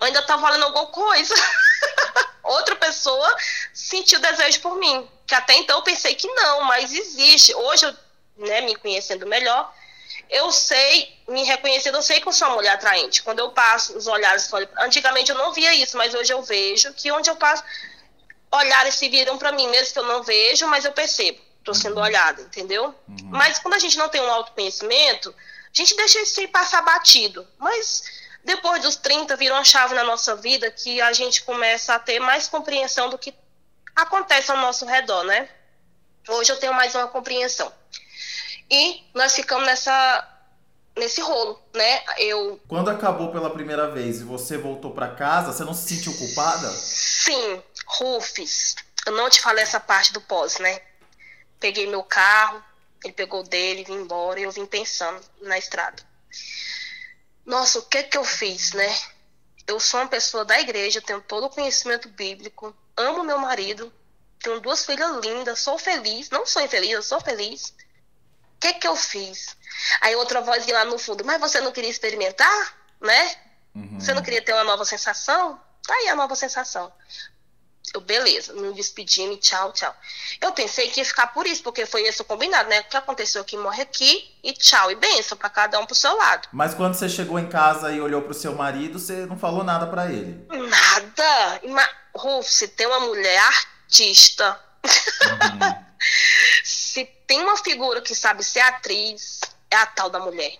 ainda 0.00 0.22
tá 0.22 0.36
valendo 0.36 0.64
alguma 0.64 0.86
coisa. 0.86 1.34
Outra 2.42 2.76
pessoa 2.76 3.36
sentiu 3.72 4.20
desejo 4.20 4.60
por 4.60 4.76
mim. 4.78 5.08
Que 5.26 5.34
até 5.34 5.54
então 5.54 5.78
eu 5.78 5.82
pensei 5.82 6.14
que 6.14 6.28
não, 6.28 6.62
mas 6.62 6.92
existe. 6.92 7.54
Hoje, 7.54 7.84
eu, 7.86 7.94
né, 8.46 8.60
me 8.60 8.76
conhecendo 8.76 9.26
melhor, 9.26 9.72
eu 10.30 10.50
sei, 10.52 11.16
me 11.28 11.44
reconhecendo, 11.44 11.96
eu 11.96 12.02
sei 12.02 12.20
que 12.20 12.28
eu 12.28 12.32
sou 12.32 12.48
uma 12.48 12.56
mulher 12.56 12.72
atraente. 12.72 13.22
Quando 13.22 13.40
eu 13.40 13.50
passo 13.50 13.96
os 13.96 14.06
olhares, 14.06 14.50
antigamente 14.78 15.30
eu 15.30 15.36
não 15.36 15.52
via 15.52 15.74
isso, 15.74 15.96
mas 15.96 16.14
hoje 16.14 16.32
eu 16.32 16.42
vejo 16.42 16.92
que 16.94 17.10
onde 17.10 17.30
eu 17.30 17.36
passo, 17.36 17.62
olhares 18.50 18.94
se 18.94 19.08
viram 19.08 19.38
para 19.38 19.52
mim, 19.52 19.68
mesmo 19.68 19.92
que 19.92 19.98
eu 19.98 20.04
não 20.04 20.22
vejo, 20.22 20.66
mas 20.66 20.84
eu 20.84 20.92
percebo, 20.92 21.40
estou 21.58 21.74
sendo 21.74 21.96
uhum. 21.96 22.02
olhada, 22.02 22.42
entendeu? 22.42 22.94
Uhum. 23.08 23.28
Mas 23.30 23.58
quando 23.58 23.74
a 23.74 23.78
gente 23.78 23.98
não 23.98 24.08
tem 24.08 24.20
um 24.20 24.30
autoconhecimento, 24.30 25.30
a 25.30 25.76
gente 25.76 25.94
deixa 25.96 26.20
isso 26.20 26.40
aí 26.40 26.48
passar 26.48 26.82
batido. 26.82 27.46
Mas 27.58 28.04
depois 28.44 28.80
dos 28.82 28.96
30 28.96 29.36
vira 29.36 29.54
uma 29.54 29.64
chave 29.64 29.94
na 29.94 30.04
nossa 30.04 30.34
vida 30.36 30.70
que 30.70 31.00
a 31.00 31.12
gente 31.12 31.42
começa 31.42 31.94
a 31.94 31.98
ter 31.98 32.20
mais 32.20 32.48
compreensão 32.48 33.10
do 33.10 33.18
que 33.18 33.34
acontece 33.96 34.50
ao 34.50 34.58
nosso 34.58 34.84
redor, 34.84 35.24
né? 35.24 35.48
Hoje 36.28 36.52
eu 36.52 36.58
tenho 36.58 36.74
mais 36.74 36.94
uma 36.94 37.08
compreensão. 37.08 37.72
E 38.70 39.02
nós 39.14 39.34
ficamos 39.34 39.64
nessa 39.64 40.32
nesse 40.94 41.20
rolo, 41.20 41.60
né? 41.74 42.02
Eu 42.18 42.60
Quando 42.68 42.90
acabou 42.90 43.30
pela 43.30 43.50
primeira 43.50 43.90
vez 43.90 44.20
e 44.20 44.24
você 44.24 44.56
voltou 44.56 44.92
para 44.92 45.14
casa, 45.14 45.52
você 45.52 45.64
não 45.64 45.74
se 45.74 45.94
sentiu 45.94 46.12
culpada? 46.16 46.68
Sim, 46.70 47.62
Rufus. 47.86 48.76
Eu 49.06 49.12
não 49.12 49.30
te 49.30 49.40
falei 49.40 49.62
essa 49.62 49.78
parte 49.78 50.12
do 50.12 50.20
pós, 50.20 50.58
né? 50.58 50.80
Peguei 51.60 51.86
meu 51.86 52.02
carro, 52.02 52.62
ele 53.04 53.12
pegou 53.12 53.42
dele, 53.42 53.84
vim 53.84 53.94
embora 53.94 54.40
e 54.40 54.44
eu 54.44 54.50
vim 54.50 54.66
pensando 54.66 55.22
na 55.42 55.58
estrada. 55.58 56.02
Nossa, 57.44 57.78
o 57.78 57.82
que 57.82 58.02
que 58.02 58.18
eu 58.18 58.24
fiz, 58.24 58.72
né? 58.72 58.98
Eu 59.66 59.80
sou 59.80 60.00
uma 60.00 60.08
pessoa 60.08 60.44
da 60.44 60.60
igreja, 60.60 61.02
tenho 61.02 61.20
todo 61.20 61.46
o 61.46 61.50
conhecimento 61.50 62.08
bíblico, 62.08 62.74
amo 62.96 63.24
meu 63.24 63.38
marido, 63.38 63.92
tenho 64.38 64.60
duas 64.60 64.84
filhas 64.84 65.24
lindas, 65.24 65.60
sou 65.60 65.78
feliz, 65.78 66.30
não 66.30 66.46
sou 66.46 66.62
infeliz, 66.62 66.92
eu 66.92 67.02
sou 67.02 67.20
feliz. 67.20 67.74
O 68.56 68.60
que 68.60 68.74
que 68.74 68.86
eu 68.86 68.96
fiz? 68.96 69.56
Aí 70.00 70.14
outra 70.14 70.40
voz 70.40 70.66
lá 70.66 70.84
no 70.84 70.98
fundo, 70.98 71.24
mas 71.24 71.40
você 71.40 71.60
não 71.60 71.72
queria 71.72 71.90
experimentar, 71.90 72.76
né? 73.00 73.36
Uhum. 73.74 74.00
Você 74.00 74.14
não 74.14 74.22
queria 74.22 74.42
ter 74.42 74.52
uma 74.52 74.64
nova 74.64 74.84
sensação? 74.84 75.60
Tá 75.86 75.94
aí 75.94 76.08
a 76.08 76.16
nova 76.16 76.34
sensação. 76.34 76.92
Eu, 77.94 78.00
beleza, 78.00 78.52
me 78.52 78.72
despedindo, 78.74 79.36
tchau, 79.36 79.72
tchau. 79.72 79.94
Eu 80.40 80.52
pensei 80.52 80.88
que 80.90 81.00
ia 81.00 81.04
ficar 81.04 81.28
por 81.28 81.46
isso, 81.46 81.62
porque 81.62 81.86
foi 81.86 82.02
esse 82.02 82.20
o 82.20 82.24
combinado, 82.24 82.68
né? 82.68 82.80
O 82.80 82.84
que 82.84 82.96
aconteceu 82.96 83.40
aqui, 83.40 83.56
morre 83.56 83.82
aqui 83.82 84.28
e 84.42 84.52
tchau, 84.52 84.90
e 84.90 84.94
benção 84.94 85.38
para 85.38 85.48
cada 85.48 85.78
um 85.78 85.86
pro 85.86 85.94
seu 85.94 86.14
lado. 86.16 86.48
Mas 86.52 86.74
quando 86.74 86.94
você 86.94 87.08
chegou 87.08 87.38
em 87.38 87.48
casa 87.48 87.92
e 87.92 88.00
olhou 88.00 88.22
pro 88.22 88.34
seu 88.34 88.54
marido, 88.54 88.98
você 88.98 89.24
não 89.26 89.38
falou 89.38 89.64
nada 89.64 89.86
para 89.86 90.10
ele? 90.10 90.46
Nada! 90.50 91.60
Ruf, 92.14 92.50
se 92.50 92.68
tem 92.68 92.86
uma 92.86 93.00
mulher 93.00 93.40
artista, 93.40 94.60
uhum. 94.84 95.84
se 96.64 97.04
tem 97.26 97.42
uma 97.42 97.56
figura 97.56 98.00
que 98.00 98.14
sabe 98.14 98.42
ser 98.42 98.60
atriz, 98.60 99.40
é 99.70 99.76
a 99.76 99.86
tal 99.86 100.10
da 100.10 100.18
mulher. 100.18 100.56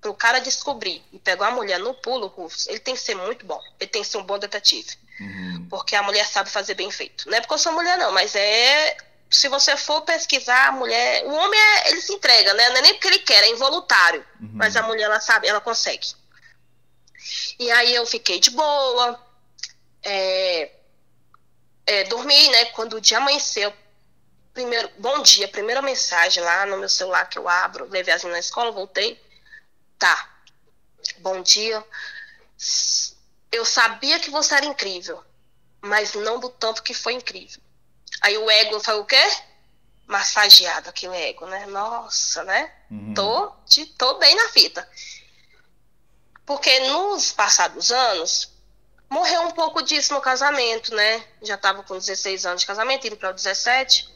Pro 0.00 0.14
cara 0.14 0.40
descobrir 0.40 1.02
e 1.12 1.18
pegar 1.18 1.48
uma 1.48 1.56
mulher 1.56 1.78
no 1.78 1.94
pulo, 1.94 2.26
Rufus, 2.26 2.66
ele 2.68 2.80
tem 2.80 2.94
que 2.94 3.00
ser 3.00 3.14
muito 3.14 3.44
bom. 3.44 3.60
Ele 3.78 3.90
tem 3.90 4.02
que 4.02 4.08
ser 4.08 4.16
um 4.16 4.24
bom 4.24 4.38
detetive. 4.38 4.96
Uhum. 5.20 5.66
Porque 5.68 5.94
a 5.94 6.02
mulher 6.02 6.26
sabe 6.26 6.50
fazer 6.50 6.74
bem 6.74 6.90
feito. 6.90 7.28
Não 7.28 7.36
é 7.36 7.40
porque 7.40 7.54
eu 7.54 7.58
sou 7.58 7.72
mulher, 7.72 7.98
não, 7.98 8.10
mas 8.12 8.34
é. 8.34 8.96
Se 9.28 9.48
você 9.48 9.76
for 9.76 10.00
pesquisar, 10.00 10.68
a 10.68 10.72
mulher. 10.72 11.24
O 11.26 11.32
homem, 11.32 11.60
é, 11.60 11.90
ele 11.90 12.00
se 12.00 12.12
entrega, 12.12 12.54
né? 12.54 12.70
Não 12.70 12.76
é 12.78 12.82
nem 12.82 12.94
porque 12.94 13.08
ele 13.08 13.18
quer, 13.20 13.44
é 13.44 13.50
involuntário. 13.50 14.26
Uhum. 14.40 14.50
Mas 14.54 14.74
a 14.76 14.82
mulher, 14.82 15.04
ela 15.04 15.20
sabe, 15.20 15.46
ela 15.46 15.60
consegue. 15.60 16.08
E 17.58 17.70
aí 17.70 17.94
eu 17.94 18.06
fiquei 18.06 18.40
de 18.40 18.50
boa. 18.50 19.22
É, 20.02 20.70
é, 21.86 22.04
dormi, 22.04 22.48
né? 22.48 22.64
Quando 22.66 22.94
o 22.94 23.00
dia 23.00 23.18
amanheceu, 23.18 23.72
primeiro, 24.54 24.90
bom 24.98 25.22
dia, 25.22 25.46
primeira 25.46 25.82
mensagem 25.82 26.42
lá 26.42 26.64
no 26.64 26.78
meu 26.78 26.88
celular 26.88 27.28
que 27.28 27.38
eu 27.38 27.48
abro, 27.48 27.88
levei 27.90 28.14
as 28.14 28.24
na 28.24 28.38
escola, 28.38 28.72
voltei. 28.72 29.22
Tá. 29.98 30.30
Bom 31.18 31.42
dia 31.42 31.84
eu 33.52 33.64
sabia 33.64 34.18
que 34.18 34.30
você 34.30 34.54
era 34.54 34.66
incrível, 34.66 35.22
mas 35.80 36.14
não 36.14 36.38
do 36.38 36.48
tanto 36.48 36.82
que 36.82 36.94
foi 36.94 37.14
incrível. 37.14 37.60
Aí 38.20 38.36
o 38.36 38.50
ego 38.50 38.80
foi 38.80 38.94
o 38.94 39.04
quê? 39.04 39.22
Massageado 40.06 40.88
aquele 40.88 41.16
ego, 41.16 41.46
né? 41.46 41.66
Nossa, 41.66 42.44
né? 42.44 42.72
Uhum. 42.90 43.14
Tô, 43.14 43.52
tô 43.96 44.14
bem 44.14 44.34
na 44.34 44.48
fita. 44.50 44.88
Porque 46.44 46.80
nos 46.80 47.32
passados 47.32 47.90
anos, 47.90 48.52
morreu 49.08 49.42
um 49.42 49.52
pouco 49.52 49.82
disso 49.82 50.12
no 50.14 50.20
casamento, 50.20 50.94
né? 50.94 51.24
Já 51.42 51.56
tava 51.56 51.82
com 51.82 51.98
16 51.98 52.46
anos 52.46 52.60
de 52.62 52.66
casamento, 52.66 53.06
indo 53.06 53.16
para 53.16 53.30
o 53.30 53.34
17. 53.34 54.08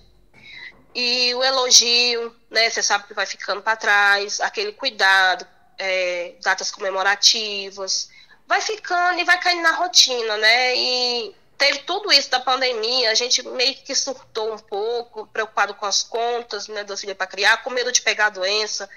E 0.94 1.34
o 1.34 1.42
elogio, 1.42 2.34
né? 2.50 2.70
Você 2.70 2.82
sabe 2.82 3.06
que 3.06 3.14
vai 3.14 3.26
ficando 3.26 3.62
para 3.62 3.76
trás, 3.76 4.40
aquele 4.40 4.72
cuidado, 4.72 5.46
é, 5.78 6.34
datas 6.42 6.70
comemorativas, 6.70 8.08
vai 8.46 8.60
ficando 8.60 9.18
e 9.20 9.24
vai 9.24 9.38
caindo 9.40 9.62
na 9.62 9.72
rotina, 9.72 10.36
né? 10.36 10.76
E 10.76 11.34
teve 11.56 11.78
tudo 11.80 12.12
isso 12.12 12.30
da 12.30 12.40
pandemia, 12.40 13.10
a 13.10 13.14
gente 13.14 13.42
meio 13.48 13.74
que 13.76 13.94
surtou 13.94 14.52
um 14.52 14.58
pouco, 14.58 15.26
preocupado 15.28 15.74
com 15.74 15.86
as 15.86 16.02
contas, 16.02 16.68
né, 16.68 16.84
do 16.84 16.96
filho 16.96 17.14
para 17.14 17.26
criar, 17.26 17.58
com 17.62 17.70
medo 17.70 17.92
de 17.92 18.02
pegar 18.02 18.26
a 18.26 18.30
doença, 18.30 18.88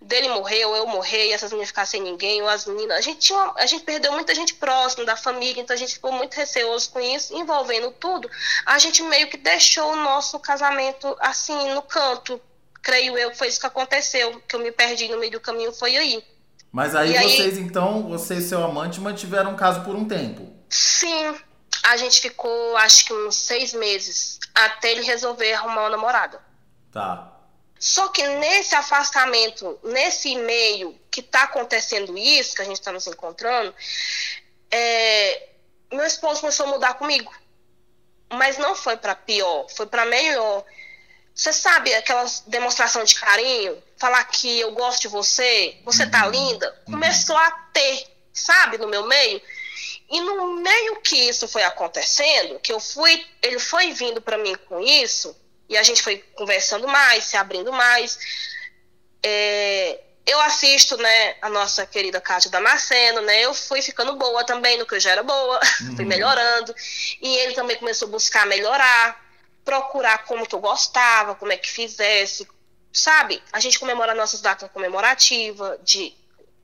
dele 0.00 0.28
morrer, 0.28 0.64
ou 0.66 0.76
eu 0.76 0.86
morrer, 0.86 1.28
e 1.28 1.32
essas 1.32 1.50
meninas 1.50 1.68
ficar 1.68 1.86
sem 1.86 2.00
ninguém, 2.00 2.42
ou 2.42 2.48
as 2.48 2.66
meninas. 2.66 2.98
A 2.98 3.00
gente, 3.00 3.20
tinha 3.20 3.52
a 3.56 3.66
gente 3.66 3.84
perdeu 3.84 4.12
muita 4.12 4.34
gente 4.34 4.54
próxima 4.54 5.04
da 5.04 5.16
família, 5.16 5.62
então 5.62 5.74
a 5.74 5.78
gente 5.78 5.94
ficou 5.94 6.12
muito 6.12 6.34
receoso 6.34 6.90
com 6.90 7.00
isso, 7.00 7.34
envolvendo 7.34 7.90
tudo. 7.92 8.30
A 8.66 8.78
gente 8.78 9.02
meio 9.02 9.28
que 9.28 9.36
deixou 9.36 9.92
o 9.92 9.96
nosso 9.96 10.38
casamento 10.38 11.16
assim, 11.20 11.70
no 11.72 11.82
canto. 11.82 12.40
Creio 12.82 13.16
eu 13.16 13.30
que 13.30 13.38
foi 13.38 13.48
isso 13.48 13.60
que 13.60 13.66
aconteceu, 13.66 14.42
que 14.46 14.54
eu 14.54 14.60
me 14.60 14.70
perdi 14.70 15.08
no 15.08 15.18
meio 15.18 15.32
do 15.32 15.40
caminho, 15.40 15.72
foi 15.72 15.96
aí. 15.96 16.33
Mas 16.74 16.96
aí 16.96 17.14
e 17.14 17.22
vocês, 17.22 17.56
aí, 17.56 17.62
então, 17.62 18.08
você 18.08 18.34
e 18.34 18.42
seu 18.42 18.64
amante 18.64 19.00
mantiveram 19.00 19.52
um 19.52 19.56
caso 19.56 19.84
por 19.84 19.94
um 19.94 20.08
tempo? 20.08 20.52
Sim. 20.68 21.32
A 21.84 21.96
gente 21.96 22.20
ficou, 22.20 22.76
acho 22.78 23.04
que 23.04 23.12
uns 23.12 23.36
seis 23.36 23.72
meses, 23.72 24.40
até 24.52 24.90
ele 24.90 25.02
resolver 25.02 25.52
arrumar 25.52 25.82
uma 25.82 25.90
namorada. 25.90 26.40
Tá. 26.90 27.32
Só 27.78 28.08
que 28.08 28.26
nesse 28.26 28.74
afastamento, 28.74 29.78
nesse 29.84 30.34
meio 30.34 30.98
que 31.12 31.22
tá 31.22 31.44
acontecendo 31.44 32.18
isso, 32.18 32.56
que 32.56 32.62
a 32.62 32.64
gente 32.64 32.80
está 32.80 32.90
nos 32.90 33.06
encontrando, 33.06 33.72
é, 34.68 35.50
meu 35.92 36.04
esposo 36.04 36.40
começou 36.40 36.66
a 36.66 36.70
mudar 36.70 36.94
comigo. 36.94 37.32
Mas 38.32 38.58
não 38.58 38.74
foi 38.74 38.96
para 38.96 39.14
pior, 39.14 39.68
foi 39.70 39.86
para 39.86 40.04
melhor. 40.06 40.64
Você 41.32 41.52
sabe 41.52 41.94
aquela 41.94 42.24
demonstração 42.48 43.04
de 43.04 43.14
carinho? 43.14 43.80
Falar 43.96 44.24
que 44.24 44.60
eu 44.60 44.72
gosto 44.72 45.02
de 45.02 45.08
você, 45.08 45.76
você 45.84 46.06
tá 46.06 46.26
uhum. 46.26 46.30
linda? 46.30 46.82
Uhum. 46.86 46.94
Começou 46.94 47.36
a 47.36 47.50
ter, 47.72 48.06
sabe, 48.32 48.78
no 48.78 48.88
meu 48.88 49.06
meio. 49.06 49.40
E 50.10 50.20
no 50.20 50.54
meio 50.56 51.00
que 51.00 51.16
isso 51.16 51.48
foi 51.48 51.62
acontecendo, 51.62 52.60
que 52.60 52.72
eu 52.72 52.78
fui, 52.78 53.24
ele 53.42 53.58
foi 53.58 53.92
vindo 53.92 54.20
para 54.20 54.36
mim 54.36 54.54
com 54.68 54.80
isso, 54.80 55.34
e 55.68 55.76
a 55.76 55.82
gente 55.82 56.02
foi 56.02 56.18
conversando 56.36 56.86
mais, 56.86 57.24
se 57.24 57.36
abrindo 57.36 57.72
mais. 57.72 58.18
É, 59.22 60.00
eu 60.26 60.40
assisto, 60.42 60.96
né, 60.96 61.36
a 61.40 61.48
nossa 61.48 61.86
querida 61.86 62.20
Cátia 62.20 62.50
Damasceno, 62.50 63.22
né? 63.22 63.40
Eu 63.40 63.54
fui 63.54 63.80
ficando 63.80 64.14
boa 64.16 64.44
também, 64.44 64.76
no 64.76 64.86
que 64.86 64.94
eu 64.94 65.00
já 65.00 65.12
era 65.12 65.22
boa, 65.22 65.58
uhum. 65.80 65.96
fui 65.96 66.04
melhorando. 66.04 66.74
E 67.20 67.36
ele 67.38 67.54
também 67.54 67.76
começou 67.76 68.08
a 68.08 68.10
buscar 68.10 68.46
melhorar 68.46 69.24
procurar 69.64 70.18
como 70.24 70.46
que 70.46 70.54
eu 70.54 70.60
gostava, 70.60 71.34
como 71.34 71.50
é 71.50 71.56
que 71.56 71.70
fizesse, 71.70 72.46
sabe? 72.94 73.42
A 73.52 73.58
gente 73.58 73.78
comemora 73.78 74.14
nossas 74.14 74.40
datas 74.40 74.70
comemorativas 74.72 75.78
de 75.82 76.14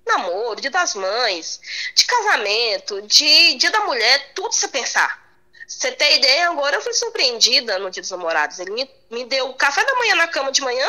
namoro, 0.06 0.60
dia 0.60 0.70
das 0.70 0.94
mães, 0.94 1.60
de 1.94 2.04
casamento, 2.06 3.02
de 3.02 3.56
dia 3.56 3.70
da 3.70 3.80
mulher, 3.80 4.32
tudo 4.34 4.52
você 4.54 4.68
pensar. 4.68 5.28
Você 5.66 5.92
tem 5.92 6.16
ideia? 6.18 6.50
Agora 6.50 6.76
eu 6.76 6.80
fui 6.80 6.92
surpreendida 6.92 7.78
no 7.78 7.90
Dia 7.90 8.02
dos 8.02 8.10
Namorados. 8.10 8.58
Ele 8.58 8.72
me, 8.72 8.90
me 9.08 9.24
deu 9.24 9.52
café 9.52 9.84
da 9.84 9.94
manhã 9.94 10.16
na 10.16 10.26
cama 10.26 10.50
de 10.50 10.60
manhã 10.62 10.88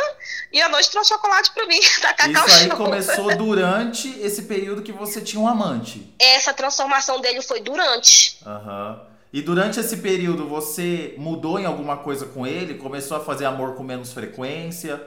e 0.52 0.60
à 0.60 0.68
noite 0.70 0.90
trouxe 0.90 1.10
chocolate 1.10 1.52
para 1.52 1.68
mim, 1.68 1.80
da 2.02 2.14
Cacau 2.16 2.48
Isso 2.48 2.58
aí 2.58 2.68
Show. 2.68 2.78
começou 2.78 3.38
durante 3.38 4.10
esse 4.20 4.44
período 4.44 4.82
que 4.82 4.92
você 4.92 5.22
tinha 5.22 5.40
um 5.40 5.48
amante. 5.48 6.12
Essa 6.18 6.52
transformação 6.52 7.22
dele 7.22 7.44
foi 7.44 7.60
durante. 7.62 8.40
Aham. 8.44 9.02
Uhum. 9.02 9.12
E 9.34 9.42
durante 9.42 9.80
esse 9.80 9.98
período 9.98 10.48
você 10.48 11.14
mudou 11.18 11.58
em 11.60 11.66
alguma 11.66 11.98
coisa 11.98 12.26
com 12.26 12.46
ele? 12.46 12.74
Começou 12.74 13.16
a 13.16 13.20
fazer 13.24 13.46
amor 13.46 13.76
com 13.76 13.84
menos 13.84 14.12
frequência? 14.12 15.02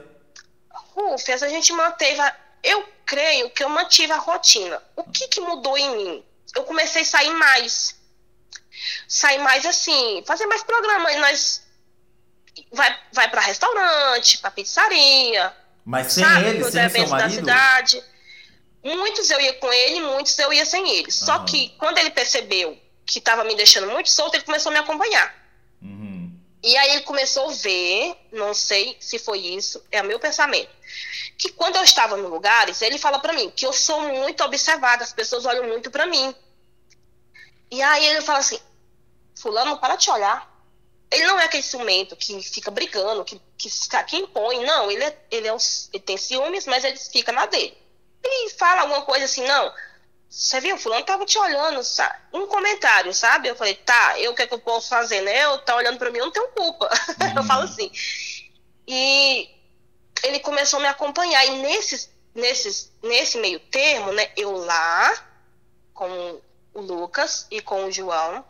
Rufus, 0.95 1.43
a 1.43 1.49
gente 1.49 1.73
manteve. 1.73 2.19
A... 2.21 2.35
Eu 2.63 2.87
creio 3.05 3.49
que 3.49 3.63
eu 3.63 3.69
mantive 3.69 4.11
a 4.11 4.17
rotina. 4.17 4.81
O 4.95 5.03
que, 5.03 5.27
que 5.27 5.41
mudou 5.41 5.77
em 5.77 5.95
mim? 5.95 6.25
Eu 6.55 6.63
comecei 6.63 7.01
a 7.01 7.05
sair 7.05 7.31
mais. 7.31 7.95
Sair 9.07 9.39
mais 9.39 9.65
assim, 9.65 10.23
fazer 10.25 10.45
mais 10.47 10.63
programas. 10.63 11.15
Nós 11.17 11.65
vai, 12.71 12.97
vai 13.11 13.29
para 13.29 13.41
restaurante, 13.41 14.37
para 14.39 14.51
pizzaria. 14.51 15.53
Mas 15.83 16.13
sem 16.13 16.23
sabe, 16.23 16.47
ele, 16.47 16.63
sem 16.63 16.89
seu 16.89 17.07
marido? 17.07 17.17
da 17.17 17.29
cidade. 17.29 18.03
Muitos 18.83 19.29
eu 19.29 19.39
ia 19.39 19.53
com 19.55 19.71
ele, 19.71 20.01
muitos 20.01 20.37
eu 20.39 20.53
ia 20.53 20.65
sem 20.65 20.87
ele. 20.97 21.11
Só 21.11 21.39
que 21.39 21.69
quando 21.77 21.97
ele 21.97 22.11
percebeu 22.11 22.79
que 23.05 23.19
estava 23.19 23.43
me 23.43 23.55
deixando 23.55 23.87
muito 23.87 24.09
solto, 24.09 24.35
ele 24.35 24.43
começou 24.43 24.71
a 24.71 24.73
me 24.73 24.79
acompanhar. 24.79 25.33
Uhum. 25.81 26.31
E 26.63 26.75
aí 26.77 26.91
ele 26.91 27.01
começou 27.01 27.49
a 27.49 27.53
ver, 27.53 28.15
não 28.31 28.53
sei 28.53 28.97
se 28.99 29.19
foi 29.19 29.39
isso, 29.39 29.83
é 29.91 30.01
o 30.01 30.05
meu 30.05 30.19
pensamento, 30.19 30.69
que 31.37 31.49
quando 31.49 31.75
eu 31.75 31.83
estava 31.83 32.17
em 32.17 32.23
lugares, 32.23 32.81
ele 32.81 32.97
fala 32.97 33.19
para 33.19 33.33
mim 33.33 33.49
que 33.49 33.65
eu 33.65 33.73
sou 33.73 34.01
muito 34.01 34.43
observada, 34.43 35.03
as 35.03 35.13
pessoas 35.13 35.45
olham 35.45 35.67
muito 35.67 35.91
para 35.91 36.05
mim. 36.05 36.33
E 37.71 37.81
aí 37.81 38.05
ele 38.05 38.21
fala 38.21 38.39
assim, 38.39 38.59
fulano, 39.35 39.77
para 39.77 39.95
de 39.95 40.09
olhar. 40.09 40.53
Ele 41.11 41.25
não 41.25 41.39
é 41.39 41.45
aquele 41.45 41.63
ciumento 41.63 42.15
que 42.15 42.41
fica 42.41 42.71
brigando, 42.71 43.23
que, 43.23 43.39
que, 43.57 43.69
que 44.07 44.17
impõe, 44.17 44.63
não, 44.65 44.89
ele, 44.89 45.03
é, 45.03 45.17
ele, 45.29 45.47
é 45.47 45.53
um, 45.53 45.57
ele 45.93 46.03
tem 46.03 46.17
ciúmes, 46.17 46.65
mas 46.65 46.83
ele 46.83 46.97
fica 46.97 47.31
na 47.31 47.45
dele. 47.45 47.77
Ele 48.23 48.49
fala 48.51 48.81
alguma 48.81 49.03
coisa 49.03 49.25
assim, 49.25 49.45
não, 49.45 49.71
você 50.29 50.59
viu, 50.59 50.77
fulano 50.77 51.05
tava 51.05 51.25
te 51.25 51.37
olhando, 51.37 51.83
sabe? 51.83 52.15
um 52.33 52.47
comentário, 52.47 53.13
sabe? 53.13 53.47
Eu 53.47 53.55
falei, 53.55 53.75
tá, 53.75 54.19
eu 54.19 54.31
o 54.31 54.35
que, 54.35 54.41
é 54.41 54.47
que 54.47 54.53
eu 54.53 54.59
posso 54.59 54.89
fazer, 54.89 55.21
né? 55.21 55.45
Eu 55.45 55.59
tá 55.59 55.75
olhando 55.75 55.97
para 55.97 56.11
mim, 56.11 56.17
eu 56.17 56.25
não 56.25 56.31
tenho 56.31 56.47
culpa. 56.49 56.89
Uhum. 57.21 57.37
eu 57.39 57.43
falo 57.43 57.63
assim. 57.63 57.89
E 58.87 59.49
ele 60.35 60.43
começou 60.43 60.79
a 60.79 60.83
me 60.83 60.87
acompanhar. 60.87 61.45
E 61.45 61.51
nesses, 61.61 62.09
nesses, 62.33 62.91
nesse 63.01 63.37
meio 63.37 63.59
termo, 63.59 64.11
né, 64.11 64.29
eu 64.35 64.51
lá, 64.51 65.13
com 65.93 66.41
o 66.73 66.81
Lucas 66.81 67.47
e 67.49 67.61
com 67.61 67.85
o 67.85 67.91
João, 67.91 68.45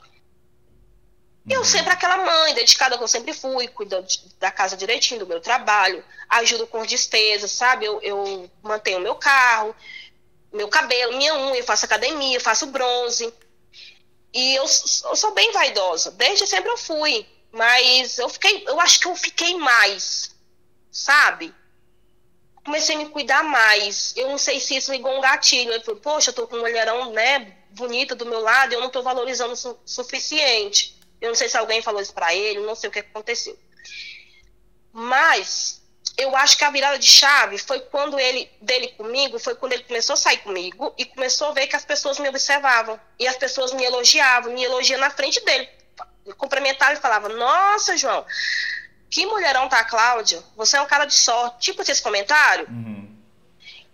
eu 1.48 1.60
uhum. 1.60 1.66
sempre 1.66 1.92
aquela 1.92 2.18
mãe 2.18 2.56
dedicada 2.56 2.98
que 2.98 3.04
eu 3.04 3.08
sempre 3.08 3.32
fui, 3.32 3.68
cuidando 3.68 4.08
da 4.40 4.52
casa 4.52 4.76
direitinho, 4.76 5.20
do 5.20 5.28
meu 5.28 5.40
trabalho, 5.40 6.04
ajudo 6.28 6.66
com 6.66 6.84
despesas, 6.84 7.52
sabe? 7.52 7.86
Eu, 7.86 8.02
eu 8.02 8.50
mantenho 8.64 9.00
meu 9.00 9.16
carro, 9.16 9.76
meu 10.52 10.68
cabelo, 10.68 11.16
minha 11.18 11.36
unha, 11.36 11.58
eu 11.58 11.64
faço 11.64 11.86
academia, 11.86 12.40
faço 12.40 12.66
bronze. 12.68 13.32
E 14.34 14.56
eu, 14.56 14.64
eu 14.64 15.16
sou 15.16 15.32
bem 15.34 15.52
vaidosa, 15.52 16.12
desde 16.12 16.48
sempre 16.48 16.72
eu 16.72 16.78
fui. 16.78 17.28
Mas 17.52 18.18
eu 18.18 18.28
fiquei, 18.28 18.64
eu 18.68 18.82
acho 18.82 19.00
que 19.00 19.08
eu 19.08 19.16
fiquei 19.16 19.56
mais, 19.56 20.36
sabe? 20.92 21.54
Comecei 22.66 22.96
a 22.96 22.98
me 22.98 23.10
cuidar 23.10 23.44
mais. 23.44 24.14
Eu 24.18 24.28
não 24.30 24.38
sei 24.38 24.60
se 24.60 24.76
isso 24.76 24.92
ligou 24.92 25.16
um 25.16 25.22
gatilho. 25.22 25.72
Eu 25.72 25.82
falei, 25.82 26.02
poxa, 26.02 26.32
eu 26.32 26.34
tô 26.34 26.48
com 26.48 26.58
um 26.58 26.60
mulherão, 26.60 27.12
né, 27.12 27.56
bonita 27.70 28.16
do 28.16 28.26
meu 28.26 28.40
lado, 28.40 28.74
eu 28.74 28.82
não 28.82 28.90
tô 28.90 29.04
valorizando 29.04 29.54
o 29.54 29.56
su 29.56 29.78
suficiente. 29.86 31.00
Eu 31.22 31.30
não 31.30 31.36
sei 31.36 31.48
se 31.48 31.58
alguém 31.58 31.82
falou 31.82 32.02
isso 32.02 32.14
para 32.14 32.34
ele, 32.34 32.60
não 32.60 32.76
sei 32.76 32.90
o 32.90 32.92
que 32.92 33.00
aconteceu. 33.00 33.58
Mas 34.92 35.82
eu 36.18 36.36
acho 36.36 36.58
que 36.58 36.64
a 36.64 36.70
virada 36.70 36.98
de 36.98 37.08
chave 37.08 37.58
foi 37.58 37.80
quando 37.82 38.18
ele, 38.18 38.50
dele 38.62 38.88
comigo, 38.90 39.38
foi 39.38 39.56
quando 39.56 39.74
ele 39.74 39.84
começou 39.84 40.14
a 40.14 40.18
sair 40.18 40.38
comigo 40.38 40.94
e 40.98 41.06
começou 41.06 41.50
a 41.50 41.52
ver 41.52 41.68
que 41.68 41.76
as 41.76 41.86
pessoas 41.86 42.20
me 42.20 42.30
observavam. 42.30 43.00
E 43.20 43.28
as 43.28 43.36
pessoas 43.36 43.74
me 43.74 43.84
elogiavam, 43.84 44.54
me 44.54 44.64
elogiam 44.64 45.00
na 45.00 45.10
frente 45.10 45.44
dele. 45.44 45.68
Cumprimentavam 46.38 46.96
e 46.96 47.00
falavam, 47.00 47.30
nossa, 47.38 47.98
João, 47.98 48.26
que 49.10 49.26
mulherão 49.26 49.70
tá 49.70 49.80
a 49.80 49.84
Cláudia? 49.84 50.44
Você 50.56 50.78
é 50.78 50.82
um 50.82 50.88
cara 50.88 51.06
de 51.06 51.14
sorte. 51.14 51.58
Tipo 51.60 51.82
esse 51.82 52.02
comentário. 52.02 52.68
Uhum. 52.70 53.16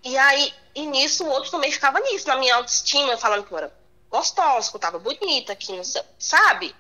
E 0.04 0.18
aí, 0.18 0.54
e 0.74 0.86
nisso, 0.86 1.24
o 1.24 1.30
outro 1.30 1.52
também 1.52 1.72
ficava 1.72 2.00
nisso, 2.00 2.28
na 2.28 2.36
minha 2.36 2.56
autoestima, 2.56 3.18
falando 3.18 3.46
que 3.46 3.52
eu 3.52 3.58
era 3.58 3.74
gostosa, 4.10 4.70
que 4.70 4.76
eu 4.76 4.82
tava 4.82 5.00
bonita, 5.00 5.56
que 5.56 5.72
não 5.72 5.84
sei, 5.84 6.02
sabe? 6.18 6.76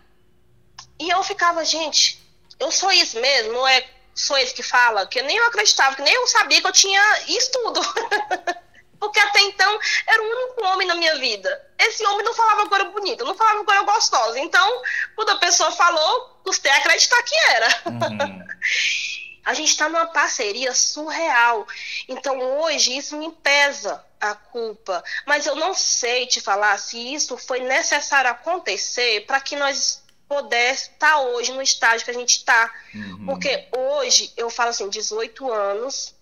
E 0.99 1.09
eu 1.09 1.23
ficava, 1.23 1.63
gente, 1.63 2.21
eu 2.59 2.71
sou 2.71 2.91
isso 2.91 3.19
mesmo, 3.19 3.53
não 3.53 3.67
é 3.67 3.87
sou 4.13 4.37
esse 4.37 4.53
que 4.53 4.63
fala, 4.63 5.07
que 5.07 5.21
nem 5.21 5.37
eu 5.37 5.45
acreditava, 5.45 5.95
que 5.95 6.01
nem 6.01 6.13
eu 6.13 6.27
sabia 6.27 6.61
que 6.61 6.67
eu 6.67 6.71
tinha 6.71 7.01
isso 7.27 7.51
tudo. 7.51 7.81
Porque 9.01 9.19
até 9.19 9.41
então 9.41 9.79
era 10.05 10.21
o 10.21 10.25
único 10.27 10.63
homem 10.63 10.87
na 10.87 10.93
minha 10.93 11.17
vida. 11.17 11.69
Esse 11.79 12.05
homem 12.05 12.23
não 12.23 12.35
falava 12.35 12.61
agora 12.61 12.83
bonito, 12.85 13.25
não 13.25 13.33
falava 13.33 13.61
agora 13.61 13.81
gostosa. 13.81 14.39
Então, 14.39 14.81
quando 15.15 15.31
a 15.31 15.37
pessoa 15.37 15.71
falou, 15.71 16.39
custei 16.43 16.71
acreditar 16.71 17.21
que 17.23 17.35
era. 17.49 17.67
Uhum. 17.87 18.45
a 19.43 19.55
gente 19.55 19.69
está 19.69 19.89
numa 19.89 20.05
parceria 20.05 20.71
surreal. 20.75 21.67
Então, 22.07 22.39
hoje, 22.61 22.95
isso 22.95 23.17
me 23.17 23.31
pesa 23.31 24.05
a 24.19 24.35
culpa. 24.35 25.03
Mas 25.25 25.47
eu 25.47 25.55
não 25.55 25.73
sei 25.73 26.27
te 26.27 26.39
falar 26.39 26.77
se 26.77 27.11
isso 27.11 27.35
foi 27.37 27.59
necessário 27.61 28.29
acontecer 28.29 29.25
para 29.25 29.41
que 29.41 29.55
nós 29.55 30.03
pudesse 30.29 30.91
estar 30.91 31.13
tá 31.13 31.19
hoje 31.21 31.51
no 31.53 31.61
estágio 31.63 32.05
que 32.05 32.11
a 32.11 32.13
gente 32.13 32.37
está. 32.37 32.71
Uhum. 32.93 33.25
Porque 33.25 33.67
hoje, 33.75 34.31
eu 34.37 34.51
falo 34.51 34.69
assim, 34.69 34.87
18 34.87 35.51
anos, 35.51 36.13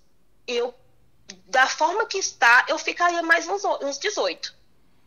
eu, 0.48 0.74
da 1.48 1.68
forma 1.68 2.06
que 2.06 2.18
está, 2.18 2.66
eu 2.68 2.78
ficaria 2.78 3.22
mais 3.22 3.48
uns, 3.48 3.64
uns 3.82 3.98
18. 4.00 4.54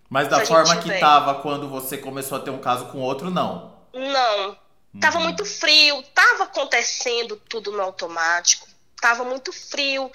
Mas 0.09 0.29
da 0.29 0.45
forma 0.45 0.77
que 0.77 0.93
estava 0.93 1.37
quando 1.37 1.69
você 1.69 1.97
começou 1.97 2.37
a 2.37 2.41
ter 2.41 2.51
um 2.51 2.59
caso 2.59 2.87
com 2.87 3.01
outro, 3.01 3.31
não? 3.31 3.73
Não. 3.95 4.51
Uhum. 4.51 5.01
Tava 5.01 5.21
muito 5.21 5.45
frio, 5.45 6.03
tava 6.15 6.45
acontecendo 6.45 7.37
tudo 7.49 7.73
no 7.73 7.81
automático, 7.81 8.67
tava 9.01 9.25
muito 9.25 9.53
frio. 9.53 10.11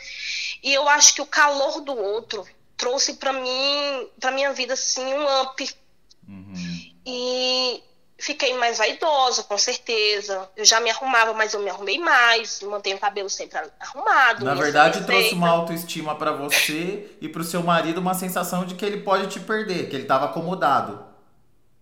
E 0.61 0.71
eu 0.71 0.87
acho 0.87 1.15
que 1.15 1.21
o 1.21 1.25
calor 1.25 1.81
do 1.81 1.97
outro 1.97 2.45
trouxe 2.75 3.15
para 3.15 3.33
mim, 3.33 4.07
para 4.19 4.31
minha 4.31 4.53
vida 4.53 4.75
assim 4.75 5.13
um 5.13 5.41
up. 5.41 5.77
Uhum. 6.27 6.93
E 7.05 7.83
Fiquei 8.19 8.55
mais 8.55 8.79
vaidosa, 8.79 9.43
com 9.43 9.57
certeza. 9.57 10.49
Eu 10.55 10.65
já 10.65 10.79
me 10.79 10.89
arrumava, 10.89 11.33
mas 11.33 11.53
eu 11.53 11.59
me 11.59 11.69
arrumei 11.69 11.99
mais. 11.99 12.61
Mantenho 12.61 12.97
o 12.97 12.99
cabelo 12.99 13.29
sempre 13.29 13.59
arrumado. 13.79 14.43
Na 14.43 14.55
verdade, 14.55 15.05
trouxe 15.05 15.35
uma 15.35 15.49
autoestima 15.49 16.15
para 16.15 16.31
você 16.31 17.11
e 17.21 17.29
para 17.29 17.41
o 17.41 17.45
seu 17.45 17.61
marido 17.61 17.99
uma 17.99 18.15
sensação 18.15 18.65
de 18.65 18.73
que 18.73 18.83
ele 18.83 19.01
pode 19.01 19.27
te 19.27 19.39
perder, 19.39 19.87
que 19.87 19.95
ele 19.95 20.03
estava 20.03 20.25
acomodado. 20.25 21.05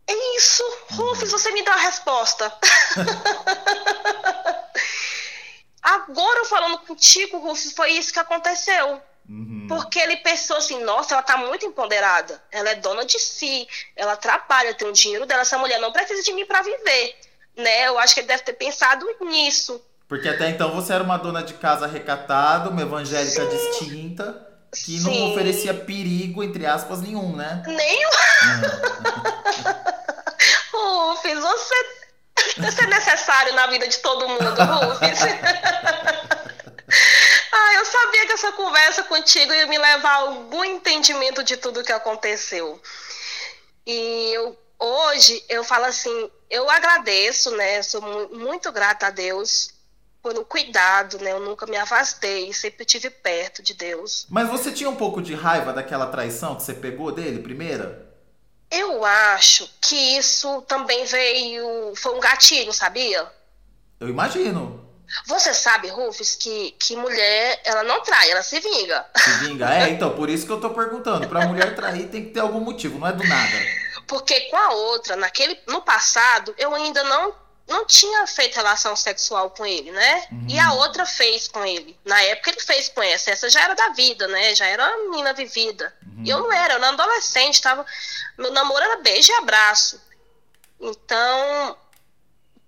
É 0.07 0.37
isso. 0.37 0.63
Rufus, 0.91 1.31
você 1.31 1.51
me 1.51 1.63
dá 1.63 1.73
a 1.73 1.77
resposta. 1.77 2.51
Agora, 5.81 6.45
falando 6.45 6.79
contigo, 6.79 7.37
Rufus, 7.37 7.71
foi 7.71 7.91
isso 7.91 8.11
que 8.11 8.19
aconteceu. 8.19 9.01
Uhum. 9.27 9.65
Porque 9.67 9.99
ele 9.99 10.17
pensou 10.17 10.57
assim, 10.57 10.83
nossa, 10.83 11.15
ela 11.15 11.23
tá 11.23 11.35
muito 11.35 11.65
empoderada, 11.65 12.41
ela 12.51 12.69
é 12.69 12.75
dona 12.75 13.05
de 13.05 13.19
si, 13.19 13.67
ela 13.95 14.15
trabalha, 14.15 14.73
tem 14.73 14.87
o 14.87 14.93
dinheiro 14.93 15.25
dela, 15.25 15.41
essa 15.41 15.57
mulher 15.57 15.79
não 15.79 15.91
precisa 15.91 16.21
de 16.21 16.31
mim 16.33 16.45
para 16.45 16.61
viver, 16.61 17.15
né? 17.57 17.87
Eu 17.87 17.97
acho 17.97 18.13
que 18.13 18.19
ele 18.19 18.27
deve 18.27 18.43
ter 18.43 18.53
pensado 18.53 19.05
nisso. 19.21 19.83
Porque 20.07 20.29
até 20.29 20.49
então 20.49 20.71
você 20.71 20.93
era 20.93 21.03
uma 21.03 21.17
dona 21.17 21.41
de 21.41 21.55
casa 21.55 21.87
recatada, 21.87 22.69
uma 22.69 22.83
evangélica 22.83 23.49
Sim. 23.49 23.57
distinta, 23.57 24.47
que 24.71 24.99
Sim. 24.99 25.03
não 25.03 25.31
oferecia 25.31 25.73
perigo, 25.73 26.43
entre 26.43 26.65
aspas, 26.67 27.01
nenhum, 27.01 27.35
né? 27.35 27.63
Nenhum. 27.65 28.09
Uhum. 28.43 28.75
Rufus, 31.11 31.39
você, 31.41 31.75
você 32.57 32.83
é 32.83 32.87
necessário 32.87 33.55
na 33.55 33.65
vida 33.67 33.87
de 33.87 33.97
todo 33.97 34.29
mundo, 34.29 34.43
Rufus. 34.43 35.19
Ah, 37.57 37.73
eu 37.75 37.85
sabia 37.85 38.25
que 38.25 38.33
essa 38.33 38.51
conversa 38.51 39.03
contigo 39.03 39.53
ia 39.53 39.65
me 39.65 39.77
levar 39.77 40.09
a 40.09 40.15
algum 40.15 40.65
entendimento 40.65 41.41
de 41.41 41.55
tudo 41.55 41.85
que 41.85 41.91
aconteceu. 41.93 42.81
E 43.87 44.31
eu, 44.33 44.57
hoje 44.77 45.41
eu 45.47 45.63
falo 45.63 45.85
assim, 45.85 46.29
eu 46.49 46.69
agradeço, 46.69 47.55
né? 47.55 47.81
Sou 47.81 48.01
muito 48.29 48.69
grata 48.73 49.07
a 49.07 49.09
Deus 49.09 49.73
pelo 50.21 50.43
cuidado, 50.43 51.17
né? 51.19 51.31
Eu 51.31 51.39
nunca 51.39 51.65
me 51.65 51.77
afastei, 51.77 52.51
sempre 52.51 52.83
estive 52.83 53.09
perto 53.09 53.63
de 53.63 53.73
Deus. 53.73 54.27
Mas 54.29 54.49
você 54.49 54.69
tinha 54.69 54.89
um 54.89 54.95
pouco 54.97 55.21
de 55.21 55.33
raiva 55.33 55.71
daquela 55.71 56.07
traição 56.07 56.55
que 56.55 56.63
você 56.63 56.73
pegou 56.73 57.09
dele, 57.09 57.41
primeira? 57.41 58.05
Eu 58.69 59.05
acho 59.05 59.69
que 59.79 60.17
isso 60.17 60.61
também 60.63 61.05
veio, 61.05 61.93
foi 61.95 62.17
um 62.17 62.19
gatilho, 62.19 62.73
sabia? 62.73 63.31
Eu 63.97 64.09
imagino. 64.09 64.84
Você 65.27 65.53
sabe, 65.53 65.87
Rufus, 65.89 66.35
que, 66.35 66.71
que 66.79 66.95
mulher, 66.95 67.61
ela 67.63 67.83
não 67.83 68.01
trai, 68.01 68.31
ela 68.31 68.43
se 68.43 68.59
vinga. 68.59 69.05
Se 69.15 69.29
vinga, 69.45 69.73
é, 69.73 69.89
então, 69.89 70.15
por 70.15 70.29
isso 70.29 70.45
que 70.45 70.51
eu 70.51 70.59
tô 70.59 70.69
perguntando. 70.71 71.27
Pra 71.27 71.45
mulher 71.45 71.75
trair 71.75 72.07
tem 72.07 72.25
que 72.25 72.31
ter 72.31 72.39
algum 72.39 72.59
motivo, 72.59 72.99
não 72.99 73.07
é 73.07 73.13
do 73.13 73.27
nada. 73.27 73.85
Porque 74.07 74.41
com 74.41 74.57
a 74.57 74.71
outra, 74.71 75.15
naquele, 75.15 75.59
no 75.67 75.81
passado, 75.81 76.53
eu 76.57 76.73
ainda 76.73 77.03
não 77.03 77.33
não 77.67 77.85
tinha 77.85 78.27
feito 78.27 78.55
relação 78.55 78.95
sexual 78.95 79.49
com 79.49 79.65
ele, 79.65 79.91
né? 79.91 80.27
Uhum. 80.31 80.45
E 80.49 80.59
a 80.59 80.73
outra 80.73 81.05
fez 81.05 81.47
com 81.47 81.65
ele. 81.65 81.97
Na 82.05 82.21
época 82.21 82.51
ele 82.51 82.59
fez 82.59 82.89
com 82.89 83.01
essa. 83.01 83.31
Essa 83.31 83.49
já 83.49 83.63
era 83.63 83.73
da 83.73 83.89
vida, 83.89 84.27
né? 84.27 84.53
Já 84.53 84.67
era 84.67 84.85
uma 84.87 85.09
menina 85.09 85.33
vivida. 85.33 85.91
Uhum. 86.05 86.23
E 86.23 86.29
eu 86.29 86.39
não 86.39 86.51
era, 86.51 86.73
eu 86.73 86.77
era 86.77 86.89
adolescente, 86.89 87.61
tava. 87.61 87.83
Meu 88.37 88.51
namoro 88.51 88.83
era 88.83 89.01
beijo 89.01 89.31
e 89.31 89.35
abraço. 89.35 89.99
Então, 90.79 91.77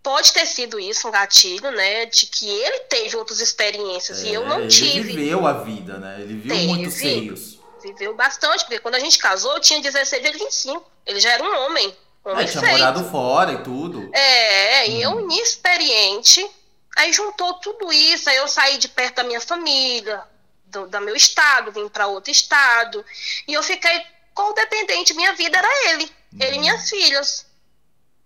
pode 0.07 0.31
ter 0.31 0.45
sido 0.45 0.79
isso 0.79 1.05
um 1.05 1.11
gatilho, 1.11 1.69
né? 1.71 2.05
De 2.05 2.27
que 2.27 2.47
ele 2.47 2.79
teve 2.85 3.17
outras 3.17 3.41
experiências 3.41 4.23
é, 4.23 4.27
e 4.27 4.33
eu 4.33 4.45
não 4.45 4.61
ele 4.61 4.69
tive. 4.69 4.99
Ele 4.99 5.17
viveu 5.17 5.45
a 5.45 5.51
vida, 5.51 5.97
né? 5.97 6.21
Ele 6.21 6.35
viu 6.35 6.55
teve, 6.55 6.65
muitos 6.65 6.93
seios. 6.93 7.59
Viveu 7.83 8.15
bastante, 8.15 8.63
porque 8.63 8.79
quando 8.79 8.95
a 8.95 8.99
gente 8.99 9.17
casou, 9.17 9.55
eu 9.55 9.59
tinha 9.59 9.81
16 9.81 10.23
e 10.23 10.27
ele 10.27 10.37
25. 10.37 10.91
Ele 11.05 11.19
já 11.19 11.31
era 11.31 11.43
um 11.43 11.65
homem. 11.65 11.93
Um 12.25 12.31
homem 12.31 12.45
é, 12.45 12.47
tinha 12.47 12.65
morado 12.65 13.03
fora 13.11 13.51
e 13.51 13.63
tudo. 13.63 14.09
É, 14.13 14.85
hum. 14.85 14.91
e 14.91 15.01
eu 15.01 15.11
uhum. 15.11 15.19
inexperiente. 15.29 16.49
Aí 16.95 17.11
juntou 17.11 17.55
tudo 17.55 17.91
isso, 17.91 18.29
aí 18.29 18.37
eu 18.37 18.47
saí 18.47 18.77
de 18.77 18.87
perto 18.87 19.17
da 19.17 19.23
minha 19.25 19.41
família, 19.41 20.23
do, 20.67 20.87
do 20.87 21.01
meu 21.01 21.17
estado, 21.17 21.69
vim 21.73 21.89
para 21.89 22.07
outro 22.07 22.31
estado. 22.31 23.03
E 23.45 23.53
eu 23.53 23.61
fiquei 23.61 24.01
codependente, 24.33 25.13
minha 25.13 25.33
vida 25.33 25.57
era 25.57 25.91
ele, 25.91 26.05
hum. 26.05 26.37
ele 26.39 26.51
e 26.51 26.53
uhum. 26.53 26.59
minhas 26.61 26.89
filhas. 26.89 27.46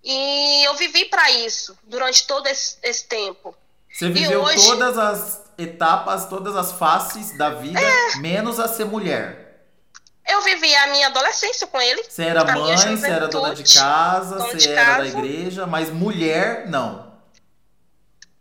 E 0.04 0.66
eu 0.66 0.76
vivi 0.76 1.06
para 1.06 1.30
isso 1.32 1.78
durante 1.84 2.26
todo 2.26 2.48
esse, 2.48 2.78
esse, 2.82 3.06
tempo. 3.06 3.56
Você 3.92 4.10
viveu 4.10 4.42
hoje... 4.42 4.66
todas 4.66 4.98
as 4.98 5.42
etapas, 5.58 6.26
todas 6.26 6.56
as 6.56 6.72
faces 6.72 7.38
da 7.38 7.52
vida, 7.52 7.80
é... 7.80 8.16
menos 8.18 8.60
a 8.60 8.68
ser 8.68 8.86
mulher. 8.86 9.42
Eu 10.28 10.42
vivi 10.42 10.74
a 10.76 10.88
minha 10.88 11.08
adolescência 11.08 11.68
com 11.68 11.80
ele. 11.80 12.04
Você 12.04 12.24
era 12.24 12.46
mãe, 12.46 12.78
você 12.78 13.08
era 13.08 13.28
dona 13.28 13.54
de 13.54 13.74
casa, 13.74 14.36
dona 14.38 14.50
você 14.50 14.58
de 14.58 14.70
era 14.70 14.86
casa. 14.86 15.00
da 15.00 15.08
igreja, 15.08 15.68
mas 15.68 15.90
mulher, 15.90 16.68
não. 16.68 17.12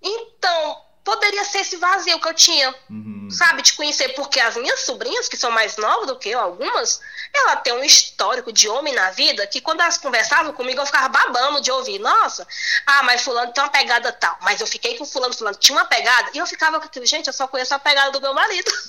Então, 0.03 0.80
poderia 1.05 1.45
ser 1.45 1.59
esse 1.59 1.77
vazio 1.77 2.21
que 2.21 2.29
eu 2.29 2.35
tinha, 2.35 2.75
uhum. 2.91 3.29
sabe, 3.31 3.63
de 3.63 3.73
conhecer, 3.73 4.11
porque 4.11 4.39
as 4.39 4.57
minhas 4.57 4.81
sobrinhas, 4.81 5.29
que 5.29 5.37
são 5.37 5.51
mais 5.51 5.77
novas 5.77 6.07
do 6.07 6.17
que 6.17 6.31
eu, 6.31 6.39
algumas, 6.39 7.01
ela 7.33 7.57
tem 7.57 7.73
um 7.73 7.83
histórico 7.85 8.53
de 8.53 8.69
homem 8.69 8.95
na 8.95 9.11
vida 9.11 9.47
que 9.47 9.61
quando 9.61 9.81
elas 9.81 9.97
conversavam 9.97 10.53
comigo 10.53 10.81
eu 10.81 10.87
ficava 10.87 11.09
babando 11.09 11.61
de 11.61 11.71
ouvir, 11.71 11.99
nossa, 11.99 12.47
ah, 12.87 13.03
mas 13.03 13.23
fulano 13.23 13.53
tem 13.53 13.63
uma 13.63 13.71
pegada 13.71 14.13
tal, 14.13 14.37
mas 14.43 14.61
eu 14.61 14.67
fiquei 14.67 14.99
com 14.99 15.07
fulano, 15.07 15.33
fulano 15.35 15.57
tinha 15.57 15.79
uma 15.79 15.85
pegada, 15.87 16.31
e 16.35 16.39
eu 16.39 16.47
ficava 16.47 16.79
com 16.79 16.87
aquilo, 16.87 17.07
gente, 17.07 17.29
eu 17.29 17.33
só 17.33 17.47
conheço 17.47 17.75
a 17.75 17.79
pegada 17.79 18.11
do 18.11 18.21
meu 18.21 18.35
marido. 18.35 18.71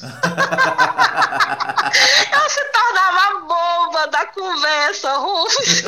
eu 2.34 2.49
se 2.49 2.64
tornava 2.66 3.39
boba 3.41 4.07
da 4.07 4.26
conversa, 4.28 5.14
Rufus. 5.18 5.84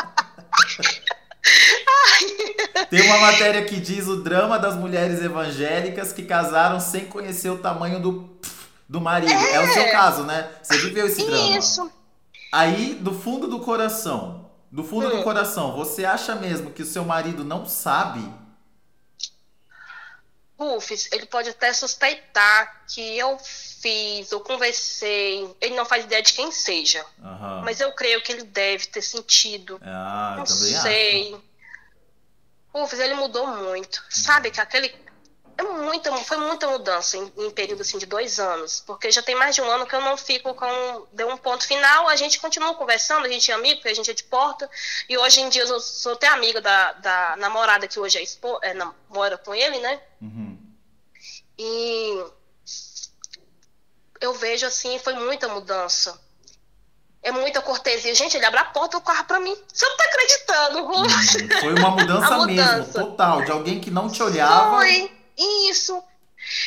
Tem 2.90 3.02
uma 3.02 3.20
matéria 3.20 3.64
que 3.64 3.80
diz 3.80 4.08
o 4.08 4.18
drama 4.18 4.60
das 4.60 4.76
mulheres 4.76 5.22
evangélicas 5.22 6.12
que 6.12 6.24
casaram 6.24 6.80
sem 6.80 7.06
conhecer 7.06 7.50
o 7.50 7.58
tamanho 7.58 8.02
do, 8.02 8.30
do 8.88 9.00
marido. 9.00 9.32
É, 9.32 9.56
é 9.56 9.60
o 9.62 9.74
seu 9.74 9.92
caso, 9.92 10.24
né? 10.24 10.50
Você 10.62 10.78
viveu 10.80 11.08
esse 11.08 11.26
drama. 11.26 11.58
Isso. 11.58 11.90
Aí, 12.52 12.96
do 12.96 13.14
fundo 13.14 13.48
do 13.48 13.60
coração, 13.60 14.50
do 14.72 14.84
fundo 14.84 15.08
hum. 15.08 15.18
do 15.18 15.24
coração, 15.24 15.76
você 15.76 16.06
acha 16.06 16.36
mesmo 16.36 16.72
que 16.72 16.82
o 16.82 16.86
seu 16.86 17.06
marido 17.06 17.44
não 17.44 17.66
sabe? 17.66 18.22
Rufus, 20.58 21.10
ele 21.12 21.26
pode 21.26 21.50
até 21.50 21.74
suspeitar 21.74 22.84
que 22.88 23.18
eu 23.18 23.38
fiz, 23.40 24.32
eu 24.32 24.40
conversei, 24.40 25.54
ele 25.60 25.76
não 25.76 25.86
faz 25.86 26.06
ideia 26.06 26.22
de 26.22 26.32
quem 26.32 26.50
seja. 26.52 27.06
Uhum. 27.20 27.62
Mas 27.64 27.82
eu 27.82 27.92
creio 27.92 28.22
que 28.22 28.32
ele 28.32 28.44
deve 28.44 28.88
ter 28.88 29.02
sentido. 29.02 29.80
Ah, 29.84 30.36
não 30.38 30.46
sei. 30.46 31.34
Acho. 31.34 31.44
Rufus, 32.76 33.00
ele 33.00 33.14
mudou 33.14 33.48
muito. 33.48 34.04
Sabe 34.10 34.52
que 34.52 34.60
aquele. 34.60 34.94
É 35.58 35.64
muita, 35.64 36.12
foi 36.18 36.36
muita 36.36 36.68
mudança 36.68 37.16
em, 37.16 37.32
em, 37.38 37.50
período 37.50 37.82
assim, 37.82 37.98
de 37.98 38.06
dois 38.06 38.42
anos. 38.42 38.84
Porque 38.86 39.10
já 39.10 39.22
tem 39.22 39.34
mais 39.36 39.56
de 39.56 39.62
um 39.62 39.72
ano 39.72 39.88
que 39.88 39.96
eu 39.96 40.02
não 40.02 40.18
fico 40.18 40.54
com. 40.54 41.08
Deu 41.14 41.30
um 41.30 41.38
ponto 41.38 41.66
final, 41.66 42.10
a 42.10 42.18
gente 42.18 42.38
continua 42.38 42.76
conversando, 42.76 43.26
a 43.26 43.30
gente 43.30 43.50
é 43.50 43.54
amigo, 43.54 43.76
porque 43.78 43.88
a 43.88 43.96
gente 43.96 44.12
é 44.12 44.14
de 44.14 44.26
porta. 44.26 44.70
E 45.08 45.18
hoje 45.18 45.40
em 45.40 45.48
dia 45.48 45.64
eu 45.64 45.80
sou 45.80 46.14
até 46.14 46.28
amiga 46.28 46.60
da, 46.60 46.92
da 46.94 47.36
namorada 47.38 47.88
que 47.88 47.98
hoje 47.98 48.18
é, 48.18 48.22
expo, 48.22 48.60
é 48.62 48.74
mora 49.08 49.38
com 49.38 49.56
ele, 49.56 49.80
né? 49.80 50.02
Uhum. 50.22 50.60
E 51.58 52.26
eu 54.20 54.34
vejo 54.34 54.66
assim, 54.66 55.00
foi 55.00 55.14
muita 55.14 55.48
mudança 55.48 56.25
é 57.26 57.32
muita 57.32 57.60
cortesia. 57.60 58.14
Gente, 58.14 58.38
ele 58.38 58.46
abre 58.46 58.60
a 58.60 58.66
porta 58.66 59.00
do 59.00 59.04
carro 59.04 59.26
pra 59.26 59.40
mim. 59.40 59.58
Você 59.74 59.84
não 59.84 59.98
tá 59.98 60.04
acreditando, 60.04 60.86
Rô? 60.86 61.10
Foi 61.60 61.74
uma 61.74 61.90
mudança, 61.90 62.38
mudança, 62.38 62.78
mesmo, 62.78 62.94
total. 62.94 63.44
De 63.44 63.52
alguém 63.52 63.82
que 63.82 63.90
não 63.90 64.08
te 64.08 64.22
olhava. 64.22 64.78
Foi, 64.78 65.12
isso. 65.68 66.02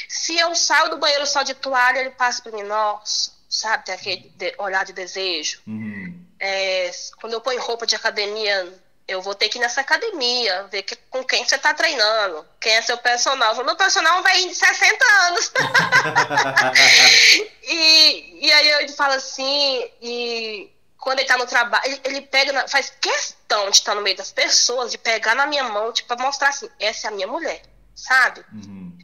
Se 0.09 0.37
eu 0.37 0.53
saio 0.57 0.91
do 0.91 0.99
banheiro 0.99 1.25
só 1.27 1.45
de 1.45 1.55
toalha, 1.55 2.01
ele 2.01 2.11
passa 2.11 2.43
pra 2.43 2.51
mim, 2.51 2.65
nossa, 2.65 3.31
sabe, 3.49 3.85
tem 3.85 3.95
aquele 3.95 4.33
olhar 4.59 4.85
de 4.85 4.93
desejo. 4.93 5.61
Uhum. 5.65 6.27
É, 6.41 6.91
quando 7.21 7.35
eu 7.35 7.41
ponho 7.41 7.63
roupa 7.63 7.87
de 7.87 7.95
academia, 7.95 8.69
eu 9.09 9.23
vou 9.23 9.35
ter 9.35 9.49
que 9.49 9.57
ir 9.57 9.63
nessa 9.63 9.81
academia, 9.81 10.65
ver 10.65 10.83
que, 10.83 10.95
com 11.09 11.25
quem 11.25 11.43
você 11.43 11.55
está 11.55 11.73
treinando, 11.73 12.47
quem 12.61 12.75
é 12.75 12.83
seu 12.83 12.99
personal. 12.99 13.55
meu 13.65 13.75
personal 13.75 14.23
vai 14.23 14.47
de 14.47 14.55
60 14.55 15.05
anos. 15.27 15.51
e, 17.65 18.47
e 18.47 18.53
aí 18.53 18.69
ele 18.83 18.93
fala 18.93 19.15
assim, 19.15 19.91
e 20.03 20.71
quando 20.99 21.21
ele 21.21 21.23
está 21.23 21.39
no 21.39 21.47
trabalho, 21.47 21.87
ele, 21.87 22.01
ele 22.05 22.21
pega, 22.21 22.53
na, 22.53 22.69
faz 22.69 22.93
questão 23.01 23.71
de 23.71 23.77
estar 23.77 23.95
no 23.95 24.03
meio 24.03 24.17
das 24.17 24.31
pessoas, 24.31 24.93
de 24.93 24.99
pegar 24.99 25.35
na 25.35 25.47
minha 25.47 25.65
mão, 25.65 25.91
tipo, 25.91 26.15
pra 26.15 26.23
mostrar 26.23 26.51
assim, 26.51 26.69
essa 26.79 27.07
é 27.07 27.09
a 27.09 27.15
minha 27.15 27.27
mulher, 27.27 27.63
sabe? 27.95 28.45
Uhum. 28.53 28.99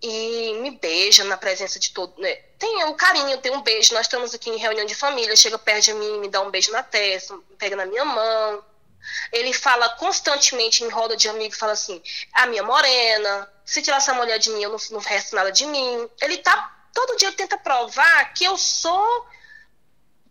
E 0.00 0.56
me 0.60 0.70
beija 0.70 1.24
na 1.24 1.36
presença 1.36 1.80
de 1.80 1.90
todo. 1.90 2.14
Né? 2.22 2.32
Tem 2.60 2.84
o 2.84 2.94
carinho, 2.94 3.36
tem 3.38 3.50
um 3.50 3.62
beijo. 3.62 3.92
Nós 3.92 4.02
estamos 4.02 4.32
aqui 4.32 4.48
em 4.48 4.56
reunião 4.56 4.86
de 4.86 4.94
família, 4.94 5.34
chega 5.34 5.58
perto 5.58 5.86
de 5.86 5.94
mim, 5.94 6.20
me 6.20 6.28
dá 6.28 6.40
um 6.40 6.52
beijo 6.52 6.70
na 6.70 6.84
testa, 6.84 7.36
pega 7.58 7.74
na 7.74 7.84
minha 7.84 8.04
mão 8.04 8.62
ele 9.32 9.52
fala 9.52 9.88
constantemente 9.90 10.84
em 10.84 10.88
roda 10.88 11.16
de 11.16 11.28
amigo, 11.28 11.54
fala 11.54 11.72
assim, 11.72 12.02
a 12.32 12.46
minha 12.46 12.62
morena, 12.62 13.48
se 13.64 13.82
tirar 13.82 13.98
essa 13.98 14.14
mulher 14.14 14.38
de 14.38 14.50
mim, 14.50 14.62
eu 14.62 14.70
não, 14.70 14.78
não 14.90 15.00
resto 15.00 15.36
nada 15.36 15.52
de 15.52 15.66
mim. 15.66 16.08
Ele 16.20 16.38
tá, 16.38 16.76
todo 16.94 17.16
dia 17.16 17.32
tenta 17.32 17.58
provar 17.58 18.32
que 18.32 18.44
eu 18.44 18.56
sou 18.56 19.26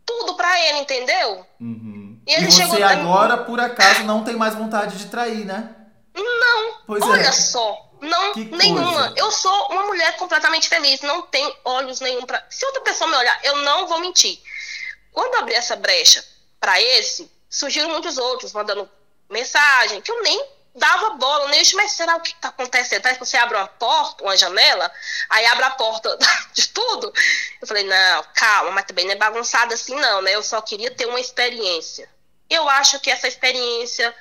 tudo 0.06 0.36
para 0.36 0.60
ele, 0.70 0.80
entendeu? 0.80 1.46
Uhum. 1.60 2.20
E, 2.26 2.34
ele 2.34 2.48
e 2.48 2.52
você 2.52 2.84
agora, 2.84 3.38
por 3.38 3.60
acaso, 3.60 4.04
não 4.04 4.24
tem 4.24 4.36
mais 4.36 4.56
vontade 4.56 4.98
de 4.98 5.06
trair, 5.08 5.46
né? 5.46 5.76
Não, 6.16 6.80
pois 6.88 7.04
olha 7.04 7.28
é. 7.28 7.32
só. 7.32 7.88
Não, 8.02 8.34
que 8.34 8.46
nenhuma. 8.46 9.10
Coisa. 9.10 9.14
Eu 9.18 9.32
sou 9.32 9.68
uma 9.70 9.84
mulher 9.84 10.16
completamente 10.18 10.70
feliz. 10.70 11.02
Não 11.02 11.24
tenho 11.24 11.54
olhos 11.66 12.00
nenhum 12.00 12.26
para. 12.26 12.46
Se 12.50 12.66
outra 12.66 12.82
pessoa 12.82 13.10
me 13.10 13.18
olhar, 13.18 13.40
eu 13.44 13.58
não 13.58 13.88
vou 13.88 14.00
mentir. 14.00 14.40
Quando 15.12 15.36
abrir 15.36 15.56
essa 15.56 15.76
brecha 15.76 16.24
para 16.60 16.82
esse, 16.82 17.32
surgiram 17.50 17.90
muitos 17.90 18.18
outros 18.18 18.54
mandando 18.54 18.90
mensagem, 19.30 20.02
que 20.02 20.12
eu 20.12 20.22
nem 20.24 20.58
dava 20.78 21.12
bola, 21.12 21.48
nem 21.48 21.64
mas 21.74 21.92
será 21.92 22.16
o 22.16 22.22
que 22.22 22.30
está 22.30 22.50
acontecendo? 22.50 23.02
Parece 23.02 23.20
que 23.20 23.26
você 23.26 23.38
abre 23.38 23.58
uma 23.58 23.68
porta, 23.68 24.24
uma 24.24 24.38
janela, 24.38 24.92
aí 25.30 25.46
abre 25.48 25.66
a 25.66 25.72
porta 25.72 26.18
de 26.54 26.68
tudo. 26.70 27.12
Eu 27.60 27.68
falei, 27.68 27.84
não, 27.84 28.24
calma, 28.36 28.72
mas 28.72 28.86
também 28.86 29.06
não 29.06 29.14
é 29.14 29.16
bagunçado 29.16 29.74
assim, 29.74 29.96
não, 29.96 30.22
né? 30.22 30.36
Eu 30.36 30.44
só 30.44 30.62
queria 30.62 30.92
ter 30.92 31.08
uma 31.08 31.20
experiência. 31.20 32.10
Eu 32.50 32.70
acho 32.70 33.00
que 33.00 33.10
essa 33.10 33.28
experiência 33.28 34.16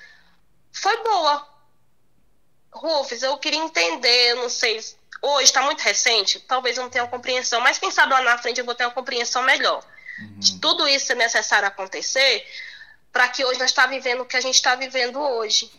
foi 0.73 0.97
boa. 1.03 1.47
Rufus, 2.73 3.23
eu 3.23 3.37
queria 3.39 3.61
entender, 3.61 4.33
eu 4.33 4.37
não 4.37 4.49
sei, 4.49 4.79
hoje 5.23 5.45
está 5.45 5.63
muito 5.63 5.81
recente, 5.81 6.41
talvez 6.41 6.77
eu 6.77 6.83
não 6.83 6.91
tenha 6.91 7.05
uma 7.05 7.11
compreensão, 7.11 7.61
mas 7.61 7.79
quem 7.79 7.91
sabe 7.91 8.13
lá 8.13 8.21
na 8.21 8.39
frente 8.39 8.59
eu 8.59 8.67
vou 8.67 8.75
ter 8.75 8.85
uma 8.85 8.93
compreensão 8.93 9.43
melhor. 9.43 9.83
Uhum. 10.19 10.39
De 10.39 10.59
tudo 10.59 10.89
isso 10.89 11.13
é 11.13 11.15
necessário 11.15 11.69
acontecer, 11.69 12.47
para 13.17 13.29
que 13.29 13.43
hoje 13.43 13.59
nós 13.59 13.71
está 13.71 13.87
vivendo 13.87 14.21
o 14.21 14.27
que 14.27 14.37
a 14.37 14.43
gente 14.43 14.57
está 14.57 14.75
vivendo 14.75 15.19
hoje. 15.19 15.73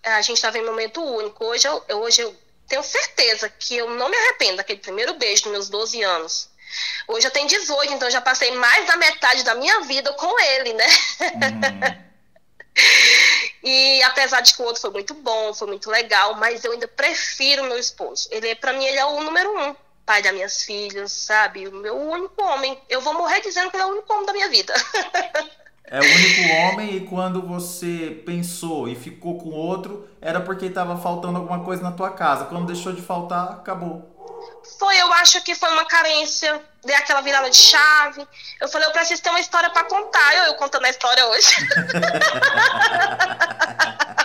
É, 0.00 0.12
a 0.12 0.22
gente 0.22 0.36
está 0.36 0.48
vivendo 0.48 0.68
um 0.68 0.70
momento 0.70 1.02
único. 1.02 1.44
Hoje 1.44 1.66
eu, 1.66 1.84
hoje 1.96 2.22
eu 2.22 2.36
tenho 2.68 2.84
certeza 2.84 3.48
que 3.48 3.76
eu 3.76 3.90
não 3.90 4.08
me 4.08 4.16
arrependo 4.16 4.58
daquele 4.58 4.78
primeiro 4.78 5.14
beijo 5.14 5.42
dos 5.42 5.50
meus 5.50 5.68
12 5.68 6.04
anos. 6.04 6.48
Hoje 7.08 7.26
eu 7.26 7.32
tenho 7.32 7.48
18, 7.48 7.94
então 7.94 8.06
eu 8.06 8.12
já 8.12 8.20
passei 8.20 8.52
mais 8.52 8.86
da 8.86 8.96
metade 8.96 9.42
da 9.42 9.56
minha 9.56 9.80
vida 9.80 10.12
com 10.12 10.38
ele, 10.38 10.72
né? 10.74 10.86
Uhum. 11.20 12.04
e 13.64 14.02
apesar 14.04 14.40
de 14.40 14.54
que 14.54 14.62
o 14.62 14.66
outro 14.66 14.80
foi 14.80 14.90
muito 14.90 15.14
bom, 15.14 15.52
foi 15.52 15.66
muito 15.66 15.90
legal, 15.90 16.36
mas 16.36 16.62
eu 16.62 16.70
ainda 16.70 16.86
prefiro 16.86 17.64
meu 17.64 17.76
esposo. 17.76 18.28
Ele, 18.30 18.54
para 18.54 18.72
mim, 18.72 18.84
ele 18.84 19.00
é 19.00 19.04
o 19.04 19.20
número 19.20 19.50
um, 19.58 19.74
pai 20.04 20.22
das 20.22 20.32
minhas 20.32 20.62
filhas, 20.62 21.10
sabe? 21.10 21.66
O 21.66 21.72
meu 21.72 21.96
único 21.96 22.40
homem. 22.40 22.80
Eu 22.88 23.00
vou 23.00 23.14
morrer 23.14 23.40
dizendo 23.40 23.68
que 23.68 23.76
ele 23.76 23.82
é 23.82 23.86
o 23.86 23.90
único 23.90 24.12
homem 24.12 24.26
da 24.26 24.32
minha 24.32 24.48
vida. 24.48 24.72
É 25.88 26.00
o 26.00 26.04
único 26.04 26.40
homem 26.56 26.96
e 26.96 27.06
quando 27.06 27.40
você 27.40 28.20
pensou 28.26 28.88
e 28.88 28.96
ficou 28.96 29.38
com 29.38 29.50
outro, 29.50 30.08
era 30.20 30.40
porque 30.40 30.66
estava 30.66 30.98
faltando 30.98 31.38
alguma 31.38 31.64
coisa 31.64 31.82
na 31.82 31.92
tua 31.92 32.10
casa. 32.10 32.46
Quando 32.46 32.66
deixou 32.66 32.92
de 32.92 33.00
faltar, 33.00 33.52
acabou. 33.52 34.04
foi, 34.78 35.00
eu 35.00 35.12
acho 35.14 35.40
que 35.42 35.54
foi 35.54 35.70
uma 35.70 35.84
carência, 35.84 36.60
dei 36.84 36.96
aquela 36.96 37.20
virada 37.20 37.48
de 37.48 37.56
chave. 37.56 38.26
Eu 38.60 38.68
falei, 38.68 38.88
eu 38.88 38.92
preciso 38.92 39.22
ter 39.22 39.30
uma 39.30 39.40
história 39.40 39.70
para 39.70 39.84
contar. 39.84 40.36
Eu, 40.36 40.44
eu 40.44 40.54
contando 40.54 40.86
a 40.86 40.90
história 40.90 41.24
hoje. 41.26 41.54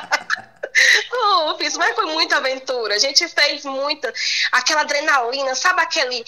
oh, 1.14 1.55
fiz, 1.57 1.76
mas 1.78 1.95
foi 1.95 2.05
muita 2.07 2.38
aventura. 2.38 2.95
A 2.95 2.99
gente 2.99 3.28
fez 3.28 3.66
muita, 3.66 4.14
aquela 4.51 4.82
adrenalina, 4.82 5.55
sabe 5.55 5.82
aquele, 5.82 6.24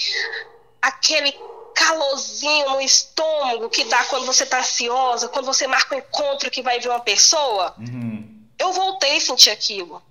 aquele 0.81 1.36
calorzinho 1.74 2.71
no 2.71 2.82
estômago 2.82 3.69
que 3.69 3.84
dá 3.86 4.03
quando 4.05 4.26
você 4.26 4.45
tá 4.45 4.59
ansiosa, 4.59 5.28
quando 5.30 5.45
você 5.45 5.67
marca 5.67 5.95
um 5.95 5.99
encontro 5.99 6.49
que 6.49 6.61
vai 6.61 6.80
ver 6.80 6.89
uma 6.89 6.99
pessoa. 6.99 7.74
Uhum. 7.78 8.43
Eu 8.57 8.71
voltei 8.71 9.17
a 9.17 9.21
sentir 9.21 9.49
aquilo. 9.49 10.01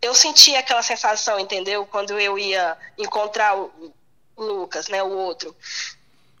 Eu 0.00 0.14
senti 0.14 0.54
aquela 0.54 0.82
sensação, 0.82 1.38
entendeu? 1.38 1.84
Quando 1.86 2.18
eu 2.18 2.38
ia 2.38 2.76
encontrar 2.96 3.56
o 3.56 3.92
Lucas, 4.36 4.88
né, 4.88 5.02
o 5.02 5.10
outro. 5.10 5.54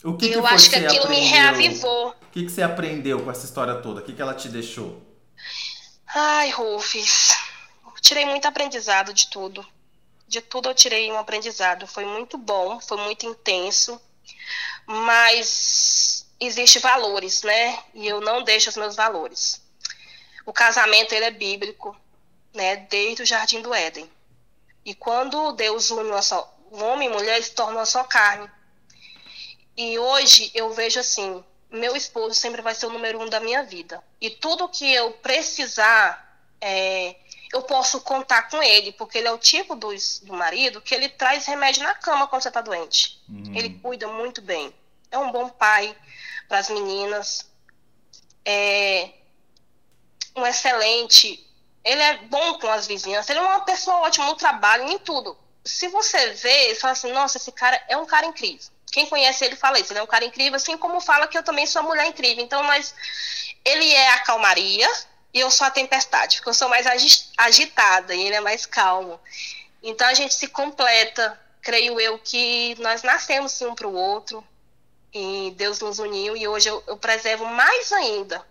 O 0.02 0.16
que, 0.16 0.28
que 0.28 0.34
eu 0.34 0.46
acho 0.46 0.70
que 0.70 0.76
aquilo 0.76 1.04
aprendeu? 1.04 1.24
me 1.24 1.28
reavivou. 1.28 2.08
O 2.08 2.30
que, 2.32 2.44
que 2.44 2.50
você 2.50 2.62
aprendeu 2.62 3.22
com 3.22 3.30
essa 3.30 3.44
história 3.44 3.74
toda? 3.82 4.00
O 4.00 4.04
que, 4.04 4.14
que 4.14 4.22
ela 4.22 4.34
te 4.34 4.48
deixou? 4.48 5.02
Ai, 6.06 6.50
Rufus, 6.50 7.36
tirei 8.00 8.24
muito 8.24 8.46
aprendizado 8.46 9.12
de 9.12 9.28
tudo. 9.28 9.64
De 10.26 10.40
tudo 10.40 10.70
eu 10.70 10.74
tirei 10.74 11.10
um 11.12 11.18
aprendizado. 11.18 11.86
Foi 11.86 12.04
muito 12.04 12.38
bom, 12.38 12.80
foi 12.80 12.96
muito 12.98 13.26
intenso, 13.26 14.00
mas 14.86 16.26
existe 16.38 16.78
valores, 16.78 17.42
né? 17.42 17.78
E 17.94 18.08
eu 18.08 18.20
não 18.20 18.42
deixo 18.42 18.70
os 18.70 18.76
meus 18.76 18.96
valores. 18.96 19.60
O 20.46 20.52
casamento 20.52 21.12
ele 21.12 21.26
é 21.26 21.30
bíblico, 21.30 21.96
né? 22.54 22.76
Desde 22.76 23.22
o 23.22 23.26
jardim 23.26 23.60
do 23.60 23.74
Éden. 23.74 24.10
E 24.84 24.94
quando 24.94 25.52
Deus 25.52 25.90
une 25.90 26.10
uma 26.10 26.22
só, 26.22 26.52
um 26.72 26.82
homem 26.82 27.08
e 27.08 27.12
mulher, 27.12 27.42
se 27.42 27.52
tornam 27.52 27.76
uma 27.76 27.86
só 27.86 28.02
carne. 28.04 28.50
E 29.76 29.98
hoje 29.98 30.50
eu 30.54 30.72
vejo 30.72 30.98
assim, 30.98 31.44
meu 31.70 31.94
esposo 31.94 32.34
sempre 32.34 32.62
vai 32.62 32.74
ser 32.74 32.86
o 32.86 32.90
número 32.90 33.20
um 33.20 33.28
da 33.28 33.40
minha 33.40 33.62
vida. 33.62 34.02
E 34.20 34.30
tudo 34.30 34.68
que 34.68 34.92
eu 34.92 35.12
precisar, 35.12 36.42
é, 36.60 37.16
eu 37.52 37.62
posso 37.62 38.00
contar 38.00 38.48
com 38.48 38.62
ele, 38.62 38.92
porque 38.92 39.18
ele 39.18 39.28
é 39.28 39.32
o 39.32 39.38
tipo 39.38 39.74
do, 39.74 39.88
do 40.22 40.32
marido 40.32 40.80
que 40.80 40.94
ele 40.94 41.08
traz 41.08 41.46
remédio 41.46 41.82
na 41.82 41.94
cama 41.94 42.26
quando 42.28 42.42
você 42.42 42.48
está 42.48 42.60
doente. 42.60 43.20
Uhum. 43.28 43.52
Ele 43.56 43.70
cuida 43.82 44.06
muito 44.06 44.40
bem. 44.40 44.72
É 45.10 45.18
um 45.18 45.32
bom 45.32 45.48
pai 45.48 45.96
para 46.48 46.58
as 46.58 46.68
meninas. 46.68 47.50
É 48.44 49.10
um 50.36 50.46
excelente. 50.46 51.44
Ele 51.84 52.00
é 52.00 52.18
bom 52.18 52.58
com 52.58 52.68
as 52.68 52.86
vizinhas. 52.86 53.28
Ele 53.28 53.40
é 53.40 53.42
uma 53.42 53.64
pessoa 53.64 53.98
ótima 53.98 54.26
no 54.26 54.36
trabalho, 54.36 54.88
em 54.88 54.98
tudo. 54.98 55.36
Se 55.64 55.88
você 55.88 56.30
vê, 56.30 56.68
você 56.68 56.80
fala 56.80 56.92
assim: 56.92 57.12
nossa, 57.12 57.36
esse 57.36 57.50
cara 57.50 57.82
é 57.88 57.96
um 57.96 58.06
cara 58.06 58.26
incrível. 58.26 58.70
Quem 58.92 59.06
conhece 59.06 59.44
ele 59.44 59.56
fala 59.56 59.78
isso, 59.78 59.92
ele 59.92 60.00
é 60.00 60.02
um 60.02 60.06
cara 60.06 60.24
incrível, 60.24 60.56
assim 60.56 60.76
como 60.76 61.00
fala 61.00 61.28
que 61.28 61.38
eu 61.38 61.44
também 61.44 61.64
sou 61.66 61.82
uma 61.82 61.90
mulher 61.90 62.06
incrível. 62.06 62.42
Então, 62.42 62.62
mas 62.64 62.94
ele 63.64 63.92
é 63.92 64.14
a 64.14 64.20
calmaria 64.20 64.88
e 65.32 65.40
eu 65.40 65.50
sou 65.50 65.66
a 65.66 65.70
tempestade, 65.70 66.36
porque 66.36 66.48
eu 66.48 66.54
sou 66.54 66.68
mais 66.68 66.86
agitada 67.36 68.14
e 68.14 68.22
ele 68.22 68.34
é 68.34 68.40
mais 68.40 68.66
calmo. 68.66 69.20
Então 69.82 70.06
a 70.06 70.14
gente 70.14 70.34
se 70.34 70.48
completa. 70.48 71.38
Creio 71.62 72.00
eu 72.00 72.18
que 72.18 72.74
nós 72.80 73.02
nascemos 73.02 73.60
um 73.62 73.74
para 73.74 73.86
o 73.86 73.94
outro 73.94 74.42
e 75.12 75.52
Deus 75.56 75.80
nos 75.80 75.98
uniu 75.98 76.36
e 76.36 76.48
hoje 76.48 76.68
eu, 76.68 76.82
eu 76.86 76.96
preservo 76.96 77.44
mais 77.44 77.92
ainda 77.92 78.44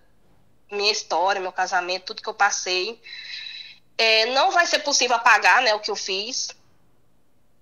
minha 0.71 0.91
história, 0.91 1.41
meu 1.41 1.51
casamento, 1.51 2.05
tudo 2.05 2.21
que 2.21 2.29
eu 2.29 2.33
passei. 2.33 3.01
É, 3.97 4.27
não 4.27 4.51
vai 4.51 4.65
ser 4.65 4.79
possível 4.79 5.15
apagar 5.15 5.61
né, 5.61 5.73
o 5.73 5.79
que 5.79 5.91
eu 5.91 5.95
fiz, 5.95 6.49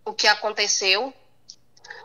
o 0.05 0.13
que 0.13 0.27
aconteceu, 0.27 1.13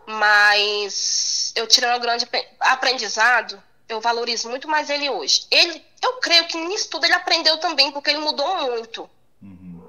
mas 0.06 1.52
eu 1.54 1.66
tirando 1.66 1.98
um 1.98 2.00
grande 2.00 2.26
aprendizado, 2.60 3.62
eu 3.92 4.00
valorizo 4.00 4.48
muito 4.48 4.68
mais 4.68 4.90
ele 4.90 5.08
hoje. 5.08 5.46
Ele, 5.50 5.84
eu 6.02 6.14
creio 6.14 6.46
que 6.46 6.56
nisso 6.56 6.88
tudo 6.90 7.04
ele 7.04 7.14
aprendeu 7.14 7.58
também, 7.58 7.90
porque 7.92 8.10
ele 8.10 8.18
mudou 8.18 8.56
muito. 8.62 9.08
Uhum. 9.42 9.82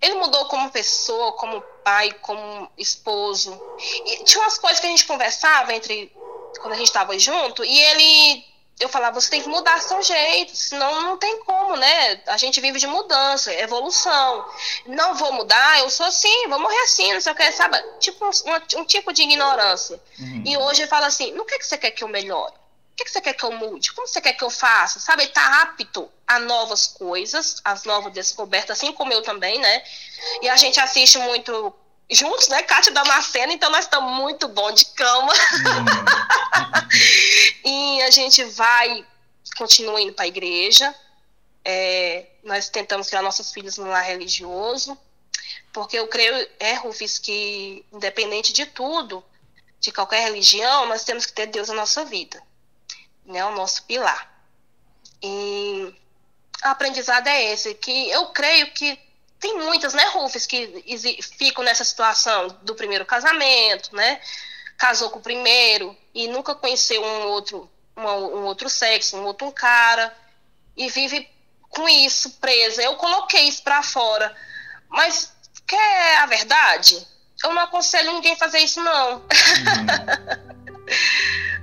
Ele 0.00 0.14
mudou 0.14 0.46
como 0.46 0.70
pessoa, 0.70 1.32
como 1.32 1.60
pai, 1.82 2.12
como 2.20 2.70
esposo. 2.78 3.60
E 4.06 4.24
tinha 4.24 4.42
umas 4.42 4.58
coisas 4.58 4.80
que 4.80 4.86
a 4.86 4.90
gente 4.90 5.06
conversava 5.06 5.74
entre 5.74 6.12
quando 6.60 6.74
a 6.74 6.76
gente 6.76 6.86
estava 6.86 7.18
junto, 7.18 7.64
e 7.64 7.80
ele 7.80 8.44
eu 8.80 8.88
falava, 8.88 9.20
você 9.20 9.30
tem 9.30 9.42
que 9.42 9.48
mudar 9.48 9.80
seu 9.80 10.02
jeito, 10.02 10.54
senão 10.56 11.02
não 11.02 11.16
tem 11.16 11.38
como, 11.44 11.76
né? 11.76 12.20
A 12.26 12.36
gente 12.36 12.60
vive 12.60 12.78
de 12.78 12.86
mudança, 12.86 13.52
evolução. 13.54 14.44
Não 14.86 15.14
vou 15.14 15.32
mudar, 15.32 15.78
eu 15.78 15.90
sou 15.90 16.06
assim, 16.06 16.48
vou 16.48 16.58
morrer 16.58 16.80
assim, 16.80 17.12
não 17.12 17.20
sei 17.20 17.32
o 17.32 17.36
que, 17.36 17.52
sabe? 17.52 17.80
Tipo 18.00 18.24
um, 18.26 18.80
um 18.80 18.84
tipo 18.84 19.12
de 19.12 19.22
ignorância. 19.22 20.00
Uhum. 20.18 20.42
E 20.44 20.56
hoje 20.56 20.82
ele 20.82 20.88
fala 20.88 21.06
assim, 21.06 21.32
no 21.32 21.44
que, 21.44 21.58
que 21.58 21.66
você 21.66 21.78
quer 21.78 21.92
que 21.92 22.02
eu 22.02 22.08
melhore? 22.08 22.52
O 22.94 22.96
que, 22.96 23.04
que 23.04 23.10
você 23.10 23.20
quer 23.20 23.34
que 23.34 23.44
eu 23.44 23.50
mude? 23.50 23.92
Como 23.92 24.06
você 24.06 24.20
quer 24.20 24.34
que 24.34 24.44
eu 24.44 24.50
faça? 24.50 25.00
Sabe, 25.00 25.24
ele 25.24 25.32
tá 25.32 25.62
apto 25.62 26.08
a 26.28 26.38
novas 26.38 26.86
coisas, 26.86 27.60
as 27.64 27.82
novas 27.82 28.12
descobertas, 28.12 28.78
assim 28.78 28.92
como 28.92 29.12
eu 29.12 29.20
também, 29.20 29.58
né? 29.58 29.82
E 30.40 30.48
a 30.48 30.56
gente 30.56 30.78
assiste 30.78 31.18
muito 31.18 31.74
juntos, 32.08 32.46
né? 32.46 32.62
Kátia 32.62 32.92
Damasceno, 32.92 33.52
então 33.52 33.68
nós 33.68 33.86
estamos 33.86 34.12
muito 34.12 34.46
bom 34.46 34.70
de 34.70 34.84
cama. 34.86 35.32
Hum. 35.32 35.84
e 37.68 38.02
a 38.02 38.12
gente 38.12 38.44
vai, 38.44 39.04
continua 39.56 40.00
indo 40.00 40.12
para 40.12 40.26
a 40.26 40.28
igreja. 40.28 40.94
É, 41.64 42.26
nós 42.44 42.68
tentamos 42.68 43.08
criar 43.08 43.22
nossos 43.22 43.52
filhos 43.52 43.76
no 43.76 43.88
lar 43.88 44.04
religioso, 44.04 44.96
porque 45.72 45.98
eu 45.98 46.06
creio, 46.06 46.48
é, 46.60 46.74
Rufus, 46.74 47.18
que 47.18 47.84
independente 47.92 48.52
de 48.52 48.66
tudo, 48.66 49.24
de 49.80 49.90
qualquer 49.90 50.22
religião, 50.22 50.86
nós 50.86 51.02
temos 51.02 51.26
que 51.26 51.32
ter 51.32 51.46
Deus 51.46 51.68
na 51.68 51.74
nossa 51.74 52.04
vida, 52.04 52.40
né? 53.24 53.44
O 53.44 53.52
nosso 53.52 53.82
pilar. 53.84 54.30
E 55.22 55.94
o 56.64 56.68
aprendizado 56.68 57.26
é 57.26 57.52
esse, 57.52 57.74
que 57.74 58.10
eu 58.10 58.26
creio 58.26 58.70
que 58.72 58.98
tem 59.40 59.58
muitas, 59.58 59.92
né, 59.92 60.04
Rufus, 60.06 60.46
que 60.46 60.82
ficam 61.36 61.62
nessa 61.62 61.84
situação 61.84 62.48
do 62.62 62.74
primeiro 62.74 63.04
casamento, 63.04 63.94
né? 63.94 64.20
Casou 64.78 65.10
com 65.10 65.18
o 65.18 65.22
primeiro 65.22 65.94
e 66.14 66.28
nunca 66.28 66.54
conheceu 66.54 67.02
um 67.02 67.26
outro, 67.26 67.70
uma, 67.94 68.14
um 68.14 68.44
outro 68.44 68.70
sexo, 68.70 69.18
um 69.18 69.24
outro 69.24 69.52
cara, 69.52 70.16
e 70.74 70.88
vive 70.88 71.28
com 71.68 71.86
isso 71.88 72.30
presa. 72.40 72.82
Eu 72.82 72.96
coloquei 72.96 73.42
isso 73.48 73.62
para 73.62 73.82
fora. 73.82 74.34
Mas 74.88 75.30
quer 75.66 76.18
a 76.18 76.26
verdade? 76.26 77.06
Eu 77.42 77.52
não 77.52 77.62
aconselho 77.62 78.12
ninguém 78.12 78.32
a 78.32 78.38
fazer 78.38 78.60
isso, 78.60 78.80
não. 78.82 79.16
Uhum. 79.16 79.24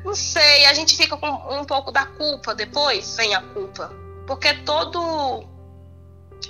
não 0.04 0.16
sei, 0.16 0.66
a 0.66 0.74
gente 0.74 0.96
fica 0.96 1.16
com 1.18 1.28
um 1.28 1.64
pouco 1.64 1.92
da 1.92 2.06
culpa 2.06 2.56
depois, 2.56 3.16
vem 3.18 3.34
a 3.36 3.42
culpa. 3.42 3.92
Porque 4.28 4.54
todo 4.56 5.44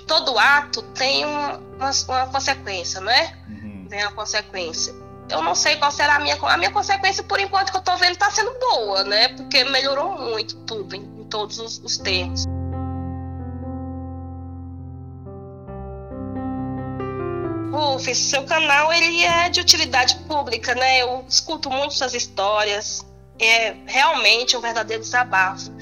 todo 0.06 0.38
ato 0.38 0.82
tem 0.94 1.24
uma, 1.24 1.60
uma, 2.08 2.26
consequência, 2.26 3.00
não 3.00 3.10
é? 3.10 3.36
Uhum. 3.48 3.86
Tem 3.88 4.02
uma 4.02 4.12
consequência. 4.12 4.94
Eu 5.30 5.42
não 5.42 5.54
sei 5.54 5.76
qual 5.76 5.90
será 5.90 6.16
a 6.16 6.20
minha 6.20 6.36
a 6.36 6.56
minha 6.56 6.70
consequência 6.70 7.22
por 7.22 7.40
enquanto 7.40 7.70
que 7.70 7.76
eu 7.76 7.82
tô 7.82 7.96
vendo 7.96 8.16
tá 8.16 8.30
sendo 8.30 8.52
boa, 8.58 9.04
né? 9.04 9.28
Porque 9.28 9.64
melhorou 9.64 10.18
muito 10.18 10.56
tudo 10.64 10.94
em, 10.94 11.02
em 11.02 11.24
todos 11.24 11.58
os, 11.58 11.78
os 11.78 11.98
termos. 11.98 12.46
Rufus, 17.72 18.18
seu 18.18 18.44
canal 18.44 18.92
ele 18.92 19.24
é 19.24 19.48
de 19.48 19.60
utilidade 19.60 20.16
pública, 20.28 20.74
né? 20.74 21.00
Eu 21.00 21.24
escuto 21.26 21.70
muito 21.70 21.94
suas 21.94 22.12
histórias. 22.12 23.04
É 23.40 23.74
realmente 23.86 24.54
um 24.54 24.60
verdadeiro 24.60 25.02
desabafo. 25.02 25.72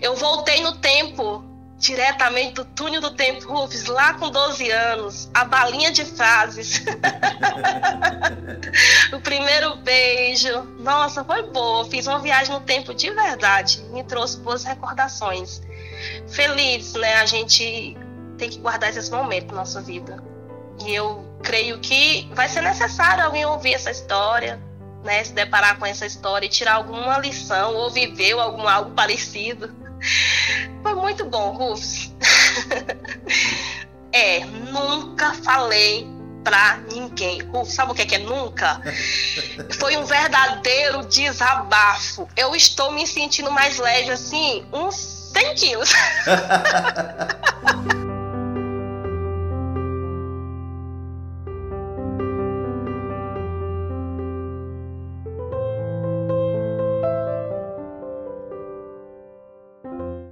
Eu 0.00 0.14
voltei 0.14 0.60
no 0.60 0.76
tempo 0.76 1.42
diretamente 1.78 2.54
do 2.54 2.64
túnel 2.66 3.00
do 3.00 3.14
tempo, 3.14 3.50
Rufus, 3.50 3.86
lá 3.86 4.12
com 4.14 4.30
12 4.30 4.70
anos, 4.70 5.30
a 5.32 5.44
balinha 5.44 5.90
de 5.90 6.04
frases. 6.04 6.82
o 9.14 9.20
primeiro 9.20 9.76
beijo. 9.76 10.62
Nossa, 10.80 11.24
foi 11.24 11.44
boa. 11.44 11.84
Fiz 11.86 12.06
uma 12.06 12.18
viagem 12.18 12.52
no 12.52 12.60
tempo 12.60 12.92
de 12.92 13.10
verdade. 13.10 13.80
Me 13.90 14.04
trouxe 14.04 14.36
boas 14.38 14.64
recordações. 14.64 15.62
Feliz, 16.28 16.92
né? 16.92 17.14
A 17.14 17.26
gente 17.26 17.96
tem 18.36 18.50
que 18.50 18.58
guardar 18.58 18.90
esses 18.90 19.08
momentos 19.08 19.48
na 19.48 19.60
nossa 19.60 19.80
vida. 19.80 20.22
E 20.84 20.94
eu 20.94 21.24
creio 21.42 21.78
que 21.78 22.28
vai 22.34 22.48
ser 22.48 22.62
necessário 22.62 23.24
alguém 23.24 23.44
ouvir 23.44 23.74
essa 23.74 23.90
história, 23.90 24.60
né? 25.04 25.22
Se 25.24 25.32
deparar 25.32 25.78
com 25.78 25.86
essa 25.86 26.06
história 26.06 26.46
e 26.46 26.48
tirar 26.48 26.74
alguma 26.74 27.18
lição 27.18 27.74
ou 27.74 27.90
viver 27.90 28.32
algum 28.32 28.66
algo 28.66 28.90
parecido 28.92 29.72
foi 30.82 30.94
muito 30.94 31.24
bom, 31.24 31.52
Rufus. 31.52 32.12
é, 34.12 34.44
nunca 34.44 35.34
falei 35.34 36.06
pra 36.44 36.78
ninguém. 36.90 37.42
Rufus, 37.42 37.74
sabe 37.74 37.92
o 37.92 37.94
que 37.94 38.02
é, 38.02 38.06
que 38.06 38.14
é 38.14 38.18
nunca? 38.18 38.80
Foi 39.78 39.96
um 39.96 40.04
verdadeiro 40.04 41.04
desabafo. 41.06 42.28
Eu 42.36 42.54
estou 42.54 42.92
me 42.92 43.06
sentindo 43.06 43.50
mais 43.50 43.78
leve, 43.78 44.10
assim, 44.10 44.64
uns 44.72 44.96
100 45.32 45.54
quilos. 45.54 45.92